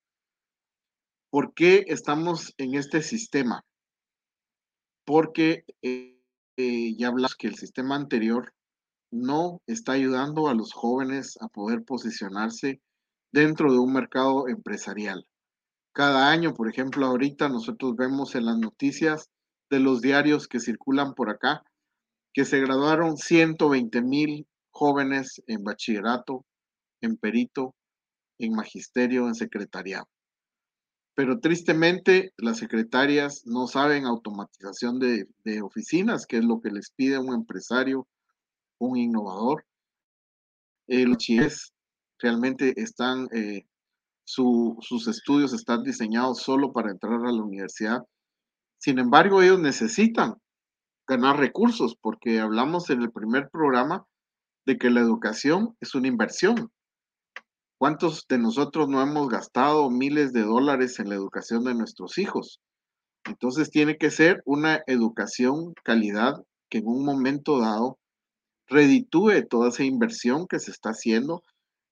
¿Por 1.30 1.54
qué 1.54 1.86
estamos 1.88 2.54
en 2.58 2.76
este 2.76 3.02
sistema? 3.02 3.64
Porque 5.06 5.66
eh, 5.82 6.20
eh, 6.58 6.96
ya 6.98 7.10
hablamos 7.10 7.36
que 7.36 7.48
el 7.48 7.56
sistema 7.56 7.96
anterior 7.96 8.54
no 9.12 9.62
está 9.68 9.94
ayudando 9.94 10.48
a 10.48 10.54
los 10.54 10.74
jóvenes 10.74 11.38
a 11.42 11.48
poder 11.48 11.84
posicionarse 11.84 12.82
dentro 13.32 13.72
de 13.72 13.80
un 13.80 13.94
mercado 13.94 14.48
empresarial. 14.48 15.26
Cada 15.94 16.30
año, 16.30 16.54
por 16.54 16.70
ejemplo, 16.70 17.06
ahorita 17.06 17.50
nosotros 17.50 17.96
vemos 17.96 18.36
en 18.36 18.46
las 18.46 18.58
noticias 18.58 19.30
de 19.70 19.80
los 19.80 20.02
diarios 20.02 20.48
que 20.48 20.60
circulan 20.60 21.14
por 21.14 21.30
acá 21.30 21.64
que 22.38 22.46
se 22.46 22.60
graduaron 22.60 23.18
120 23.18 24.04
mil 24.04 24.48
jóvenes 24.70 25.42
en 25.48 25.64
bachillerato, 25.64 26.46
en 27.02 27.18
perito, 27.18 27.74
en 28.38 28.54
magisterio, 28.54 29.28
en 29.28 29.34
secretariado. 29.34 30.06
Pero 31.16 31.40
tristemente 31.40 32.34
las 32.38 32.60
secretarias 32.60 33.42
no 33.48 33.66
saben 33.66 34.06
automatización 34.06 35.00
de, 35.00 35.26
oficinas, 35.64 36.28
que 36.28 36.38
es 36.38 36.46
lo 36.46 36.62
que 36.62 36.70
les 36.70 36.92
pide 36.92 37.18
un 37.18 37.34
empresario, 37.34 38.08
un 38.80 38.98
innovador. 38.98 39.66
Eh, 40.88 41.06
los 41.06 41.18
chies 41.18 41.74
realmente 42.20 42.74
están, 42.82 43.28
eh, 43.32 43.66
sus 44.24 45.08
estudios 45.08 45.54
están 45.54 45.84
diseñados 45.84 46.42
solo 46.42 46.74
para 46.74 46.92
entrar 46.92 47.26
a 47.26 47.32
la 47.32 47.44
universidad. 47.44 48.04
Sin 48.80 49.00
embargo, 49.00 49.42
ellos 49.42 49.60
necesitan 49.60 50.36
ganar 51.08 51.38
recursos, 51.38 51.96
porque 52.00 52.40
hablamos 52.40 52.90
en 52.90 53.02
el 53.02 53.12
primer 53.12 53.50
programa 53.50 54.06
de 54.66 54.78
que 54.78 54.90
la 54.90 55.00
educación 55.00 55.76
es 55.80 55.96
una 55.96 56.10
inversión. 56.10 56.70
¿Cuántos 57.80 58.26
de 58.28 58.40
nosotros 58.40 58.90
no 58.90 59.02
hemos 59.02 59.30
gastado 59.30 59.90
miles 59.90 60.34
de 60.34 60.42
dólares 60.42 61.00
en 61.00 61.10
la 61.10 61.16
educación 61.16 61.64
de 61.64 61.76
nuestros 61.76 62.18
hijos? 62.18 62.60
Entonces 63.26 63.70
tiene 63.70 63.98
que 63.98 64.10
ser 64.12 64.42
una 64.46 64.82
educación 64.88 65.74
calidad 65.84 66.44
que 66.70 66.80
en 66.80 66.88
un 66.88 67.06
momento 67.06 67.60
dado 67.60 67.98
reditúe 68.68 69.48
toda 69.50 69.70
esa 69.70 69.84
inversión 69.84 70.48
que 70.48 70.60
se 70.60 70.72
está 70.72 70.90
haciendo 70.90 71.44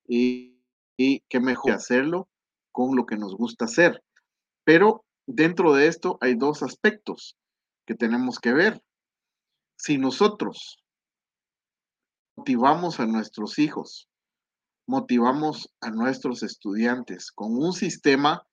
y, 0.07 0.59
y 0.97 1.21
que 1.29 1.39
mejor 1.39 1.73
hacerlo 1.73 2.29
con 2.71 2.95
lo 2.95 3.05
que 3.05 3.17
nos 3.17 3.35
gusta 3.35 3.65
hacer. 3.65 4.03
Pero 4.63 5.05
dentro 5.25 5.73
de 5.73 5.87
esto 5.87 6.17
hay 6.21 6.35
dos 6.35 6.63
aspectos 6.63 7.37
que 7.85 7.95
tenemos 7.95 8.39
que 8.39 8.53
ver. 8.53 8.81
Si 9.77 9.97
nosotros 9.97 10.83
motivamos 12.35 12.99
a 12.99 13.05
nuestros 13.05 13.59
hijos 13.59 14.09
motivamos 14.87 15.69
a 15.81 15.89
nuestros 15.89 16.43
estudiantes 16.43 17.31
con 17.31 17.55
un 17.55 17.73
sistema 17.73 18.45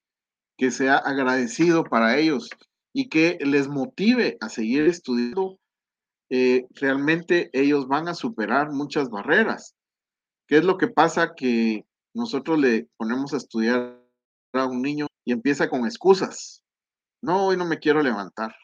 que 0.56 0.70
sea 0.70 0.96
agradecido 0.96 1.84
para 1.84 2.18
ellos 2.18 2.50
y 2.92 3.08
que 3.08 3.38
les 3.40 3.68
motive 3.68 4.36
a 4.40 4.48
seguir 4.48 4.86
estudiando, 4.86 5.58
eh, 6.34 6.66
realmente 6.70 7.50
ellos 7.52 7.88
van 7.88 8.08
a 8.08 8.14
superar 8.14 8.72
muchas 8.72 9.10
barreras. 9.10 9.74
¿Qué 10.48 10.56
es 10.56 10.64
lo 10.64 10.78
que 10.78 10.88
pasa? 10.88 11.34
Que 11.34 11.84
nosotros 12.14 12.58
le 12.58 12.88
ponemos 12.96 13.34
a 13.34 13.36
estudiar 13.36 14.02
a 14.54 14.64
un 14.64 14.80
niño 14.80 15.08
y 15.26 15.32
empieza 15.32 15.68
con 15.68 15.84
excusas. 15.84 16.64
No, 17.20 17.48
hoy 17.48 17.58
no 17.58 17.66
me 17.66 17.78
quiero 17.78 18.02
levantar. 18.02 18.54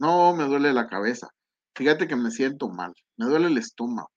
No, 0.00 0.34
me 0.34 0.44
duele 0.44 0.72
la 0.72 0.86
cabeza. 0.86 1.28
Fíjate 1.76 2.08
que 2.08 2.16
me 2.16 2.30
siento 2.30 2.70
mal. 2.70 2.94
Me 3.18 3.26
duele 3.26 3.48
el 3.48 3.58
estómago. 3.58 4.10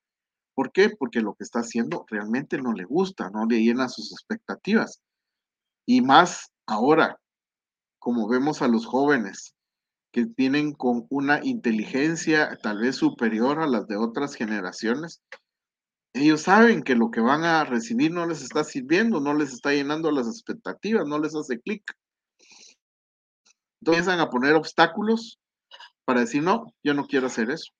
¿Por 0.55 0.71
qué? 0.71 0.89
Porque 0.97 1.19
lo 1.19 1.33
que 1.33 1.43
está 1.43 1.59
haciendo 1.59 2.05
realmente 2.09 2.59
no 2.59 2.71
le 2.71 2.85
gusta, 2.85 3.29
no 3.29 3.45
le 3.45 3.61
llena 3.61 3.89
sus 3.89 4.13
expectativas. 4.13 5.01
Y 5.85 5.99
más 5.99 6.53
ahora, 6.65 7.19
como 7.99 8.29
vemos 8.29 8.61
a 8.61 8.69
los 8.69 8.85
jóvenes 8.85 9.53
que 10.11 10.25
tienen 10.25 10.73
con 10.73 11.07
una 11.09 11.43
inteligencia 11.43 12.57
tal 12.61 12.79
vez 12.79 12.97
superior 12.97 13.59
a 13.59 13.67
las 13.67 13.87
de 13.87 13.97
otras 13.97 14.35
generaciones, 14.35 15.21
ellos 16.13 16.41
saben 16.41 16.83
que 16.83 16.95
lo 16.95 17.09
que 17.09 17.21
van 17.21 17.43
a 17.43 17.63
recibir 17.63 18.11
no 18.11 18.27
les 18.27 18.41
está 18.41 18.63
sirviendo, 18.63 19.21
no 19.21 19.33
les 19.33 19.53
está 19.53 19.71
llenando 19.71 20.11
las 20.11 20.27
expectativas, 20.27 21.07
no 21.07 21.19
les 21.19 21.33
hace 21.35 21.59
clic. 21.61 21.83
Empiezan 23.81 24.19
a 24.19 24.29
poner 24.29 24.53
obstáculos 24.55 25.39
para 26.03 26.21
decir, 26.21 26.43
no, 26.43 26.73
yo 26.83 26.93
no 26.93 27.05
quiero 27.05 27.27
hacer 27.27 27.49
eso, 27.49 27.71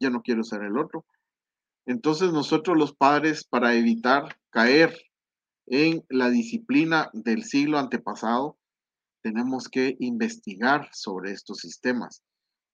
yo 0.00 0.08
no 0.10 0.22
quiero 0.22 0.42
ser 0.42 0.62
el 0.62 0.78
otro, 0.78 1.04
entonces 1.86 2.32
nosotros 2.32 2.76
los 2.76 2.94
padres, 2.94 3.44
para 3.44 3.74
evitar 3.74 4.38
caer 4.50 4.96
en 5.66 6.04
la 6.08 6.30
disciplina 6.30 7.10
del 7.12 7.44
siglo 7.44 7.78
antepasado, 7.78 8.56
tenemos 9.24 9.68
que 9.68 9.96
investigar 10.00 10.90
sobre 10.92 11.32
estos 11.32 11.58
sistemas, 11.58 12.22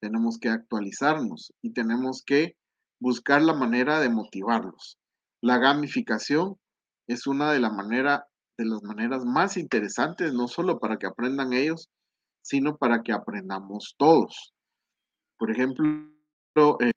tenemos 0.00 0.36
que 0.36 0.48
actualizarnos 0.48 1.52
y 1.62 1.72
tenemos 1.72 2.24
que 2.26 2.56
buscar 3.00 3.40
la 3.40 3.54
manera 3.54 4.00
de 4.00 4.10
motivarlos. 4.10 4.98
La 5.40 5.58
gamificación 5.58 6.56
es 7.06 7.28
una 7.28 7.52
de, 7.52 7.60
de 7.60 8.64
las 8.64 8.82
maneras 8.82 9.24
más 9.24 9.56
interesantes, 9.56 10.34
no 10.34 10.48
solo 10.48 10.80
para 10.80 10.96
que 10.96 11.06
aprendan 11.06 11.52
ellos, 11.52 11.88
sino 12.42 12.76
para 12.76 13.02
que 13.02 13.12
aprendamos 13.12 13.94
todos. 13.96 14.52
Por 15.38 15.52
ejemplo, 15.52 15.86
eh, 16.80 16.90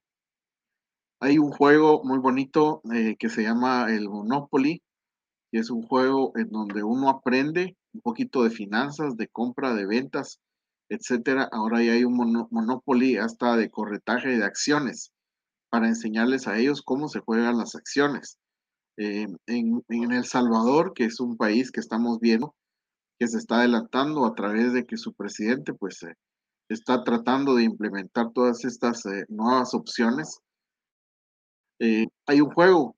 hay 1.20 1.38
un 1.38 1.52
juego 1.52 2.02
muy 2.02 2.18
bonito 2.18 2.82
eh, 2.92 3.14
que 3.16 3.28
se 3.28 3.44
llama 3.44 3.86
el 3.88 4.08
Monopoly, 4.08 4.82
es 5.58 5.70
un 5.70 5.82
juego 5.82 6.32
en 6.36 6.50
donde 6.50 6.82
uno 6.82 7.08
aprende 7.08 7.76
un 7.92 8.00
poquito 8.00 8.42
de 8.42 8.50
finanzas, 8.50 9.16
de 9.16 9.28
compra, 9.28 9.74
de 9.74 9.86
ventas, 9.86 10.40
etcétera. 10.88 11.48
Ahora 11.52 11.82
ya 11.82 11.92
hay 11.92 12.04
un 12.04 12.46
Monopoly 12.50 13.16
hasta 13.16 13.56
de 13.56 13.70
corretaje 13.70 14.36
de 14.36 14.44
acciones 14.44 15.12
para 15.70 15.88
enseñarles 15.88 16.46
a 16.46 16.58
ellos 16.58 16.82
cómo 16.82 17.08
se 17.08 17.20
juegan 17.20 17.58
las 17.58 17.74
acciones. 17.74 18.38
Eh, 18.96 19.26
en, 19.46 19.84
El 19.88 20.24
Salvador, 20.24 20.92
que 20.94 21.04
es 21.04 21.20
un 21.20 21.36
país 21.36 21.72
que 21.72 21.80
estamos 21.80 22.20
viendo, 22.20 22.54
que 23.18 23.28
se 23.28 23.38
está 23.38 23.58
adelantando 23.58 24.24
a 24.26 24.34
través 24.34 24.72
de 24.72 24.84
que 24.86 24.96
su 24.96 25.14
presidente 25.14 25.72
pues 25.74 26.02
eh, 26.02 26.14
está 26.68 27.02
tratando 27.04 27.54
de 27.54 27.64
implementar 27.64 28.32
todas 28.32 28.64
estas 28.64 29.02
nuevas 29.28 29.74
opciones 29.74 30.40
eh, 31.80 32.06
hay 32.26 32.40
un 32.40 32.50
juego 32.50 32.96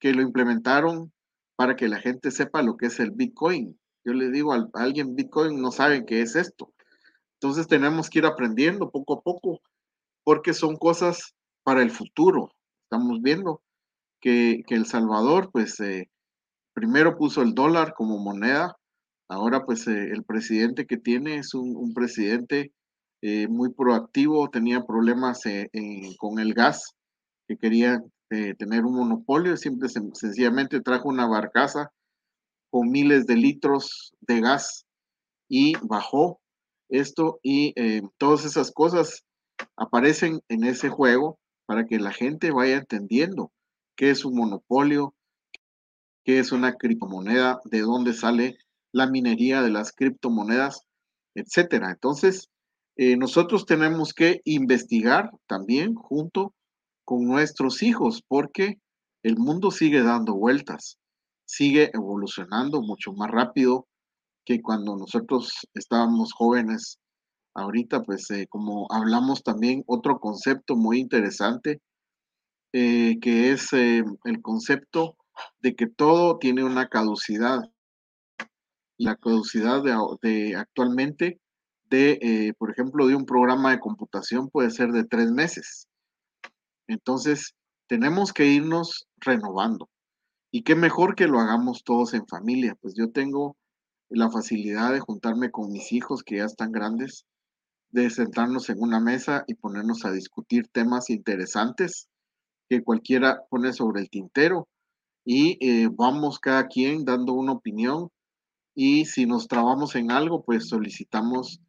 que 0.00 0.12
lo 0.12 0.22
implementaron 0.22 1.12
para 1.58 1.74
que 1.74 1.88
la 1.88 1.98
gente 1.98 2.30
sepa 2.30 2.62
lo 2.62 2.76
que 2.76 2.86
es 2.86 3.00
el 3.00 3.10
Bitcoin. 3.10 3.76
Yo 4.04 4.12
le 4.12 4.30
digo 4.30 4.52
a, 4.52 4.68
alguien, 4.74 5.16
Bitcoin 5.16 5.60
no 5.60 5.72
sabe 5.72 6.06
qué 6.06 6.22
es 6.22 6.36
esto. 6.36 6.72
Entonces 7.34 7.66
tenemos 7.66 8.08
que 8.08 8.20
ir 8.20 8.26
aprendiendo 8.26 8.92
poco 8.92 9.14
a 9.14 9.22
poco, 9.22 9.60
porque 10.22 10.54
son 10.54 10.76
cosas 10.76 11.34
para 11.64 11.82
el 11.82 11.90
futuro. 11.90 12.52
Estamos 12.84 13.20
viendo 13.22 13.60
que, 14.20 14.62
El 14.68 14.86
Salvador, 14.86 15.50
pues, 15.52 15.80
eh, 15.80 16.08
primero 16.74 17.18
puso 17.18 17.42
el 17.42 17.54
dólar 17.54 17.92
como 17.94 18.18
moneda, 18.18 18.76
ahora 19.28 19.64
pues 19.64 19.88
eh, 19.88 20.10
el 20.12 20.22
presidente 20.22 20.86
que 20.86 20.96
tiene 20.96 21.38
es 21.38 21.54
un, 21.54 21.92
presidente 21.92 22.72
muy 23.48 23.70
proactivo, 23.70 24.48
tenía 24.48 24.86
problemas 24.86 25.42
con 26.18 26.38
el 26.38 26.54
gas, 26.54 26.94
que 27.48 27.56
quería 27.56 28.00
tener 28.28 28.84
un 28.84 28.96
monopolio, 28.96 29.56
simple 29.56 29.88
sencillamente 29.88 30.80
trajo 30.80 31.08
una 31.08 31.26
barcaza 31.26 31.90
con 32.70 32.90
miles 32.90 33.26
de 33.26 33.36
litros 33.36 34.12
de 34.20 34.40
gas 34.40 34.86
y 35.48 35.74
bajó 35.82 36.40
esto 36.88 37.38
y 37.42 37.72
eh, 37.76 38.02
todas 38.18 38.44
esas 38.44 38.70
cosas 38.72 39.24
aparecen 39.76 40.40
en 40.48 40.64
ese 40.64 40.88
juego 40.88 41.38
para 41.66 41.86
que 41.86 41.98
la 41.98 42.12
gente 42.12 42.50
vaya 42.50 42.76
entendiendo 42.76 43.52
qué 43.96 44.10
es 44.10 44.24
un 44.24 44.36
monopolio, 44.36 45.14
qué 46.24 46.38
es 46.38 46.52
una 46.52 46.74
criptomoneda, 46.74 47.60
de 47.64 47.80
dónde 47.80 48.12
sale 48.12 48.56
la 48.92 49.06
minería 49.06 49.60
de 49.60 49.70
las 49.70 49.92
criptomonedas, 49.92 50.82
etcétera. 51.34 51.90
Entonces, 51.90 52.48
eh, 52.96 53.16
nosotros 53.16 53.66
tenemos 53.66 54.14
que 54.14 54.40
investigar 54.44 55.30
también 55.46 55.94
junto 55.94 56.54
con 57.08 57.24
nuestros 57.24 57.82
hijos, 57.82 58.22
porque 58.28 58.82
el 59.22 59.38
mundo 59.38 59.70
sigue 59.70 60.02
dando 60.02 60.34
vueltas, 60.34 60.98
sigue 61.46 61.90
evolucionando 61.94 62.82
mucho 62.82 63.14
más 63.14 63.30
rápido 63.30 63.88
que 64.44 64.60
cuando 64.60 64.94
nosotros 64.94 65.54
estábamos 65.72 66.34
jóvenes. 66.34 66.98
Ahorita, 67.54 68.02
pues, 68.02 68.30
eh, 68.30 68.46
como 68.50 68.86
hablamos 68.90 69.42
también, 69.42 69.84
otro 69.86 70.20
concepto 70.20 70.76
muy 70.76 70.98
interesante, 70.98 71.80
eh, 72.74 73.18
que 73.22 73.52
es 73.52 73.72
el 73.72 74.42
concepto 74.42 75.16
de 75.60 75.74
que 75.74 75.86
todo 75.86 76.36
tiene 76.36 76.62
una 76.62 76.90
caducidad. 76.90 77.62
La 78.98 79.16
caducidad 79.16 79.82
de 80.20 80.56
actualmente 80.56 81.40
de, 81.88 82.18
eh, 82.20 82.52
por 82.58 82.70
ejemplo, 82.70 83.06
de 83.06 83.16
un 83.16 83.24
programa 83.24 83.70
de 83.70 83.80
computación 83.80 84.50
puede 84.50 84.68
ser 84.68 84.92
de 84.92 85.04
tres 85.04 85.30
meses. 85.30 85.88
Entonces, 86.88 87.54
tenemos 87.86 88.32
que 88.32 88.46
irnos 88.46 89.06
renovando. 89.18 89.88
Y 90.50 90.62
qué 90.62 90.74
mejor 90.74 91.14
que 91.14 91.28
lo 91.28 91.38
hagamos 91.38 91.84
todos 91.84 92.14
en 92.14 92.26
familia. 92.26 92.74
Pues 92.80 92.94
yo 92.96 93.10
tengo 93.10 93.56
la 94.08 94.30
facilidad 94.30 94.92
de 94.92 95.00
juntarme 95.00 95.50
con 95.50 95.70
mis 95.70 95.92
hijos 95.92 96.22
que 96.22 96.38
ya 96.38 96.44
están 96.44 96.72
grandes, 96.72 97.26
de 97.90 98.10
sentarnos 98.10 98.68
en 98.70 98.80
una 98.80 99.00
mesa 99.00 99.44
y 99.46 99.54
ponernos 99.54 100.04
a 100.04 100.10
discutir 100.10 100.68
temas 100.68 101.10
interesantes 101.10 102.08
que 102.68 102.82
cualquiera 102.82 103.42
pone 103.48 103.72
sobre 103.72 104.02
el 104.02 104.10
tintero 104.10 104.68
y 105.24 105.58
eh, 105.60 105.88
vamos 105.90 106.38
cada 106.38 106.66
quien 106.68 107.04
dando 107.04 107.32
una 107.34 107.52
opinión 107.52 108.10
y 108.74 109.06
si 109.06 109.26
nos 109.26 109.48
trabamos 109.48 109.94
en 109.96 110.10
algo, 110.10 110.44
pues 110.44 110.68
solicitamos 110.68 111.60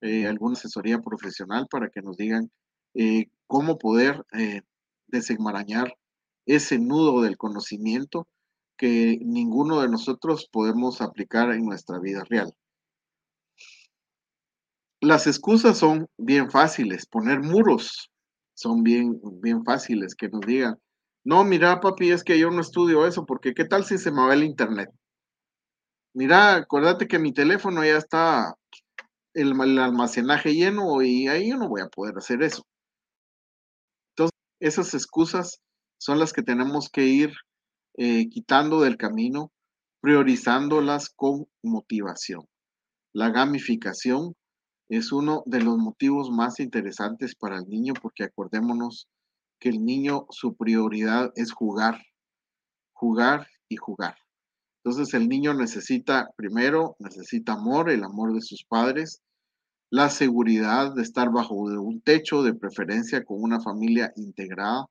eh, 0.00 0.26
alguna 0.26 0.54
asesoría 0.54 0.98
profesional 0.98 1.66
para 1.70 1.88
que 1.88 2.02
nos 2.02 2.16
digan 2.16 2.50
eh, 2.94 3.26
cómo 3.52 3.76
poder 3.76 4.24
eh, 4.32 4.62
desenmarañar 5.08 5.94
ese 6.46 6.78
nudo 6.78 7.20
del 7.20 7.36
conocimiento 7.36 8.26
que 8.78 9.18
ninguno 9.20 9.82
de 9.82 9.90
nosotros 9.90 10.48
podemos 10.50 11.02
aplicar 11.02 11.52
en 11.52 11.66
nuestra 11.66 11.98
vida 11.98 12.24
real. 12.30 12.54
Las 15.02 15.26
excusas 15.26 15.76
son 15.76 16.08
bien 16.16 16.50
fáciles, 16.50 17.04
poner 17.04 17.40
muros 17.40 18.10
son 18.54 18.82
bien, 18.82 19.20
bien 19.42 19.62
fáciles, 19.66 20.14
que 20.14 20.30
nos 20.30 20.40
digan, 20.46 20.78
no, 21.22 21.44
mira 21.44 21.78
papi, 21.78 22.10
es 22.10 22.24
que 22.24 22.38
yo 22.38 22.50
no 22.50 22.62
estudio 22.62 23.06
eso, 23.06 23.26
porque 23.26 23.52
¿qué 23.52 23.66
tal 23.66 23.84
si 23.84 23.98
se 23.98 24.10
me 24.10 24.22
va 24.22 24.32
el 24.32 24.44
internet? 24.44 24.88
Mira, 26.14 26.54
acuérdate 26.54 27.06
que 27.06 27.18
mi 27.18 27.34
teléfono 27.34 27.84
ya 27.84 27.98
está 27.98 28.54
el, 29.34 29.52
almacenaje 29.78 30.54
lleno 30.54 31.02
y 31.02 31.28
ahí 31.28 31.50
yo 31.50 31.58
no 31.58 31.68
voy 31.68 31.82
a 31.82 31.88
poder 31.88 32.16
hacer 32.16 32.42
eso. 32.42 32.64
Esas 34.62 34.94
excusas 34.94 35.60
son 35.98 36.20
las 36.20 36.32
que 36.32 36.44
tenemos 36.44 36.88
que 36.88 37.04
ir 37.04 37.32
eh, 37.98 38.28
quitando 38.28 38.80
del 38.80 38.96
camino, 38.96 39.50
priorizándolas 40.00 41.10
con 41.10 41.48
motivación. 41.64 42.46
La 43.12 43.30
gamificación 43.30 44.36
es 44.88 45.10
uno 45.10 45.42
de 45.46 45.62
los 45.64 45.78
motivos 45.78 46.30
más 46.30 46.60
interesantes 46.60 47.34
para 47.34 47.56
el 47.56 47.68
niño 47.68 47.94
porque 48.00 48.22
acordémonos 48.22 49.08
que 49.58 49.70
el 49.70 49.84
niño 49.84 50.26
su 50.30 50.54
prioridad 50.54 51.32
es 51.34 51.50
jugar, 51.50 52.00
jugar 52.92 53.48
y 53.68 53.74
jugar. 53.74 54.14
Entonces 54.84 55.12
el 55.12 55.28
niño 55.28 55.54
necesita, 55.54 56.28
primero, 56.36 56.94
necesita 57.00 57.54
amor, 57.54 57.90
el 57.90 58.04
amor 58.04 58.32
de 58.32 58.42
sus 58.42 58.62
padres, 58.62 59.22
la 59.92 60.08
seguridad 60.08 60.94
de 60.94 61.02
estar 61.02 61.30
bajo 61.30 61.54
un 61.54 62.00
techo, 62.00 62.42
de 62.42 62.54
preferencia 62.54 63.26
con 63.26 63.42
una 63.42 63.60
familia 63.60 64.10
integrada. 64.16 64.86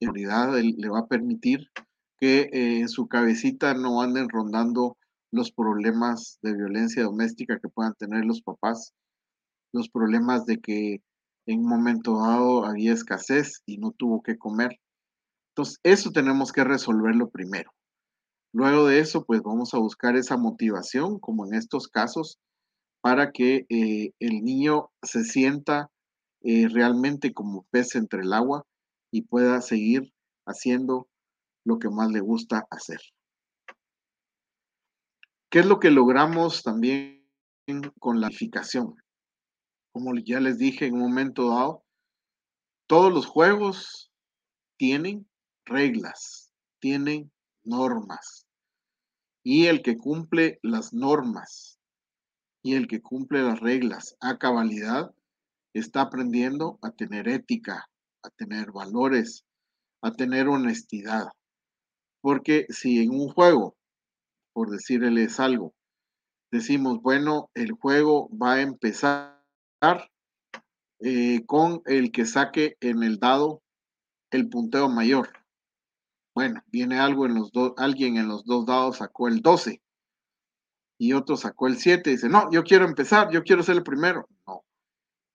La 0.00 0.06
seguridad 0.06 0.52
le 0.60 0.88
va 0.90 0.98
a 0.98 1.06
permitir 1.06 1.70
que 2.20 2.50
eh, 2.52 2.80
en 2.80 2.90
su 2.90 3.08
cabecita 3.08 3.72
no 3.72 4.02
anden 4.02 4.28
rondando 4.28 4.98
los 5.32 5.50
problemas 5.50 6.38
de 6.42 6.54
violencia 6.54 7.04
doméstica 7.04 7.58
que 7.58 7.70
puedan 7.70 7.94
tener 7.94 8.26
los 8.26 8.42
papás, 8.42 8.92
los 9.72 9.88
problemas 9.88 10.44
de 10.44 10.58
que 10.58 11.00
en 11.46 11.60
un 11.60 11.68
momento 11.70 12.18
dado 12.18 12.66
había 12.66 12.92
escasez 12.92 13.62
y 13.64 13.78
no 13.78 13.92
tuvo 13.92 14.22
que 14.22 14.36
comer. 14.36 14.78
Entonces, 15.52 15.80
eso 15.84 16.10
tenemos 16.10 16.52
que 16.52 16.64
resolverlo 16.64 17.30
primero. 17.30 17.70
Luego 18.52 18.88
de 18.88 18.98
eso, 19.00 19.24
pues 19.24 19.40
vamos 19.42 19.72
a 19.72 19.78
buscar 19.78 20.16
esa 20.16 20.36
motivación, 20.36 21.18
como 21.18 21.46
en 21.46 21.54
estos 21.54 21.88
casos, 21.88 22.38
para 23.00 23.32
que 23.32 23.66
eh, 23.68 24.12
el 24.18 24.42
niño 24.42 24.90
se 25.02 25.24
sienta 25.24 25.90
eh, 26.42 26.68
realmente 26.68 27.32
como 27.32 27.66
pez 27.70 27.94
entre 27.94 28.22
el 28.22 28.32
agua 28.32 28.66
y 29.10 29.22
pueda 29.22 29.60
seguir 29.60 30.12
haciendo 30.46 31.08
lo 31.64 31.78
que 31.78 31.90
más 31.90 32.10
le 32.10 32.20
gusta 32.20 32.66
hacer. 32.70 33.00
¿Qué 35.50 35.60
es 35.60 35.66
lo 35.66 35.80
que 35.80 35.90
logramos 35.90 36.62
también 36.62 37.26
con 37.98 38.20
la 38.20 38.28
edificación? 38.28 38.94
Como 39.92 40.14
ya 40.16 40.40
les 40.40 40.58
dije 40.58 40.86
en 40.86 40.94
un 40.94 41.00
momento 41.00 41.50
dado, 41.50 41.84
todos 42.86 43.12
los 43.12 43.26
juegos 43.26 44.12
tienen 44.76 45.28
reglas, 45.64 46.52
tienen 46.80 47.32
normas. 47.64 48.46
Y 49.42 49.66
el 49.66 49.82
que 49.82 49.96
cumple 49.96 50.58
las 50.62 50.92
normas 50.92 51.77
y 52.62 52.74
el 52.74 52.88
que 52.88 53.00
cumple 53.00 53.42
las 53.42 53.60
reglas 53.60 54.16
a 54.20 54.38
cabalidad 54.38 55.14
está 55.74 56.02
aprendiendo 56.02 56.78
a 56.82 56.90
tener 56.90 57.28
ética, 57.28 57.88
a 58.22 58.30
tener 58.30 58.72
valores, 58.72 59.44
a 60.02 60.12
tener 60.12 60.48
honestidad. 60.48 61.28
Porque 62.20 62.66
si 62.68 63.02
en 63.02 63.10
un 63.10 63.28
juego, 63.28 63.76
por 64.52 64.70
decirles 64.70 65.38
algo, 65.38 65.74
decimos, 66.50 67.00
bueno, 67.00 67.50
el 67.54 67.72
juego 67.72 68.28
va 68.36 68.54
a 68.54 68.62
empezar 68.62 69.40
eh, 71.00 71.44
con 71.46 71.82
el 71.86 72.10
que 72.10 72.26
saque 72.26 72.76
en 72.80 73.02
el 73.02 73.18
dado 73.18 73.62
el 74.30 74.48
punteo 74.48 74.88
mayor. 74.88 75.30
Bueno, 76.34 76.60
viene 76.66 76.98
algo 76.98 77.26
en 77.26 77.34
los 77.34 77.52
dos, 77.52 77.72
alguien 77.76 78.16
en 78.16 78.28
los 78.28 78.44
dos 78.44 78.66
dados 78.66 78.98
sacó 78.98 79.28
el 79.28 79.40
12 79.40 79.80
y 80.98 81.12
otro 81.12 81.36
sacó 81.36 81.68
el 81.68 81.78
7 81.78 82.10
y 82.10 82.14
dice, 82.14 82.28
no, 82.28 82.50
yo 82.50 82.64
quiero 82.64 82.84
empezar, 82.84 83.30
yo 83.30 83.42
quiero 83.42 83.62
ser 83.62 83.76
el 83.76 83.82
primero. 83.82 84.28
No, 84.46 84.64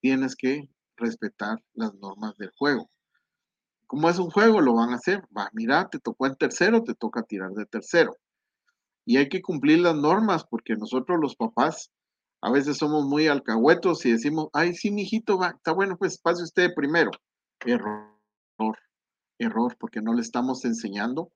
tienes 0.02 0.36
que 0.36 0.70
respetar 0.98 1.64
las 1.74 1.94
normas 1.96 2.38
del 2.38 2.52
juego. 2.58 2.90
Como 3.88 4.10
es 4.10 4.20
un 4.20 4.30
juego, 4.30 4.62
lo 4.62 4.76
van 4.76 4.92
a 4.92 4.96
hacer. 4.96 5.24
Va, 5.36 5.50
mira, 5.54 5.88
te 5.90 6.00
tocó 6.00 6.28
en 6.28 6.36
tercero, 6.36 6.84
te 6.84 6.94
toca 6.96 7.24
tirar 7.24 7.52
de 7.52 7.66
tercero. 7.66 8.18
Y 9.06 9.18
hay 9.18 9.30
que 9.30 9.42
cumplir 9.42 9.80
las 9.80 9.96
normas 9.96 10.46
porque 10.46 10.76
nosotros 10.76 11.20
los 11.22 11.36
papás 11.36 11.92
a 12.42 12.52
veces 12.52 12.78
somos 12.78 13.06
muy 13.06 13.28
alcahuetos 13.28 14.06
y 14.06 14.12
decimos, 14.12 14.50
ay, 14.54 14.76
sí, 14.76 14.92
mijito, 14.92 15.38
va, 15.38 15.50
está 15.50 15.72
bueno, 15.72 15.98
pues 15.98 16.18
pase 16.20 16.44
usted 16.44 16.74
primero. 16.76 17.12
Error 17.66 18.14
error 19.44 19.76
porque 19.80 20.02
no 20.02 20.14
le 20.14 20.22
estamos 20.22 20.66
enseñando 20.66 21.32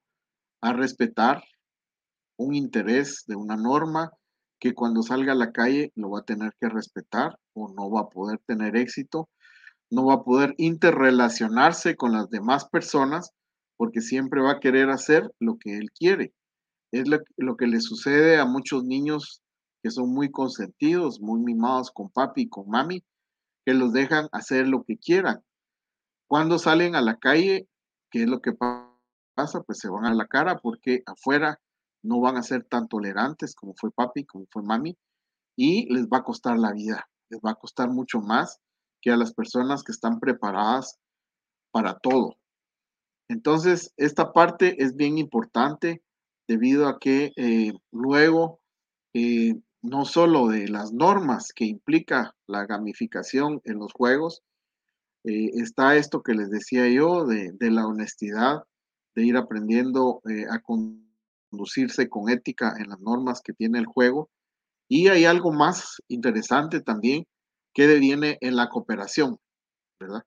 a 0.60 0.72
respetar 0.72 1.42
un 2.38 2.54
interés 2.54 3.24
de 3.26 3.36
una 3.36 3.56
norma 3.56 4.10
que 4.58 4.74
cuando 4.74 5.02
salga 5.02 5.32
a 5.32 5.36
la 5.36 5.52
calle 5.52 5.92
lo 5.94 6.10
va 6.10 6.20
a 6.20 6.24
tener 6.24 6.54
que 6.58 6.68
respetar 6.68 7.38
o 7.52 7.72
no 7.72 7.90
va 7.90 8.00
a 8.02 8.08
poder 8.08 8.40
tener 8.46 8.76
éxito, 8.76 9.28
no 9.90 10.06
va 10.06 10.14
a 10.14 10.22
poder 10.24 10.54
interrelacionarse 10.56 11.96
con 11.96 12.12
las 12.12 12.30
demás 12.30 12.66
personas 12.68 13.32
porque 13.76 14.00
siempre 14.00 14.40
va 14.40 14.52
a 14.52 14.60
querer 14.60 14.90
hacer 14.90 15.30
lo 15.38 15.58
que 15.58 15.76
él 15.76 15.90
quiere. 15.92 16.32
Es 16.90 17.04
lo, 17.06 17.56
que 17.56 17.66
le 17.66 17.80
sucede 17.80 18.38
a 18.38 18.46
muchos 18.46 18.84
niños 18.84 19.42
que 19.82 19.90
son 19.90 20.12
muy 20.12 20.30
consentidos, 20.30 21.20
muy 21.20 21.40
mimados 21.40 21.90
con 21.90 22.10
papi 22.10 22.42
y 22.42 22.48
con 22.48 22.68
mami, 22.68 23.04
que 23.66 23.74
los 23.74 23.92
dejan 23.92 24.28
hacer 24.32 24.66
lo 24.66 24.82
que 24.84 24.96
quieran. 24.96 25.44
Cuando 26.26 26.58
salen 26.58 26.96
a 26.96 27.02
la 27.02 27.18
calle 27.18 27.68
¿Qué 28.10 28.22
es 28.22 28.28
lo 28.28 28.40
que 28.40 28.52
pasa? 28.52 29.62
Pues 29.62 29.78
se 29.78 29.88
van 29.88 30.06
a 30.06 30.14
la 30.14 30.26
cara 30.26 30.58
porque 30.58 31.02
afuera 31.06 31.60
no 32.02 32.20
van 32.20 32.36
a 32.36 32.42
ser 32.42 32.64
tan 32.64 32.88
tolerantes 32.88 33.54
como 33.54 33.74
fue 33.74 33.90
papi, 33.90 34.24
como 34.24 34.46
fue 34.50 34.62
mami, 34.62 34.96
y 35.56 35.92
les 35.92 36.06
va 36.06 36.18
a 36.18 36.24
costar 36.24 36.58
la 36.58 36.72
vida, 36.72 37.08
les 37.30 37.40
va 37.40 37.52
a 37.52 37.56
costar 37.56 37.90
mucho 37.90 38.20
más 38.20 38.60
que 39.00 39.10
a 39.10 39.16
las 39.16 39.32
personas 39.32 39.82
que 39.82 39.92
están 39.92 40.20
preparadas 40.20 40.98
para 41.70 41.98
todo. 41.98 42.36
Entonces, 43.28 43.92
esta 43.96 44.32
parte 44.32 44.82
es 44.82 44.96
bien 44.96 45.18
importante 45.18 46.02
debido 46.48 46.88
a 46.88 46.98
que 46.98 47.32
eh, 47.36 47.72
luego, 47.92 48.60
eh, 49.12 49.54
no 49.82 50.04
solo 50.06 50.48
de 50.48 50.68
las 50.68 50.92
normas 50.92 51.52
que 51.52 51.66
implica 51.66 52.34
la 52.46 52.66
gamificación 52.66 53.60
en 53.64 53.78
los 53.78 53.92
juegos, 53.92 54.42
eh, 55.24 55.50
está 55.54 55.96
esto 55.96 56.22
que 56.22 56.34
les 56.34 56.50
decía 56.50 56.88
yo 56.88 57.26
de, 57.26 57.52
la 57.60 57.86
honestidad, 57.86 58.62
de 59.14 59.24
ir 59.24 59.36
aprendiendo 59.36 60.22
a 60.50 60.60
conducirse 61.50 62.08
con 62.08 62.30
ética 62.30 62.74
en 62.78 62.90
las 62.90 63.00
normas 63.00 63.40
que 63.42 63.52
tiene 63.52 63.78
el 63.78 63.86
juego 63.86 64.30
Y 64.88 65.08
hay 65.08 65.24
algo 65.24 65.52
más 65.52 66.02
interesante 66.08 66.80
también 66.80 67.26
que 67.74 67.86
viene 67.98 68.38
en 68.40 68.56
la 68.56 68.68
cooperación, 68.68 69.38
¿verdad? 70.00 70.22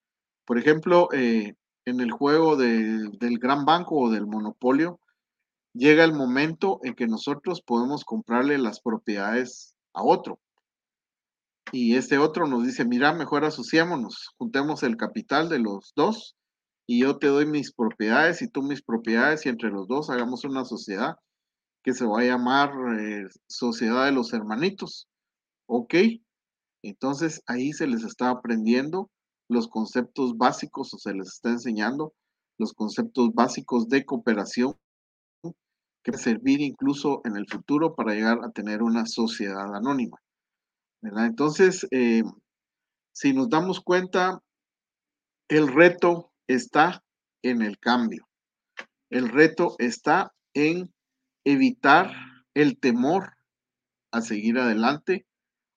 Por 0.46 0.58
ejemplo, 0.58 1.08
eh, 1.12 1.54
en 1.84 2.00
el 2.00 2.10
juego 2.12 2.56
del 2.56 3.38
gran 3.38 3.64
banco 3.64 3.96
o 3.96 4.10
del 4.10 4.26
monopolio, 4.26 5.00
llega 5.74 6.04
el 6.04 6.14
momento 6.14 6.80
en 6.82 6.94
que 6.94 7.06
nosotros 7.06 7.62
podemos 7.62 8.04
comprarle 8.04 8.58
las 8.58 8.80
propiedades 8.80 9.74
a 9.92 10.02
otro. 10.02 10.38
Y 11.72 11.96
este 11.96 12.18
otro 12.18 12.46
nos 12.46 12.64
dice, 12.64 12.84
mira, 12.84 13.12
mejor 13.12 13.44
asociémonos, 13.44 14.30
juntemos 14.36 14.82
el 14.82 14.96
capital 14.96 15.48
de 15.48 15.58
los 15.58 15.92
dos 15.96 16.36
y 16.86 17.00
yo 17.00 17.18
te 17.18 17.28
doy 17.28 17.46
mis 17.46 17.72
propiedades 17.72 18.42
y 18.42 18.48
tú 18.48 18.62
mis 18.62 18.82
propiedades 18.82 19.46
y 19.46 19.48
entre 19.48 19.70
los 19.70 19.86
dos 19.86 20.10
hagamos 20.10 20.44
una 20.44 20.64
sociedad 20.64 21.16
que 21.82 21.94
se 21.94 22.06
va 22.06 22.20
a 22.20 22.24
llamar 22.24 22.70
eh, 22.98 23.26
Sociedad 23.48 24.04
de 24.04 24.12
los 24.12 24.32
Hermanitos. 24.32 25.08
Ok, 25.66 25.94
entonces 26.82 27.42
ahí 27.46 27.72
se 27.72 27.86
les 27.86 28.04
está 28.04 28.30
aprendiendo 28.30 29.10
los 29.48 29.68
conceptos 29.68 30.36
básicos 30.36 30.94
o 30.94 30.98
se 30.98 31.14
les 31.14 31.28
está 31.28 31.50
enseñando 31.50 32.14
los 32.58 32.72
conceptos 32.72 33.30
básicos 33.34 33.88
de 33.88 34.04
cooperación 34.04 34.74
que 36.04 36.12
servir 36.14 36.60
incluso 36.60 37.20
en 37.24 37.36
el 37.36 37.46
futuro 37.48 37.94
para 37.94 38.14
llegar 38.14 38.40
a 38.44 38.50
tener 38.50 38.82
una 38.82 39.06
sociedad 39.06 39.74
anónima. 39.74 40.18
Entonces, 41.02 41.86
eh, 41.90 42.22
si 43.12 43.32
nos 43.32 43.48
damos 43.48 43.80
cuenta, 43.80 44.40
el 45.48 45.68
reto 45.68 46.31
está 46.46 47.02
en 47.42 47.62
el 47.62 47.78
cambio. 47.78 48.28
El 49.10 49.28
reto 49.28 49.74
está 49.78 50.32
en 50.54 50.92
evitar 51.44 52.12
el 52.54 52.78
temor 52.78 53.34
a 54.10 54.20
seguir 54.20 54.58
adelante 54.58 55.26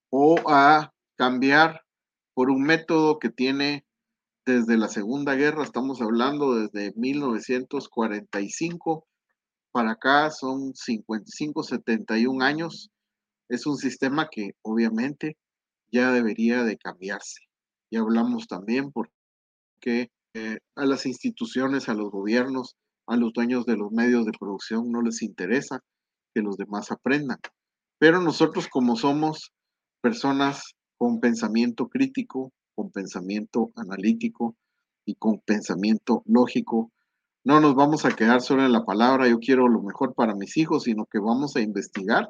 o 0.10 0.36
a 0.48 0.94
cambiar 1.18 1.82
por 2.34 2.50
un 2.50 2.64
método 2.64 3.20
que 3.20 3.30
tiene 3.30 3.86
desde 4.46 4.78
la 4.78 4.90
Segunda 4.90 5.34
Guerra, 5.34 5.64
estamos 5.64 6.02
hablando 6.02 6.54
desde 6.54 6.94
1945 6.96 9.08
para 9.72 9.94
acá, 9.94 10.30
son 10.30 10.76
55, 10.76 11.64
71 11.64 12.46
años. 12.46 12.92
Es 13.50 13.66
un 13.66 13.78
sistema 13.78 14.30
que 14.32 14.52
obviamente 14.62 15.36
ya 15.92 16.12
debería 16.12 16.64
de 16.64 16.78
cambiarse. 16.78 17.42
Y 17.90 17.98
hablamos 17.98 18.46
también 18.48 18.92
porque 18.92 20.12
eh, 20.36 20.58
a 20.76 20.86
las 20.86 21.06
instituciones, 21.06 21.88
a 21.88 21.94
los 21.94 22.12
gobiernos, 22.12 22.76
a 23.08 23.16
los 23.16 23.32
dueños 23.32 23.66
de 23.66 23.78
los 23.78 23.94
medios 23.94 24.26
de 24.26 24.34
producción 24.38 24.92
no 24.92 25.02
les 25.02 25.22
interesa 25.22 25.80
que 26.34 26.42
los 26.42 26.58
demás 26.58 26.92
aprendan. 26.92 27.40
Pero 28.00 28.20
nosotros 28.20 28.68
como 28.68 28.98
somos 28.98 29.54
personas 30.02 30.76
con 30.98 31.22
pensamiento 31.22 31.88
crítico, 31.88 32.52
con 32.76 32.92
pensamiento 32.92 33.72
analítico 33.78 34.58
y 35.06 35.16
con 35.16 35.40
pensamiento 35.40 36.22
lógico, 36.26 36.92
no 37.46 37.62
nos 37.62 37.74
vamos 37.76 38.04
a 38.04 38.14
quedar 38.14 38.42
solo 38.42 38.66
en 38.66 38.74
la 38.74 38.84
palabra, 38.84 39.30
yo 39.30 39.40
quiero 39.40 39.70
lo 39.70 39.82
mejor 39.84 40.16
para 40.16 40.36
mis 40.36 40.58
hijos, 40.58 40.84
sino 40.84 41.06
que 41.06 41.20
vamos 41.20 41.56
a 41.56 41.62
investigar 41.62 42.30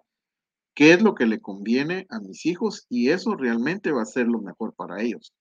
qué 0.75 0.93
es 0.93 1.01
lo 1.01 1.15
que 1.15 1.25
le 1.25 1.41
conviene 1.41 2.05
a 2.11 2.19
mis 2.19 2.45
hijos 2.45 2.85
y 2.87 3.09
eso 3.09 3.33
realmente 3.35 3.91
va 3.91 4.03
a 4.03 4.05
ser 4.05 4.27
lo 4.27 4.41
mejor 4.41 4.75
para 4.75 5.01
ellos. 5.01 5.33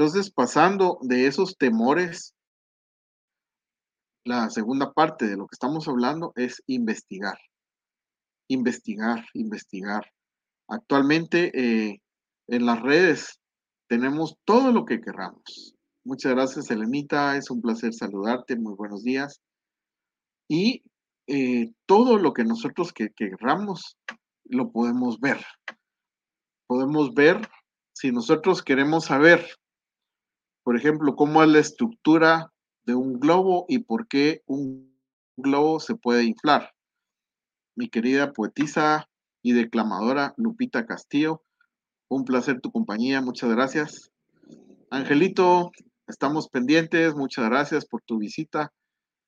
Entonces, 0.00 0.30
pasando 0.30 0.98
de 1.02 1.26
esos 1.26 1.58
temores, 1.58 2.34
la 4.24 4.48
segunda 4.48 4.94
parte 4.94 5.26
de 5.26 5.36
lo 5.36 5.46
que 5.46 5.52
estamos 5.52 5.88
hablando 5.88 6.32
es 6.36 6.62
investigar. 6.66 7.38
Investigar, 8.48 9.26
investigar. 9.34 10.10
Actualmente 10.68 11.50
eh, 11.52 12.00
en 12.48 12.64
las 12.64 12.80
redes 12.80 13.40
tenemos 13.90 14.36
todo 14.46 14.72
lo 14.72 14.86
que 14.86 15.02
querramos. 15.02 15.74
Muchas 16.02 16.32
gracias, 16.32 16.70
Elenita. 16.70 17.36
Es 17.36 17.50
un 17.50 17.60
placer 17.60 17.92
saludarte. 17.92 18.56
Muy 18.56 18.72
buenos 18.76 19.02
días. 19.02 19.42
Y 20.48 20.82
eh, 21.26 21.74
todo 21.84 22.16
lo 22.16 22.32
que 22.32 22.44
nosotros 22.44 22.94
que, 22.94 23.10
querramos 23.10 23.98
lo 24.44 24.72
podemos 24.72 25.20
ver. 25.20 25.44
Podemos 26.66 27.12
ver 27.12 27.46
si 27.92 28.12
nosotros 28.12 28.62
queremos 28.62 29.04
saber, 29.04 29.46
por 30.62 30.76
ejemplo, 30.76 31.16
cómo 31.16 31.42
es 31.42 31.48
la 31.48 31.58
estructura 31.58 32.52
de 32.84 32.94
un 32.94 33.18
globo 33.18 33.66
y 33.68 33.80
por 33.80 34.08
qué 34.08 34.42
un 34.46 34.94
globo 35.36 35.80
se 35.80 35.94
puede 35.94 36.24
inflar. 36.24 36.72
Mi 37.74 37.88
querida 37.88 38.32
poetisa 38.32 39.08
y 39.42 39.52
declamadora 39.52 40.34
Lupita 40.36 40.86
Castillo, 40.86 41.42
un 42.08 42.24
placer 42.24 42.60
tu 42.60 42.70
compañía, 42.72 43.20
muchas 43.20 43.50
gracias. 43.50 44.10
Angelito, 44.90 45.70
estamos 46.08 46.48
pendientes, 46.48 47.14
muchas 47.14 47.48
gracias 47.48 47.86
por 47.86 48.02
tu 48.02 48.18
visita. 48.18 48.72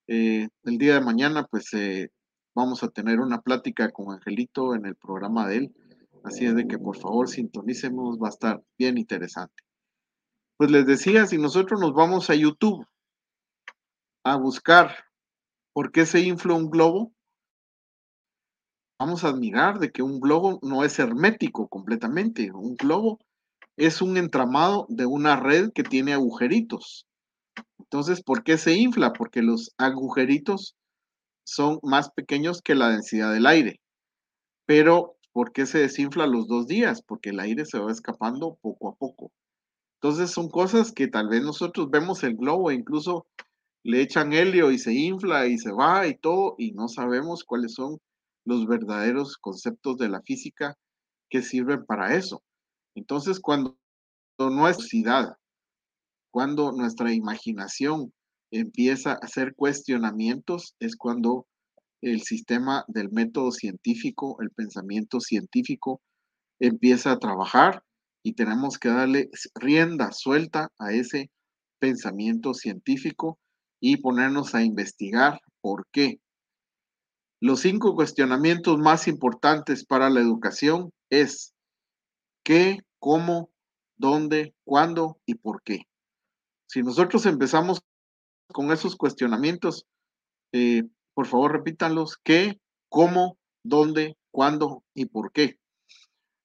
Eh, 0.09 0.49
el 0.65 0.79
día 0.79 0.95
de 0.95 1.01
mañana, 1.01 1.47
pues 1.51 1.73
eh, 1.75 2.11
vamos 2.55 2.83
a 2.83 2.89
tener 2.89 3.21
una 3.21 3.41
plática 3.41 3.91
con 3.91 4.13
Angelito 4.13 4.75
en 4.75 4.87
el 4.87 4.97
programa 4.97 5.49
de 5.49 5.57
él. 5.59 5.75
Así 6.25 6.47
es 6.47 6.55
de 6.55 6.67
que 6.67 6.79
por 6.79 6.97
favor 6.97 7.29
sintonicemos, 7.29 8.19
va 8.19 8.27
a 8.27 8.31
estar 8.31 8.63
bien 8.79 8.99
interesante. 8.99 9.63
Pues 10.63 10.71
les 10.71 10.87
decía, 10.87 11.27
si 11.27 11.39
nosotros 11.39 11.81
nos 11.81 11.93
vamos 11.93 12.31
a 12.31 12.37
YouTube 12.37 12.87
a 14.23 14.37
buscar 14.37 14.95
por 15.73 15.91
qué 15.91 16.07
se 16.07 16.21
infla 16.21 16.55
un 16.55 16.71
globo, 16.71 17.13
vamos 18.97 19.25
a 19.25 19.31
admirar 19.31 19.81
de 19.81 19.91
que 19.91 20.05
un 20.05 20.21
globo 20.21 20.61
no 20.63 20.85
es 20.85 21.01
hermético 21.01 21.67
completamente. 21.67 22.53
Un 22.53 22.77
globo 22.77 23.19
es 23.77 24.01
un 24.03 24.17
entramado 24.17 24.87
de 24.89 25.05
una 25.05 25.35
red 25.35 25.73
que 25.75 25.83
tiene 25.83 26.13
agujeritos. 26.13 27.09
Entonces, 27.81 28.23
¿por 28.23 28.45
qué 28.45 28.57
se 28.57 28.75
infla? 28.75 29.13
Porque 29.13 29.43
los 29.43 29.75
agujeritos 29.79 30.77
son 31.45 31.81
más 31.83 32.13
pequeños 32.13 32.63
que 32.63 32.77
la 32.77 32.91
densidad 32.91 33.33
del 33.33 33.47
aire. 33.47 33.81
Pero, 34.65 35.17
¿por 35.33 35.51
qué 35.51 35.67
se 35.67 35.79
desinfla 35.79 36.29
los 36.29 36.47
dos 36.47 36.69
días? 36.69 37.03
Porque 37.03 37.31
el 37.31 37.41
aire 37.41 37.65
se 37.65 37.81
va 37.81 37.91
escapando 37.91 38.57
poco 38.63 38.91
a 38.91 38.95
poco. 38.95 39.33
Entonces, 40.03 40.33
son 40.33 40.49
cosas 40.49 40.91
que 40.91 41.07
tal 41.07 41.29
vez 41.29 41.45
nosotros 41.45 41.89
vemos 41.89 42.25
el 42.25 42.37
globo 42.37 42.73
incluso 42.73 43.25
le 43.85 44.01
echan 44.03 44.33
helio 44.33 44.73
y 44.73 44.79
se 44.79 44.93
infla 44.93 45.47
y 45.47 45.59
se 45.59 45.71
va 45.71 46.09
y 46.09 46.17
todo, 46.17 46.57
y 46.59 46.73
no 46.73 46.89
sabemos 46.89 47.45
cuáles 47.45 47.75
son 47.75 47.99
los 48.45 48.67
verdaderos 48.67 49.37
conceptos 49.37 49.99
de 49.99 50.09
la 50.09 50.21
física 50.23 50.77
que 51.31 51.41
sirven 51.41 51.85
para 51.87 52.17
eso. 52.17 52.43
Entonces, 52.97 53.39
cuando 53.39 53.77
nuestra 54.39 55.39
cuando 56.33 56.73
nuestra 56.73 57.13
imaginación 57.13 58.13
empieza 58.51 59.13
a 59.13 59.19
hacer 59.23 59.55
cuestionamientos, 59.55 60.75
es 60.81 60.97
cuando 60.97 61.47
el 62.01 62.23
sistema 62.23 62.85
del 62.89 63.13
método 63.13 63.53
científico, 63.53 64.37
el 64.41 64.51
pensamiento 64.51 65.21
científico, 65.21 66.01
empieza 66.59 67.13
a 67.13 67.19
trabajar 67.21 67.85
y 68.23 68.35
tenemos 68.35 68.79
que 68.79 68.89
darle 68.89 69.31
rienda 69.55 70.13
suelta 70.13 70.71
a 70.79 70.93
ese 70.93 71.31
pensamiento 71.81 72.55
científico 72.55 73.39
y 73.81 73.97
ponernos 73.97 74.55
a 74.55 74.63
investigar 74.63 75.41
por 75.61 75.87
qué. 75.93 76.21
Los 77.41 77.61
cinco 77.61 77.97
cuestionamientos 77.97 78.79
más 78.79 79.09
importantes 79.09 79.85
para 79.85 80.09
la 80.11 80.21
educación 80.21 80.93
es 81.11 81.53
qué, 82.45 82.79
cómo, 83.01 83.51
dónde, 83.97 84.55
cuándo 84.65 85.19
y 85.27 85.35
por 85.35 85.63
qué. 85.63 85.81
Si 86.69 86.83
nosotros 86.83 87.27
empezamos 87.27 87.83
con 88.53 88.71
esos 88.71 88.95
cuestionamientos, 88.95 89.87
eh, 90.53 90.85
por 91.15 91.27
favor 91.27 91.53
repítanlos, 91.53 92.17
qué, 92.23 92.61
cómo, 92.89 93.39
dónde, 93.65 94.17
cuándo 94.31 94.85
y 94.95 95.07
por 95.07 95.33
qué. 95.33 95.59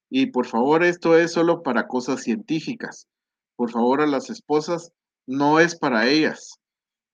Y 0.10 0.28
por 0.28 0.46
favor, 0.46 0.84
esto 0.84 1.18
es 1.18 1.34
solo 1.34 1.64
para 1.64 1.88
cosas 1.88 2.24
científicas. 2.24 3.08
Por 3.56 3.72
favor, 3.72 4.02
a 4.02 4.08
las 4.08 4.30
esposas 4.30 4.92
no 5.26 5.60
es 5.60 5.78
para 5.78 6.08
ellas, 6.08 6.60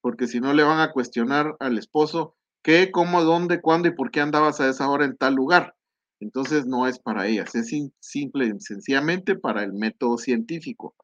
porque 0.02 0.28
si 0.28 0.40
no 0.40 0.54
le 0.54 0.64
van 0.64 0.80
a 0.80 0.92
cuestionar 0.92 1.56
al 1.60 1.78
esposo 1.78 2.36
qué, 2.62 2.92
cómo, 2.92 3.24
dónde, 3.24 3.62
cuándo 3.62 3.88
y 3.88 3.96
por 3.96 4.12
qué 4.12 4.22
andabas 4.22 4.60
a 4.60 4.70
esa 4.70 4.90
hora 4.90 5.06
en 5.06 5.18
tal 5.18 5.36
lugar. 5.36 5.76
Entonces 6.20 6.66
no 6.66 6.88
es 6.88 7.00
para 7.00 7.28
ellas, 7.28 7.54
es 7.56 7.72
simple 8.00 8.46
y 8.48 8.60
sencillamente 8.60 9.36
para 9.36 9.64
el 9.64 9.74
método 9.74 10.18
científico. 10.18 10.96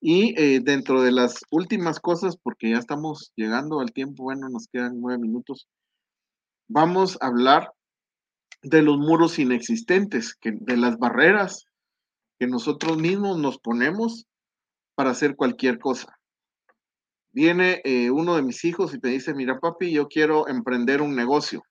Y 0.00 0.34
eh, 0.40 0.60
dentro 0.60 1.02
de 1.02 1.12
las 1.12 1.44
últimas 1.50 2.00
cosas, 2.00 2.36
porque 2.38 2.70
ya 2.70 2.78
estamos 2.78 3.32
llegando 3.36 3.80
al 3.80 3.92
tiempo, 3.92 4.22
bueno, 4.22 4.48
nos 4.48 4.66
quedan 4.68 4.98
nueve 4.98 5.20
minutos, 5.20 5.68
vamos 6.68 7.18
a 7.20 7.26
hablar 7.26 7.74
de 8.62 8.82
los 8.82 8.98
muros 8.98 9.38
inexistentes, 9.38 10.38
de 10.42 10.76
las 10.76 10.98
barreras 10.98 11.66
que 12.38 12.46
nosotros 12.46 12.98
mismos 12.98 13.38
nos 13.38 13.58
ponemos 13.58 14.26
para 14.94 15.10
hacer 15.10 15.36
cualquier 15.36 15.78
cosa. 15.78 16.18
Viene 17.32 17.80
eh, 17.84 18.10
uno 18.10 18.36
de 18.36 18.42
mis 18.42 18.64
hijos 18.64 18.94
y 18.94 18.98
me 19.02 19.10
dice, 19.10 19.34
mira 19.34 19.60
papi, 19.60 19.92
yo 19.92 20.08
quiero 20.08 20.48
emprender 20.48 21.00
un 21.00 21.14
negocio. 21.14 21.62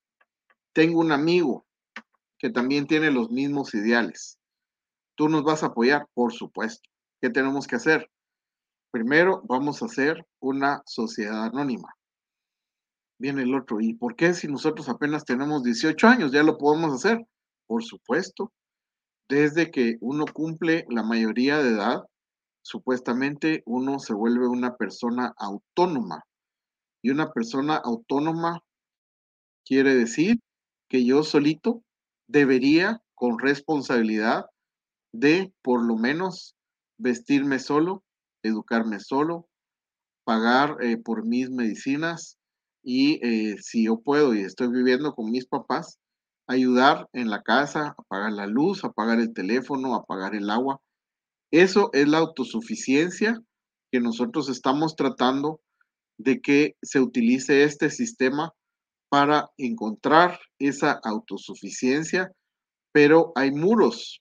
Tengo 0.72 1.00
un 1.00 1.12
amigo 1.12 1.66
que 2.38 2.50
también 2.50 2.86
tiene 2.86 3.10
los 3.10 3.30
mismos 3.30 3.74
ideales. 3.74 4.38
¿Tú 5.14 5.28
nos 5.28 5.44
vas 5.44 5.62
a 5.62 5.66
apoyar? 5.66 6.06
Por 6.14 6.32
supuesto. 6.32 6.88
¿Qué 7.20 7.28
tenemos 7.28 7.66
que 7.66 7.76
hacer? 7.76 8.10
Primero, 8.90 9.42
vamos 9.46 9.82
a 9.82 9.86
hacer 9.86 10.26
una 10.40 10.82
sociedad 10.86 11.44
anónima. 11.44 11.94
Viene 13.20 13.42
el 13.42 13.54
otro, 13.54 13.82
¿y 13.82 13.92
por 13.92 14.16
qué 14.16 14.32
si 14.32 14.48
nosotros 14.48 14.88
apenas 14.88 15.26
tenemos 15.26 15.62
18 15.62 16.08
años 16.08 16.32
ya 16.32 16.42
lo 16.42 16.56
podemos 16.56 16.94
hacer? 16.94 17.22
Por 17.66 17.84
supuesto. 17.84 18.50
Desde 19.28 19.70
que 19.70 19.98
uno 20.00 20.24
cumple 20.24 20.86
la 20.88 21.02
mayoría 21.02 21.58
de 21.58 21.68
edad, 21.68 21.98
supuestamente 22.62 23.62
uno 23.66 23.98
se 23.98 24.14
vuelve 24.14 24.48
una 24.48 24.74
persona 24.76 25.34
autónoma. 25.36 26.24
Y 27.02 27.10
una 27.10 27.30
persona 27.30 27.76
autónoma 27.76 28.60
quiere 29.66 29.94
decir 29.94 30.40
que 30.88 31.04
yo 31.04 31.22
solito 31.22 31.82
debería, 32.26 33.02
con 33.14 33.38
responsabilidad, 33.38 34.46
de 35.12 35.52
por 35.60 35.84
lo 35.84 35.96
menos 35.96 36.56
vestirme 36.96 37.58
solo, 37.58 38.02
educarme 38.42 38.98
solo, 38.98 39.46
pagar 40.24 40.78
eh, 40.80 40.96
por 40.96 41.26
mis 41.26 41.50
medicinas 41.50 42.39
y 42.82 43.24
eh, 43.26 43.56
si 43.60 43.84
yo 43.84 44.00
puedo 44.00 44.34
y 44.34 44.40
estoy 44.40 44.68
viviendo 44.68 45.14
con 45.14 45.30
mis 45.30 45.46
papás, 45.46 45.98
ayudar 46.46 47.08
en 47.12 47.30
la 47.30 47.42
casa, 47.42 47.94
a 47.96 48.02
pagar 48.08 48.32
la 48.32 48.46
luz, 48.46 48.84
a 48.84 48.90
pagar 48.90 49.20
el 49.20 49.32
teléfono, 49.32 49.94
a 49.94 50.04
pagar 50.04 50.34
el 50.34 50.50
agua. 50.50 50.80
Eso 51.52 51.90
es 51.92 52.08
la 52.08 52.18
autosuficiencia 52.18 53.40
que 53.92 54.00
nosotros 54.00 54.48
estamos 54.48 54.96
tratando 54.96 55.60
de 56.18 56.40
que 56.40 56.76
se 56.82 57.00
utilice 57.00 57.64
este 57.64 57.90
sistema 57.90 58.52
para 59.08 59.50
encontrar 59.56 60.38
esa 60.58 61.00
autosuficiencia, 61.02 62.32
pero 62.92 63.32
hay 63.34 63.50
muros 63.50 64.20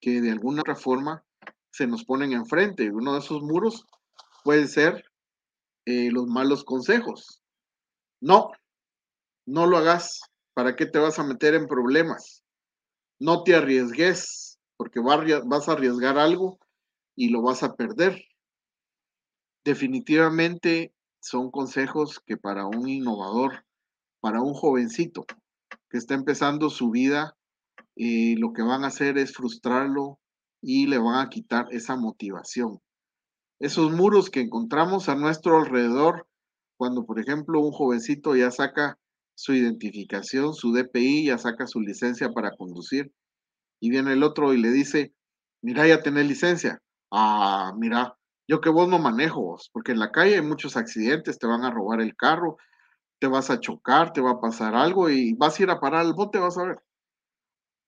que 0.00 0.20
de 0.20 0.30
alguna 0.30 0.60
otra 0.60 0.76
forma 0.76 1.24
se 1.70 1.86
nos 1.86 2.04
ponen 2.04 2.32
enfrente. 2.32 2.90
Uno 2.90 3.14
de 3.14 3.20
esos 3.20 3.42
muros 3.42 3.84
puede 4.44 4.68
ser 4.68 5.04
eh, 5.86 6.10
los 6.10 6.26
malos 6.26 6.64
consejos. 6.64 7.42
No, 8.20 8.50
no 9.46 9.66
lo 9.66 9.78
hagas. 9.78 10.20
¿Para 10.54 10.74
qué 10.74 10.86
te 10.86 10.98
vas 10.98 11.18
a 11.18 11.24
meter 11.24 11.54
en 11.54 11.66
problemas? 11.66 12.42
No 13.18 13.42
te 13.42 13.54
arriesgues, 13.54 14.58
porque 14.76 15.00
vas 15.00 15.68
a 15.68 15.72
arriesgar 15.72 16.18
algo 16.18 16.58
y 17.14 17.30
lo 17.30 17.42
vas 17.42 17.62
a 17.62 17.74
perder. 17.74 18.22
Definitivamente 19.64 20.92
son 21.20 21.50
consejos 21.50 22.20
que 22.24 22.36
para 22.36 22.66
un 22.66 22.88
innovador, 22.88 23.64
para 24.20 24.40
un 24.40 24.54
jovencito 24.54 25.24
que 25.90 25.98
está 25.98 26.14
empezando 26.14 26.70
su 26.70 26.90
vida, 26.90 27.36
eh, 27.96 28.34
lo 28.38 28.52
que 28.52 28.62
van 28.62 28.84
a 28.84 28.88
hacer 28.88 29.18
es 29.18 29.32
frustrarlo 29.32 30.18
y 30.60 30.86
le 30.86 30.98
van 30.98 31.26
a 31.26 31.28
quitar 31.28 31.66
esa 31.70 31.96
motivación. 31.96 32.80
Esos 33.58 33.90
muros 33.92 34.28
que 34.28 34.40
encontramos 34.40 35.08
a 35.08 35.14
nuestro 35.14 35.58
alrededor, 35.58 36.28
cuando 36.76 37.06
por 37.06 37.18
ejemplo 37.18 37.60
un 37.60 37.72
jovencito 37.72 38.36
ya 38.36 38.50
saca 38.50 38.98
su 39.34 39.54
identificación, 39.54 40.54
su 40.54 40.72
DPI, 40.72 41.26
ya 41.26 41.38
saca 41.38 41.66
su 41.66 41.80
licencia 41.80 42.30
para 42.30 42.50
conducir, 42.56 43.12
y 43.80 43.90
viene 43.90 44.12
el 44.12 44.22
otro 44.22 44.52
y 44.52 44.60
le 44.60 44.70
dice, 44.70 45.14
mira, 45.62 45.86
ya 45.86 46.02
tenés 46.02 46.26
licencia. 46.26 46.82
Ah, 47.10 47.72
mira, 47.78 48.16
yo 48.48 48.60
que 48.60 48.70
vos 48.70 48.88
no 48.88 48.98
manejo, 48.98 49.56
porque 49.72 49.92
en 49.92 50.00
la 50.00 50.12
calle 50.12 50.36
hay 50.36 50.42
muchos 50.42 50.76
accidentes, 50.76 51.38
te 51.38 51.46
van 51.46 51.64
a 51.64 51.70
robar 51.70 52.00
el 52.00 52.14
carro, 52.14 52.58
te 53.18 53.26
vas 53.26 53.50
a 53.50 53.60
chocar, 53.60 54.12
te 54.12 54.20
va 54.20 54.32
a 54.32 54.40
pasar 54.40 54.74
algo 54.74 55.08
y 55.08 55.34
vas 55.34 55.58
a 55.58 55.62
ir 55.62 55.70
a 55.70 55.80
parar 55.80 56.00
al 56.06 56.14
bote, 56.14 56.38
vas 56.38 56.58
a 56.58 56.64
ver. 56.64 56.78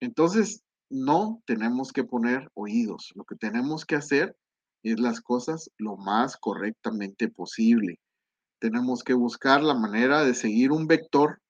Entonces, 0.00 0.62
no 0.90 1.42
tenemos 1.46 1.92
que 1.92 2.04
poner 2.04 2.50
oídos, 2.54 3.12
lo 3.14 3.24
que 3.24 3.36
tenemos 3.36 3.84
que 3.84 3.96
hacer 3.96 4.34
es 4.82 5.00
las 5.00 5.20
cosas 5.20 5.70
lo 5.78 5.96
más 5.96 6.36
correctamente 6.36 7.28
posible. 7.28 7.98
Tenemos 8.60 9.02
que 9.02 9.14
buscar 9.14 9.62
la 9.62 9.74
manera 9.74 10.24
de 10.24 10.34
seguir 10.34 10.72
un 10.72 10.86
vector 10.86 11.40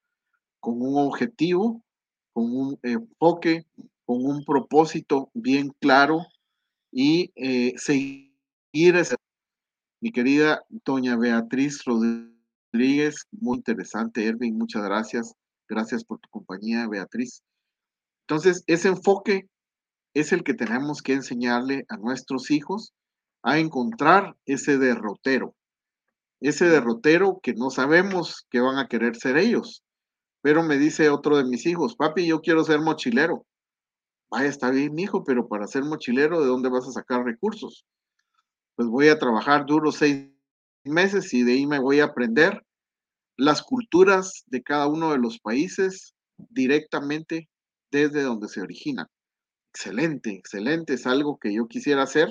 con 0.60 0.80
un 0.82 0.98
objetivo, 0.98 1.82
con 2.32 2.54
un 2.54 2.78
enfoque, 2.82 3.66
con 4.04 4.24
un 4.24 4.44
propósito 4.44 5.30
bien 5.34 5.74
claro 5.80 6.26
y 6.90 7.32
eh, 7.36 7.74
seguir 7.76 8.32
ese. 8.72 9.16
Mi 10.00 10.12
querida 10.12 10.62
doña 10.84 11.16
Beatriz 11.16 11.84
Rodríguez, 11.84 13.26
muy 13.32 13.56
interesante, 13.56 14.26
Erwin, 14.26 14.56
muchas 14.56 14.84
gracias. 14.84 15.34
Gracias 15.68 16.04
por 16.04 16.18
tu 16.20 16.28
compañía, 16.30 16.86
Beatriz. 16.88 17.42
Entonces, 18.22 18.62
ese 18.66 18.88
enfoque 18.88 19.48
es 20.14 20.32
el 20.32 20.42
que 20.44 20.54
tenemos 20.54 21.02
que 21.02 21.14
enseñarle 21.14 21.84
a 21.88 21.96
nuestros 21.96 22.50
hijos 22.50 22.92
a 23.43 23.59
encontrar 23.59 24.36
ese 24.47 24.78
derrotero, 24.78 25.55
ese 26.41 26.68
derrotero 26.68 27.41
que 27.43 27.55
no 27.55 27.70
sabemos 27.70 28.47
que 28.51 28.61
van 28.61 28.78
a 28.78 28.89
querer 28.89 29.16
ser 29.16 29.36
ellos. 29.36 29.82
Pero 30.41 30.62
me 30.62 30.78
dice 30.78 31.11
otro 31.11 31.36
de 31.36 31.45
mis 31.45 31.66
hijos, 31.66 31.97
papi, 31.97 32.26
yo 32.26 32.41
quiero 32.41 32.64
ser 32.64 32.80
mochilero. 32.80 33.45
Vaya, 34.30 34.49
está 34.49 34.70
bien, 34.70 34.99
hijo, 34.99 35.24
pero 35.24 35.49
para 35.49 35.66
ser 35.66 35.84
mochilero, 35.84 36.41
¿de 36.41 36.47
dónde 36.47 36.68
vas 36.68 36.86
a 36.86 36.93
sacar 36.93 37.24
recursos? 37.24 37.86
Pues 38.76 38.89
voy 38.89 39.09
a 39.09 39.18
trabajar 39.18 39.66
duro 39.66 39.91
seis 39.91 40.28
meses 40.84 41.32
y 41.34 41.43
de 41.43 41.53
ahí 41.53 41.66
me 41.66 41.78
voy 41.78 42.01
a 42.01 42.05
aprender 42.05 42.62
las 43.36 43.62
culturas 43.62 44.45
de 44.47 44.62
cada 44.62 44.86
uno 44.86 45.12
de 45.12 45.18
los 45.18 45.39
países 45.39 46.14
directamente 46.36 47.49
desde 47.91 48.22
donde 48.22 48.49
se 48.49 48.61
originan. 48.61 49.07
Excelente, 49.72 50.30
excelente, 50.30 50.95
es 50.95 51.07
algo 51.07 51.39
que 51.39 51.55
yo 51.55 51.66
quisiera 51.66 52.03
hacer 52.03 52.28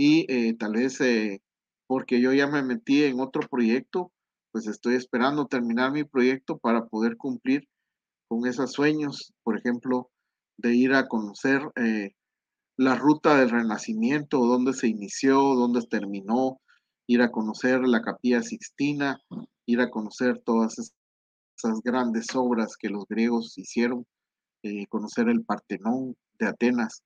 y 0.00 0.26
eh, 0.32 0.54
tal 0.54 0.74
vez 0.74 1.00
eh, 1.00 1.42
porque 1.88 2.20
yo 2.20 2.32
ya 2.32 2.46
me 2.46 2.62
metí 2.62 3.02
en 3.02 3.18
otro 3.18 3.48
proyecto, 3.50 4.12
pues 4.52 4.68
estoy 4.68 4.94
esperando 4.94 5.48
terminar 5.48 5.90
mi 5.90 6.04
proyecto 6.04 6.56
para 6.56 6.86
poder 6.86 7.16
cumplir 7.16 7.66
con 8.28 8.46
esos 8.46 8.70
sueños, 8.70 9.32
por 9.42 9.58
ejemplo, 9.58 10.08
de 10.56 10.76
ir 10.76 10.94
a 10.94 11.08
conocer 11.08 11.62
eh, 11.74 12.12
la 12.76 12.94
ruta 12.94 13.40
del 13.40 13.50
Renacimiento, 13.50 14.38
dónde 14.38 14.72
se 14.72 14.86
inició, 14.86 15.34
dónde 15.56 15.80
terminó, 15.90 16.60
ir 17.08 17.20
a 17.20 17.32
conocer 17.32 17.80
la 17.80 18.00
Capilla 18.00 18.40
Sixtina, 18.42 19.20
ir 19.66 19.80
a 19.80 19.90
conocer 19.90 20.40
todas 20.44 20.78
esas 20.78 21.80
grandes 21.82 22.26
obras 22.36 22.76
que 22.78 22.88
los 22.88 23.04
griegos 23.08 23.58
hicieron, 23.58 24.06
conocer 24.90 25.28
el 25.28 25.44
Partenón 25.44 26.14
de 26.38 26.46
Atenas, 26.46 27.02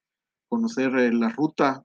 conocer 0.51 0.93
la 1.15 1.31
ruta 1.31 1.85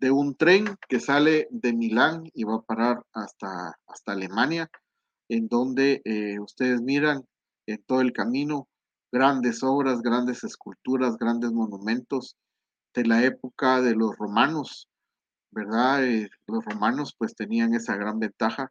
de 0.00 0.10
un 0.10 0.36
tren 0.36 0.76
que 0.88 1.00
sale 1.00 1.48
de 1.50 1.72
Milán 1.72 2.24
y 2.32 2.44
va 2.44 2.56
a 2.56 2.62
parar 2.62 3.02
hasta, 3.12 3.78
hasta 3.86 4.12
Alemania, 4.12 4.70
en 5.28 5.48
donde 5.48 6.00
eh, 6.04 6.38
ustedes 6.40 6.80
miran 6.80 7.24
en 7.66 7.82
todo 7.84 8.00
el 8.00 8.12
camino 8.12 8.68
grandes 9.12 9.62
obras, 9.62 10.00
grandes 10.00 10.44
esculturas, 10.44 11.16
grandes 11.16 11.52
monumentos 11.52 12.36
de 12.94 13.06
la 13.06 13.24
época 13.24 13.80
de 13.80 13.94
los 13.94 14.16
romanos, 14.16 14.88
¿verdad? 15.50 16.04
Eh, 16.04 16.28
los 16.46 16.64
romanos 16.64 17.14
pues 17.18 17.34
tenían 17.34 17.74
esa 17.74 17.96
gran 17.96 18.18
ventaja 18.18 18.70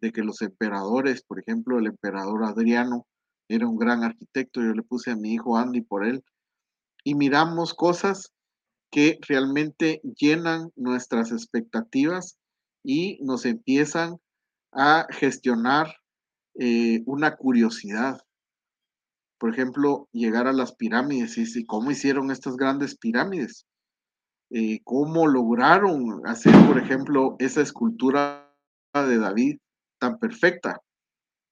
de 0.00 0.12
que 0.12 0.22
los 0.22 0.40
emperadores, 0.42 1.22
por 1.22 1.40
ejemplo, 1.40 1.78
el 1.78 1.86
emperador 1.86 2.44
Adriano 2.44 3.06
era 3.48 3.66
un 3.66 3.76
gran 3.76 4.04
arquitecto, 4.04 4.62
yo 4.62 4.72
le 4.72 4.82
puse 4.82 5.10
a 5.10 5.16
mi 5.16 5.34
hijo 5.34 5.56
Andy 5.56 5.82
por 5.82 6.06
él, 6.06 6.22
y 7.04 7.14
miramos 7.14 7.74
cosas 7.74 8.32
que 8.90 9.18
realmente 9.26 10.00
llenan 10.02 10.70
nuestras 10.76 11.32
expectativas 11.32 12.36
y 12.82 13.18
nos 13.22 13.46
empiezan 13.46 14.18
a 14.72 15.06
gestionar 15.10 15.94
eh, 16.58 17.02
una 17.06 17.36
curiosidad. 17.36 18.20
Por 19.38 19.50
ejemplo, 19.50 20.08
llegar 20.12 20.46
a 20.46 20.52
las 20.52 20.74
pirámides 20.74 21.38
y 21.38 21.64
cómo 21.64 21.90
hicieron 21.90 22.30
estas 22.30 22.56
grandes 22.56 22.96
pirámides. 22.96 23.66
Eh, 24.50 24.80
cómo 24.82 25.28
lograron 25.28 26.26
hacer, 26.26 26.52
por 26.66 26.78
ejemplo, 26.78 27.36
esa 27.38 27.62
escultura 27.62 28.52
de 28.92 29.18
David 29.18 29.58
tan 29.98 30.18
perfecta. 30.18 30.80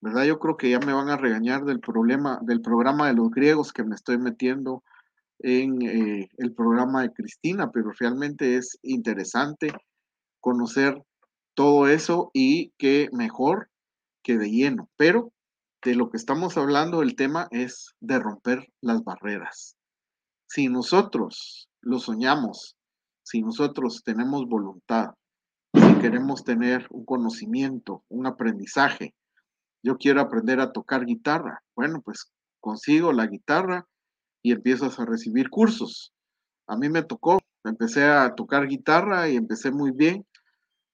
¿Verdad? 0.00 0.24
Yo 0.24 0.38
creo 0.38 0.56
que 0.56 0.70
ya 0.70 0.78
me 0.78 0.92
van 0.92 1.08
a 1.08 1.16
regañar 1.16 1.64
del 1.64 1.80
problema, 1.80 2.38
del 2.42 2.60
programa 2.60 3.08
de 3.08 3.14
los 3.14 3.30
griegos 3.30 3.72
que 3.72 3.84
me 3.84 3.94
estoy 3.94 4.18
metiendo 4.18 4.82
en 5.40 5.82
eh, 5.82 6.28
el 6.38 6.52
programa 6.54 7.02
de 7.02 7.12
Cristina, 7.12 7.70
pero 7.70 7.92
realmente 7.98 8.56
es 8.56 8.78
interesante 8.82 9.72
conocer 10.40 11.02
todo 11.54 11.88
eso 11.88 12.30
y 12.32 12.70
que 12.78 13.08
mejor 13.12 13.70
que 14.22 14.36
de 14.36 14.50
lleno. 14.50 14.88
Pero 14.96 15.32
de 15.82 15.94
lo 15.94 16.10
que 16.10 16.16
estamos 16.16 16.56
hablando, 16.56 17.02
el 17.02 17.14
tema 17.14 17.48
es 17.50 17.94
de 18.00 18.18
romper 18.18 18.72
las 18.80 19.02
barreras. 19.04 19.76
Si 20.48 20.68
nosotros 20.68 21.68
lo 21.80 21.98
soñamos, 21.98 22.76
si 23.22 23.42
nosotros 23.42 24.02
tenemos 24.04 24.48
voluntad, 24.48 25.10
si 25.74 25.94
queremos 26.00 26.44
tener 26.44 26.86
un 26.90 27.04
conocimiento, 27.04 28.04
un 28.08 28.26
aprendizaje, 28.26 29.14
yo 29.82 29.96
quiero 29.96 30.20
aprender 30.20 30.60
a 30.60 30.72
tocar 30.72 31.04
guitarra, 31.04 31.62
bueno, 31.76 32.00
pues 32.02 32.32
consigo 32.60 33.12
la 33.12 33.26
guitarra 33.26 33.86
y 34.42 34.52
empiezas 34.52 34.98
a 34.98 35.04
recibir 35.04 35.50
cursos. 35.50 36.12
A 36.66 36.76
mí 36.76 36.88
me 36.88 37.02
tocó, 37.02 37.40
empecé 37.64 38.04
a 38.04 38.34
tocar 38.34 38.66
guitarra 38.66 39.28
y 39.28 39.36
empecé 39.36 39.70
muy 39.70 39.90
bien 39.90 40.24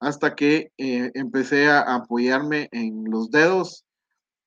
hasta 0.01 0.35
que 0.35 0.71
eh, 0.77 1.11
empecé 1.15 1.69
a 1.69 1.81
apoyarme 1.95 2.69
en 2.73 3.05
los 3.11 3.31
dedos 3.31 3.85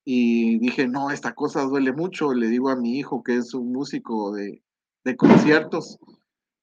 y 0.06 0.60
dije, 0.60 0.88
no, 0.88 1.12
esta 1.12 1.34
cosa 1.34 1.64
duele 1.64 1.92
mucho. 1.92 2.34
Le 2.34 2.48
digo 2.48 2.70
a 2.70 2.76
mi 2.76 2.98
hijo, 2.98 3.24
que 3.24 3.36
es 3.36 3.54
un 3.54 3.74
músico 3.74 4.32
de, 4.34 4.62
conciertos, 5.18 5.98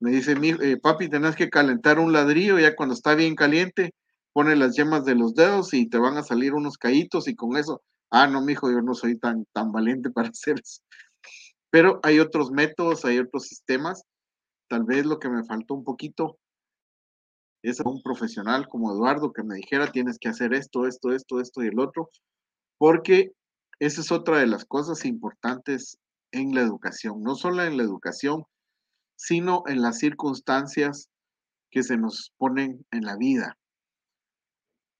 me 0.00 0.12
dice, 0.12 0.36
mi, 0.36 0.50
eh, 0.50 0.78
papi, 0.80 1.08
tenés 1.08 1.34
que 1.34 1.50
calentar 1.50 1.98
un 1.98 2.12
ladrillo, 2.12 2.58
ya 2.58 2.76
cuando 2.76 2.94
está 2.94 3.14
bien 3.14 3.34
caliente, 3.34 3.92
pone 4.32 4.56
las 4.56 4.76
yemas 4.76 5.04
de 5.04 5.14
los 5.14 5.34
dedos 5.34 5.74
y 5.74 5.88
te 5.88 5.98
van 5.98 6.16
a 6.16 6.22
salir 6.22 6.54
unos 6.54 6.78
caítos 6.78 7.28
y 7.28 7.34
con 7.34 7.56
eso, 7.56 7.82
ah, 8.10 8.26
no, 8.26 8.42
mi 8.42 8.52
hijo, 8.52 8.70
yo 8.70 8.80
no 8.80 8.94
soy 8.94 9.18
tan, 9.18 9.44
tan 9.52 9.72
valiente 9.72 10.10
para 10.14 10.28
hacer 10.28 10.60
eso. 10.62 10.80
Pero 11.74 11.98
hay 12.04 12.20
otros 12.20 12.52
métodos, 12.52 13.04
hay 13.04 13.18
otros 13.18 13.48
sistemas. 13.48 14.04
Tal 14.68 14.84
vez 14.84 15.04
lo 15.06 15.18
que 15.18 15.28
me 15.28 15.42
faltó 15.42 15.74
un 15.74 15.82
poquito 15.82 16.38
es 17.64 17.80
a 17.80 17.88
un 17.88 18.00
profesional 18.00 18.68
como 18.68 18.92
Eduardo 18.92 19.32
que 19.32 19.42
me 19.42 19.56
dijera, 19.56 19.90
tienes 19.90 20.20
que 20.20 20.28
hacer 20.28 20.54
esto, 20.54 20.86
esto, 20.86 21.10
esto, 21.10 21.40
esto 21.40 21.64
y 21.64 21.66
el 21.66 21.80
otro, 21.80 22.10
porque 22.78 23.32
esa 23.80 24.02
es 24.02 24.12
otra 24.12 24.38
de 24.38 24.46
las 24.46 24.64
cosas 24.66 25.04
importantes 25.04 25.98
en 26.30 26.54
la 26.54 26.60
educación, 26.60 27.24
no 27.24 27.34
solo 27.34 27.64
en 27.64 27.76
la 27.76 27.82
educación, 27.82 28.44
sino 29.16 29.64
en 29.66 29.82
las 29.82 29.98
circunstancias 29.98 31.08
que 31.72 31.82
se 31.82 31.96
nos 31.96 32.30
ponen 32.38 32.86
en 32.92 33.04
la 33.04 33.16
vida. 33.16 33.58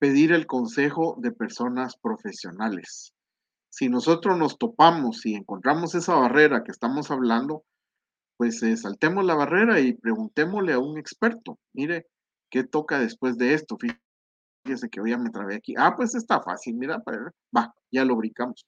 Pedir 0.00 0.32
el 0.32 0.48
consejo 0.48 1.14
de 1.20 1.30
personas 1.30 1.96
profesionales. 2.02 3.13
Si 3.76 3.88
nosotros 3.88 4.38
nos 4.38 4.56
topamos 4.56 5.26
y 5.26 5.34
encontramos 5.34 5.96
esa 5.96 6.14
barrera 6.14 6.62
que 6.62 6.70
estamos 6.70 7.10
hablando, 7.10 7.64
pues 8.36 8.62
eh, 8.62 8.76
saltemos 8.76 9.24
la 9.24 9.34
barrera 9.34 9.80
y 9.80 9.94
preguntémosle 9.94 10.74
a 10.74 10.78
un 10.78 10.96
experto. 10.96 11.58
Mire, 11.72 12.06
¿qué 12.52 12.62
toca 12.62 13.00
después 13.00 13.36
de 13.36 13.52
esto? 13.52 13.76
Fíjese 13.76 14.88
que 14.88 15.00
hoy 15.00 15.10
ya 15.10 15.18
me 15.18 15.30
trabé 15.30 15.56
aquí. 15.56 15.74
Ah, 15.76 15.96
pues 15.96 16.14
está 16.14 16.40
fácil, 16.40 16.76
mira, 16.76 17.02
va, 17.56 17.74
ya 17.90 18.04
lo 18.04 18.14
brincamos. 18.14 18.64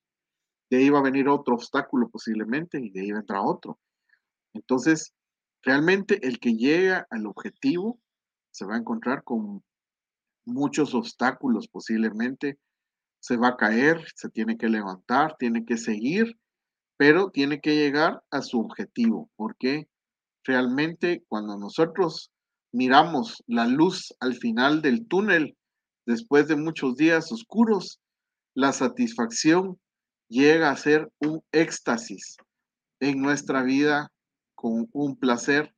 De 0.70 0.78
ahí 0.78 0.90
va 0.90 0.98
a 0.98 1.02
venir 1.02 1.28
otro 1.28 1.54
obstáculo 1.54 2.08
posiblemente 2.08 2.80
y 2.80 2.90
de 2.90 3.02
ahí 3.02 3.12
vendrá 3.12 3.42
otro. 3.42 3.78
Entonces, 4.54 5.12
realmente 5.62 6.26
el 6.26 6.40
que 6.40 6.54
llega 6.54 7.06
al 7.10 7.26
objetivo 7.26 8.00
se 8.50 8.66
va 8.66 8.74
a 8.74 8.78
encontrar 8.78 9.22
con 9.22 9.62
muchos 10.44 10.96
obstáculos 10.96 11.68
posiblemente. 11.68 12.58
Se 13.26 13.36
va 13.36 13.48
a 13.48 13.56
caer, 13.56 14.04
se 14.14 14.28
tiene 14.28 14.56
que 14.56 14.68
levantar, 14.68 15.34
tiene 15.36 15.64
que 15.64 15.78
seguir, 15.78 16.38
pero 16.96 17.30
tiene 17.30 17.60
que 17.60 17.74
llegar 17.74 18.22
a 18.30 18.40
su 18.40 18.60
objetivo, 18.60 19.28
porque 19.34 19.88
realmente 20.44 21.24
cuando 21.26 21.58
nosotros 21.58 22.30
miramos 22.72 23.42
la 23.48 23.66
luz 23.66 24.14
al 24.20 24.36
final 24.36 24.80
del 24.80 25.08
túnel, 25.08 25.56
después 26.06 26.46
de 26.46 26.54
muchos 26.54 26.94
días 26.94 27.32
oscuros, 27.32 27.98
la 28.54 28.72
satisfacción 28.72 29.76
llega 30.28 30.70
a 30.70 30.76
ser 30.76 31.10
un 31.18 31.42
éxtasis 31.50 32.36
en 33.00 33.20
nuestra 33.20 33.64
vida 33.64 34.12
con 34.54 34.88
un 34.92 35.16
placer 35.16 35.74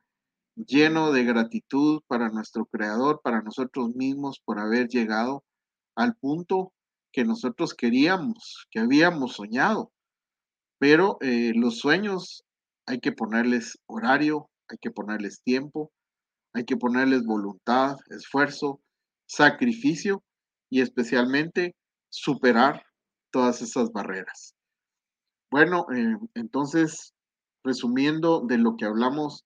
lleno 0.55 1.13
de 1.13 1.25
gratitud 1.25 2.03
para 2.09 2.29
nuestro 2.29 2.67
Creador, 2.67 3.23
para 3.25 3.41
nosotros 3.41 3.95
mismos 3.95 4.39
por 4.45 4.59
haber 4.59 4.89
llegado 4.89 5.45
al 5.97 6.15
punto 6.15 6.75
que 7.13 7.25
nosotros 7.25 7.75
queríamos, 7.75 8.67
que 8.71 8.81
habíamos 8.81 9.35
soñado. 9.35 9.93
Pero 10.79 11.19
eh, 11.21 11.53
los 11.55 11.79
sueños 11.79 12.45
hay 12.87 13.01
que 13.01 13.13
ponerles 13.13 13.79
horario, 13.87 14.49
hay 14.69 14.79
que 14.79 14.91
ponerles 14.91 15.43
tiempo, 15.43 15.93
hay 16.55 16.65
que 16.65 16.77
ponerles 16.77 17.25
voluntad, 17.25 17.97
esfuerzo, 18.11 18.81
sacrificio 19.27 20.23
y 20.71 20.81
especialmente 20.81 21.75
superar 22.11 22.83
todas 23.31 23.61
esas 23.63 23.93
barreras. 23.93 24.55
Bueno, 25.51 25.87
eh, 25.95 26.17
entonces, 26.35 27.15
resumiendo 27.65 28.43
de 28.47 28.59
lo 28.59 28.77
que 28.77 28.85
hablamos 28.85 29.45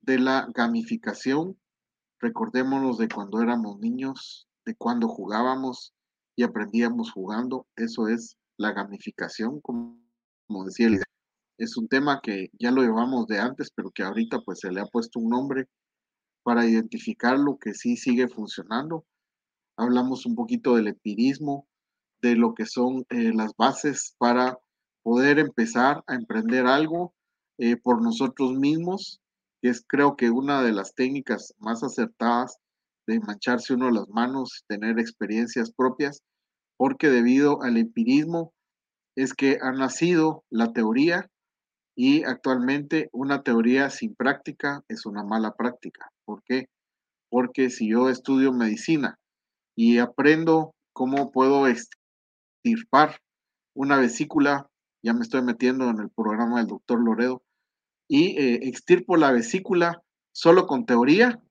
de 0.00 0.18
la 0.18 0.48
gamificación, 0.54 1.58
recordémonos 2.20 2.98
de 2.98 3.08
cuando 3.08 3.40
éramos 3.40 3.78
niños, 3.78 4.48
de 4.64 4.74
cuando 4.76 5.08
jugábamos 5.08 5.92
y 6.40 6.42
aprendíamos 6.42 7.12
jugando, 7.12 7.66
eso 7.76 8.08
es 8.08 8.38
la 8.56 8.72
gamificación, 8.72 9.60
como, 9.60 10.00
como 10.46 10.64
decía 10.64 10.86
el 10.86 11.02
es 11.58 11.76
un 11.76 11.86
tema 11.86 12.22
que 12.22 12.48
ya 12.58 12.70
lo 12.70 12.80
llevamos 12.80 13.26
de 13.26 13.38
antes, 13.38 13.70
pero 13.70 13.90
que 13.90 14.02
ahorita 14.02 14.40
pues 14.40 14.60
se 14.60 14.72
le 14.72 14.80
ha 14.80 14.86
puesto 14.86 15.20
un 15.20 15.28
nombre 15.28 15.68
para 16.42 16.64
identificar 16.64 17.38
lo 17.38 17.58
que 17.58 17.74
sí 17.74 17.98
sigue 17.98 18.26
funcionando. 18.26 19.04
Hablamos 19.76 20.24
un 20.24 20.34
poquito 20.34 20.76
del 20.76 20.88
empirismo, 20.88 21.68
de 22.22 22.36
lo 22.36 22.54
que 22.54 22.64
son 22.64 23.04
eh, 23.10 23.34
las 23.34 23.54
bases 23.58 24.14
para 24.16 24.56
poder 25.02 25.38
empezar 25.38 26.02
a 26.06 26.14
emprender 26.14 26.66
algo 26.66 27.12
eh, 27.58 27.76
por 27.76 28.00
nosotros 28.00 28.54
mismos, 28.54 29.20
que 29.60 29.68
es 29.68 29.84
creo 29.86 30.16
que 30.16 30.30
una 30.30 30.62
de 30.62 30.72
las 30.72 30.94
técnicas 30.94 31.52
más 31.58 31.82
acertadas 31.82 32.56
de 33.06 33.20
mancharse 33.20 33.74
uno 33.74 33.90
las 33.90 34.08
manos, 34.08 34.64
tener 34.66 34.98
experiencias 34.98 35.70
propias, 35.70 36.22
porque 36.80 37.10
debido 37.10 37.60
al 37.60 37.76
empirismo 37.76 38.54
es 39.14 39.34
que 39.34 39.58
ha 39.60 39.70
nacido 39.70 40.44
la 40.48 40.72
teoría 40.72 41.28
y 41.94 42.24
actualmente 42.24 43.10
una 43.12 43.42
teoría 43.42 43.90
sin 43.90 44.14
práctica 44.14 44.82
es 44.88 45.04
una 45.04 45.22
mala 45.22 45.52
práctica. 45.52 46.10
¿Por 46.24 46.42
qué? 46.42 46.70
Porque 47.28 47.68
si 47.68 47.90
yo 47.90 48.08
estudio 48.08 48.54
medicina 48.54 49.18
y 49.76 49.98
aprendo 49.98 50.74
cómo 50.94 51.30
puedo 51.32 51.66
extirpar 51.68 53.20
una 53.76 53.98
vesícula, 53.98 54.66
ya 55.04 55.12
me 55.12 55.20
estoy 55.20 55.42
metiendo 55.42 55.90
en 55.90 56.00
el 56.00 56.08
programa 56.08 56.60
del 56.60 56.68
doctor 56.68 56.98
Loredo, 57.04 57.42
y 58.08 58.38
eh, 58.38 58.60
extirpo 58.62 59.18
la 59.18 59.32
vesícula 59.32 60.00
solo 60.32 60.66
con 60.66 60.86
teoría, 60.86 61.42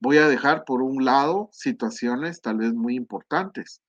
voy 0.00 0.16
a 0.16 0.28
dejar 0.28 0.64
por 0.64 0.80
un 0.80 1.04
lado 1.04 1.50
situaciones 1.52 2.40
tal 2.40 2.56
vez 2.56 2.72
muy 2.72 2.96
importantes. 2.96 3.82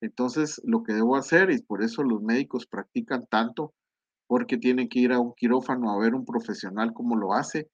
Entonces, 0.00 0.60
lo 0.64 0.82
que 0.82 0.92
debo 0.92 1.16
hacer, 1.16 1.50
y 1.50 1.62
por 1.62 1.82
eso 1.82 2.02
los 2.02 2.22
médicos 2.22 2.66
practican 2.66 3.26
tanto, 3.26 3.72
porque 4.26 4.58
tienen 4.58 4.88
que 4.88 5.00
ir 5.00 5.12
a 5.12 5.20
un 5.20 5.34
quirófano 5.34 5.90
a 5.90 5.98
ver 5.98 6.14
un 6.14 6.24
profesional 6.24 6.92
cómo 6.92 7.16
lo 7.16 7.34
hace, 7.34 7.68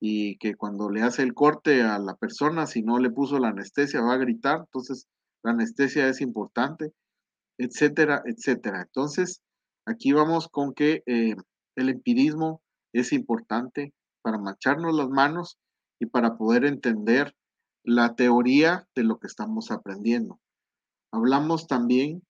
y 0.00 0.38
que 0.38 0.54
cuando 0.54 0.90
le 0.90 1.02
hace 1.02 1.22
el 1.22 1.34
corte 1.34 1.82
a 1.82 1.98
la 1.98 2.14
persona, 2.14 2.66
si 2.66 2.82
no 2.82 2.98
le 2.98 3.10
puso 3.10 3.38
la 3.38 3.48
anestesia, 3.48 4.00
va 4.00 4.14
a 4.14 4.18
gritar, 4.18 4.60
entonces 4.60 5.06
la 5.42 5.52
anestesia 5.52 6.08
es 6.08 6.20
importante, 6.20 6.92
etcétera, 7.58 8.22
etcétera. 8.24 8.82
Entonces, 8.82 9.40
aquí 9.86 10.12
vamos 10.12 10.48
con 10.48 10.72
que 10.72 11.02
eh, 11.06 11.34
el 11.76 11.88
empirismo 11.88 12.62
es 12.92 13.12
importante 13.12 13.92
para 14.22 14.38
mancharnos 14.38 14.94
las 14.94 15.08
manos 15.08 15.58
y 16.00 16.06
para 16.06 16.36
poder 16.36 16.64
entender 16.64 17.34
la 17.84 18.14
teoría 18.14 18.86
de 18.94 19.04
lo 19.04 19.18
que 19.18 19.26
estamos 19.26 19.70
aprendiendo. 19.70 20.38
Hablamos 21.12 21.66
también 21.66 22.22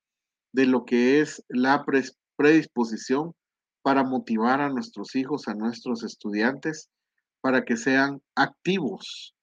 de 0.52 0.66
lo 0.66 0.84
que 0.84 1.20
es 1.20 1.44
la 1.48 1.84
predisposición 2.36 3.34
para 3.82 4.04
motivar 4.04 4.60
a 4.60 4.68
nuestros 4.68 5.14
hijos, 5.16 5.48
a 5.48 5.54
nuestros 5.54 6.02
estudiantes, 6.02 6.90
para 7.40 7.64
que 7.64 7.76
sean 7.76 8.20
activos 8.34 9.34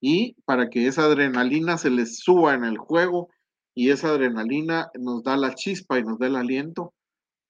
y 0.00 0.34
para 0.44 0.68
que 0.70 0.86
esa 0.86 1.04
adrenalina 1.04 1.78
se 1.78 1.90
les 1.90 2.18
suba 2.18 2.54
en 2.54 2.64
el 2.64 2.78
juego 2.78 3.28
y 3.74 3.90
esa 3.90 4.08
adrenalina 4.08 4.90
nos 4.98 5.22
da 5.22 5.36
la 5.36 5.54
chispa 5.54 5.98
y 5.98 6.04
nos 6.04 6.18
da 6.18 6.26
el 6.26 6.36
aliento 6.36 6.94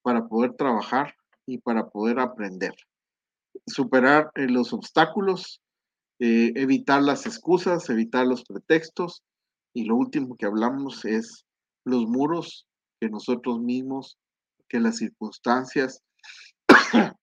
para 0.03 0.27
poder 0.29 0.55
trabajar 0.55 1.15
y 1.47 1.59
para 1.59 1.89
poder 1.89 2.21
aprender. 2.21 2.75
Superar 3.67 4.31
eh, 4.35 4.47
los 4.49 4.73
obstáculos, 4.73 5.61
eh, 6.21 6.53
evitar 6.57 7.03
las 7.03 7.27
excusas, 7.27 7.89
evitar 7.91 8.27
los 8.27 8.45
pretextos 8.45 9.23
y 9.75 9.85
lo 9.85 9.97
último 9.97 10.37
que 10.37 10.47
hablamos 10.47 11.05
es 11.05 11.45
los 11.85 12.07
muros 12.07 12.67
que 13.01 13.09
nosotros 13.09 13.61
mismos, 13.61 14.19
que 14.69 14.81
las 14.81 14.97
circunstancias 14.97 16.03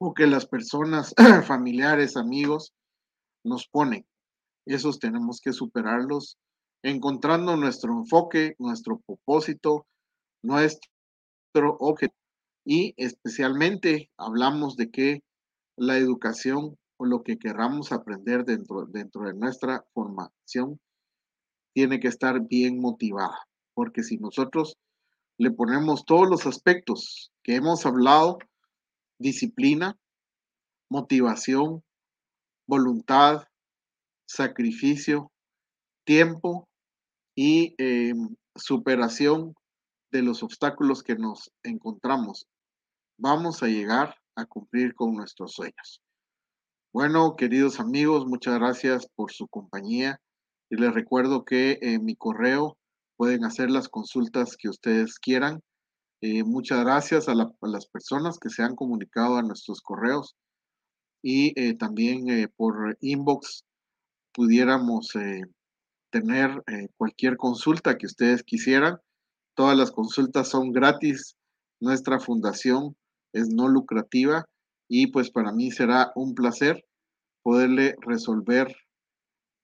o 0.00 0.14
que 0.14 0.26
las 0.26 0.46
personas, 0.46 1.14
familiares, 1.46 2.16
amigos, 2.16 2.72
nos 3.44 3.66
ponen. 3.68 4.06
Esos 4.66 4.98
tenemos 4.98 5.40
que 5.40 5.52
superarlos, 5.52 6.36
encontrando 6.82 7.56
nuestro 7.56 7.92
enfoque, 7.92 8.54
nuestro 8.58 9.00
propósito, 9.06 9.86
nuestro 10.42 11.76
objetivo. 11.80 12.14
Y 12.64 12.92
especialmente 12.98 14.10
hablamos 14.18 14.76
de 14.76 14.90
que 14.90 15.22
la 15.76 15.96
educación 15.96 16.76
o 16.98 17.06
lo 17.06 17.22
que 17.22 17.38
querramos 17.38 17.92
aprender 17.92 18.44
dentro, 18.44 18.84
dentro 18.86 19.22
de 19.22 19.34
nuestra 19.34 19.84
formación 19.94 20.78
tiene 21.72 22.00
que 22.00 22.08
estar 22.08 22.46
bien 22.46 22.80
motivada, 22.80 23.38
porque 23.72 24.02
si 24.02 24.18
nosotros 24.18 24.76
le 25.38 25.52
ponemos 25.52 26.04
todos 26.04 26.28
los 26.28 26.46
aspectos 26.46 27.32
que 27.42 27.54
hemos 27.54 27.86
hablado, 27.86 28.38
disciplina, 29.18 29.96
motivación, 30.90 31.84
voluntad, 32.66 33.44
sacrificio, 34.26 35.30
tiempo 36.04 36.68
y 37.36 37.74
eh, 37.78 38.14
superación 38.56 39.54
de 40.10 40.22
los 40.22 40.42
obstáculos 40.42 41.02
que 41.02 41.14
nos 41.14 41.52
encontramos. 41.62 42.46
Vamos 43.16 43.62
a 43.62 43.68
llegar 43.68 44.16
a 44.34 44.46
cumplir 44.46 44.94
con 44.94 45.14
nuestros 45.14 45.52
sueños. 45.52 46.02
Bueno, 46.90 47.36
queridos 47.36 47.80
amigos, 47.80 48.26
muchas 48.26 48.58
gracias 48.58 49.06
por 49.14 49.30
su 49.30 49.46
compañía 49.46 50.22
y 50.70 50.76
les 50.76 50.94
recuerdo 50.94 51.44
que 51.44 51.78
en 51.82 52.02
mi 52.06 52.16
correo 52.16 52.78
pueden 53.18 53.44
hacer 53.44 53.70
las 53.70 53.90
consultas 53.90 54.56
que 54.56 54.70
ustedes 54.70 55.18
quieran. 55.18 55.60
Eh, 56.22 56.44
muchas 56.44 56.80
gracias 56.80 57.28
a, 57.28 57.34
las 57.34 57.86
personas 57.88 58.38
que 58.38 58.48
se 58.48 58.62
han 58.62 58.74
comunicado 58.74 59.36
a 59.36 59.42
nuestros 59.42 59.82
correos 59.82 60.34
y 61.22 61.52
eh, 61.60 61.74
también 61.74 62.30
eh, 62.30 62.48
por 62.56 62.96
inbox 63.02 63.64
pudiéramos 64.32 65.12
tener 66.10 66.64
cualquier 66.96 67.36
consulta 67.36 67.98
que 67.98 68.06
ustedes 68.06 68.42
quisieran. 68.42 68.96
Todas 69.54 69.76
las 69.76 69.90
consultas 69.90 70.48
son 70.48 70.72
gratis. 70.72 71.36
Nuestra 71.80 72.18
fundación 72.18 72.96
es 73.34 73.48
no 73.50 73.68
lucrativa 73.68 74.46
y 74.88 75.08
pues 75.08 75.30
para 75.30 75.52
mí 75.52 75.70
será 75.70 76.12
un 76.14 76.34
placer 76.34 76.86
poderle 77.42 77.96
resolver 78.00 78.74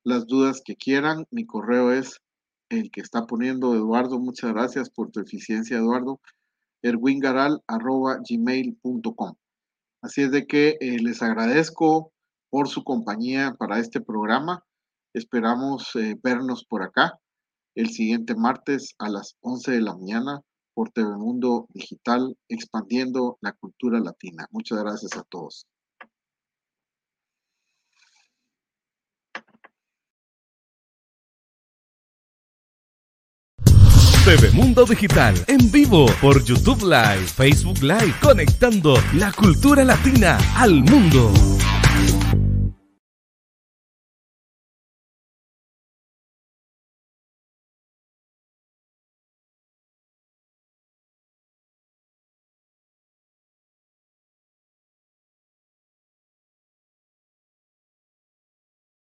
las 0.05 0.27
dudas 0.27 0.61
que 0.65 0.77
quieran. 0.77 1.27
Mi 1.31 1.47
correo 1.47 1.93
es 1.93 2.21
el 2.69 2.91
que 2.91 3.01
está 3.01 3.27
poniendo 3.27 3.75
Eduardo. 3.75 4.21
Muchas 4.21 4.53
gracias 4.53 4.91
por 4.91 5.11
tu 5.11 5.21
eficiencia, 5.21 5.79
Eduardo. 5.79 6.21
erwingaral.gmail.com. 6.83 9.35
Así 10.03 10.21
es 10.23 10.31
de 10.31 10.47
que 10.47 10.77
eh, 10.81 10.99
les 11.01 11.23
agradezco 11.23 12.13
por 12.51 12.69
su 12.69 12.85
compañía 12.85 13.55
para 13.59 13.79
este 13.79 14.03
programa. 14.03 14.63
Esperamos 15.15 15.97
eh, 15.97 16.19
vernos 16.23 16.65
por 16.65 16.83
acá 16.83 17.19
el 17.75 17.89
siguiente 17.91 18.35
martes 18.35 18.95
a 18.99 19.09
las 19.09 19.37
11 19.41 19.71
de 19.73 19.81
la 19.81 19.95
mañana 19.95 20.43
por 20.75 20.91
TV 20.91 21.17
Mundo 21.17 21.67
Digital, 21.73 22.37
expandiendo 22.49 23.39
la 23.41 23.53
cultura 23.53 24.01
latina. 24.01 24.47
Muchas 24.51 24.79
gracias 24.81 25.17
a 25.17 25.23
todos. 25.23 25.67
TV 34.25 34.51
Mundo 34.53 34.87
Digital 34.87 35.35
en 35.49 35.71
vivo 35.71 36.07
por 36.23 36.43
YouTube 36.43 36.83
Live, 36.83 37.27
Facebook 37.27 37.83
Live, 37.83 38.15
conectando 38.23 38.95
la 39.13 39.31
cultura 39.33 39.85
latina 39.85 40.39
al 40.57 40.83
mundo. 40.83 41.31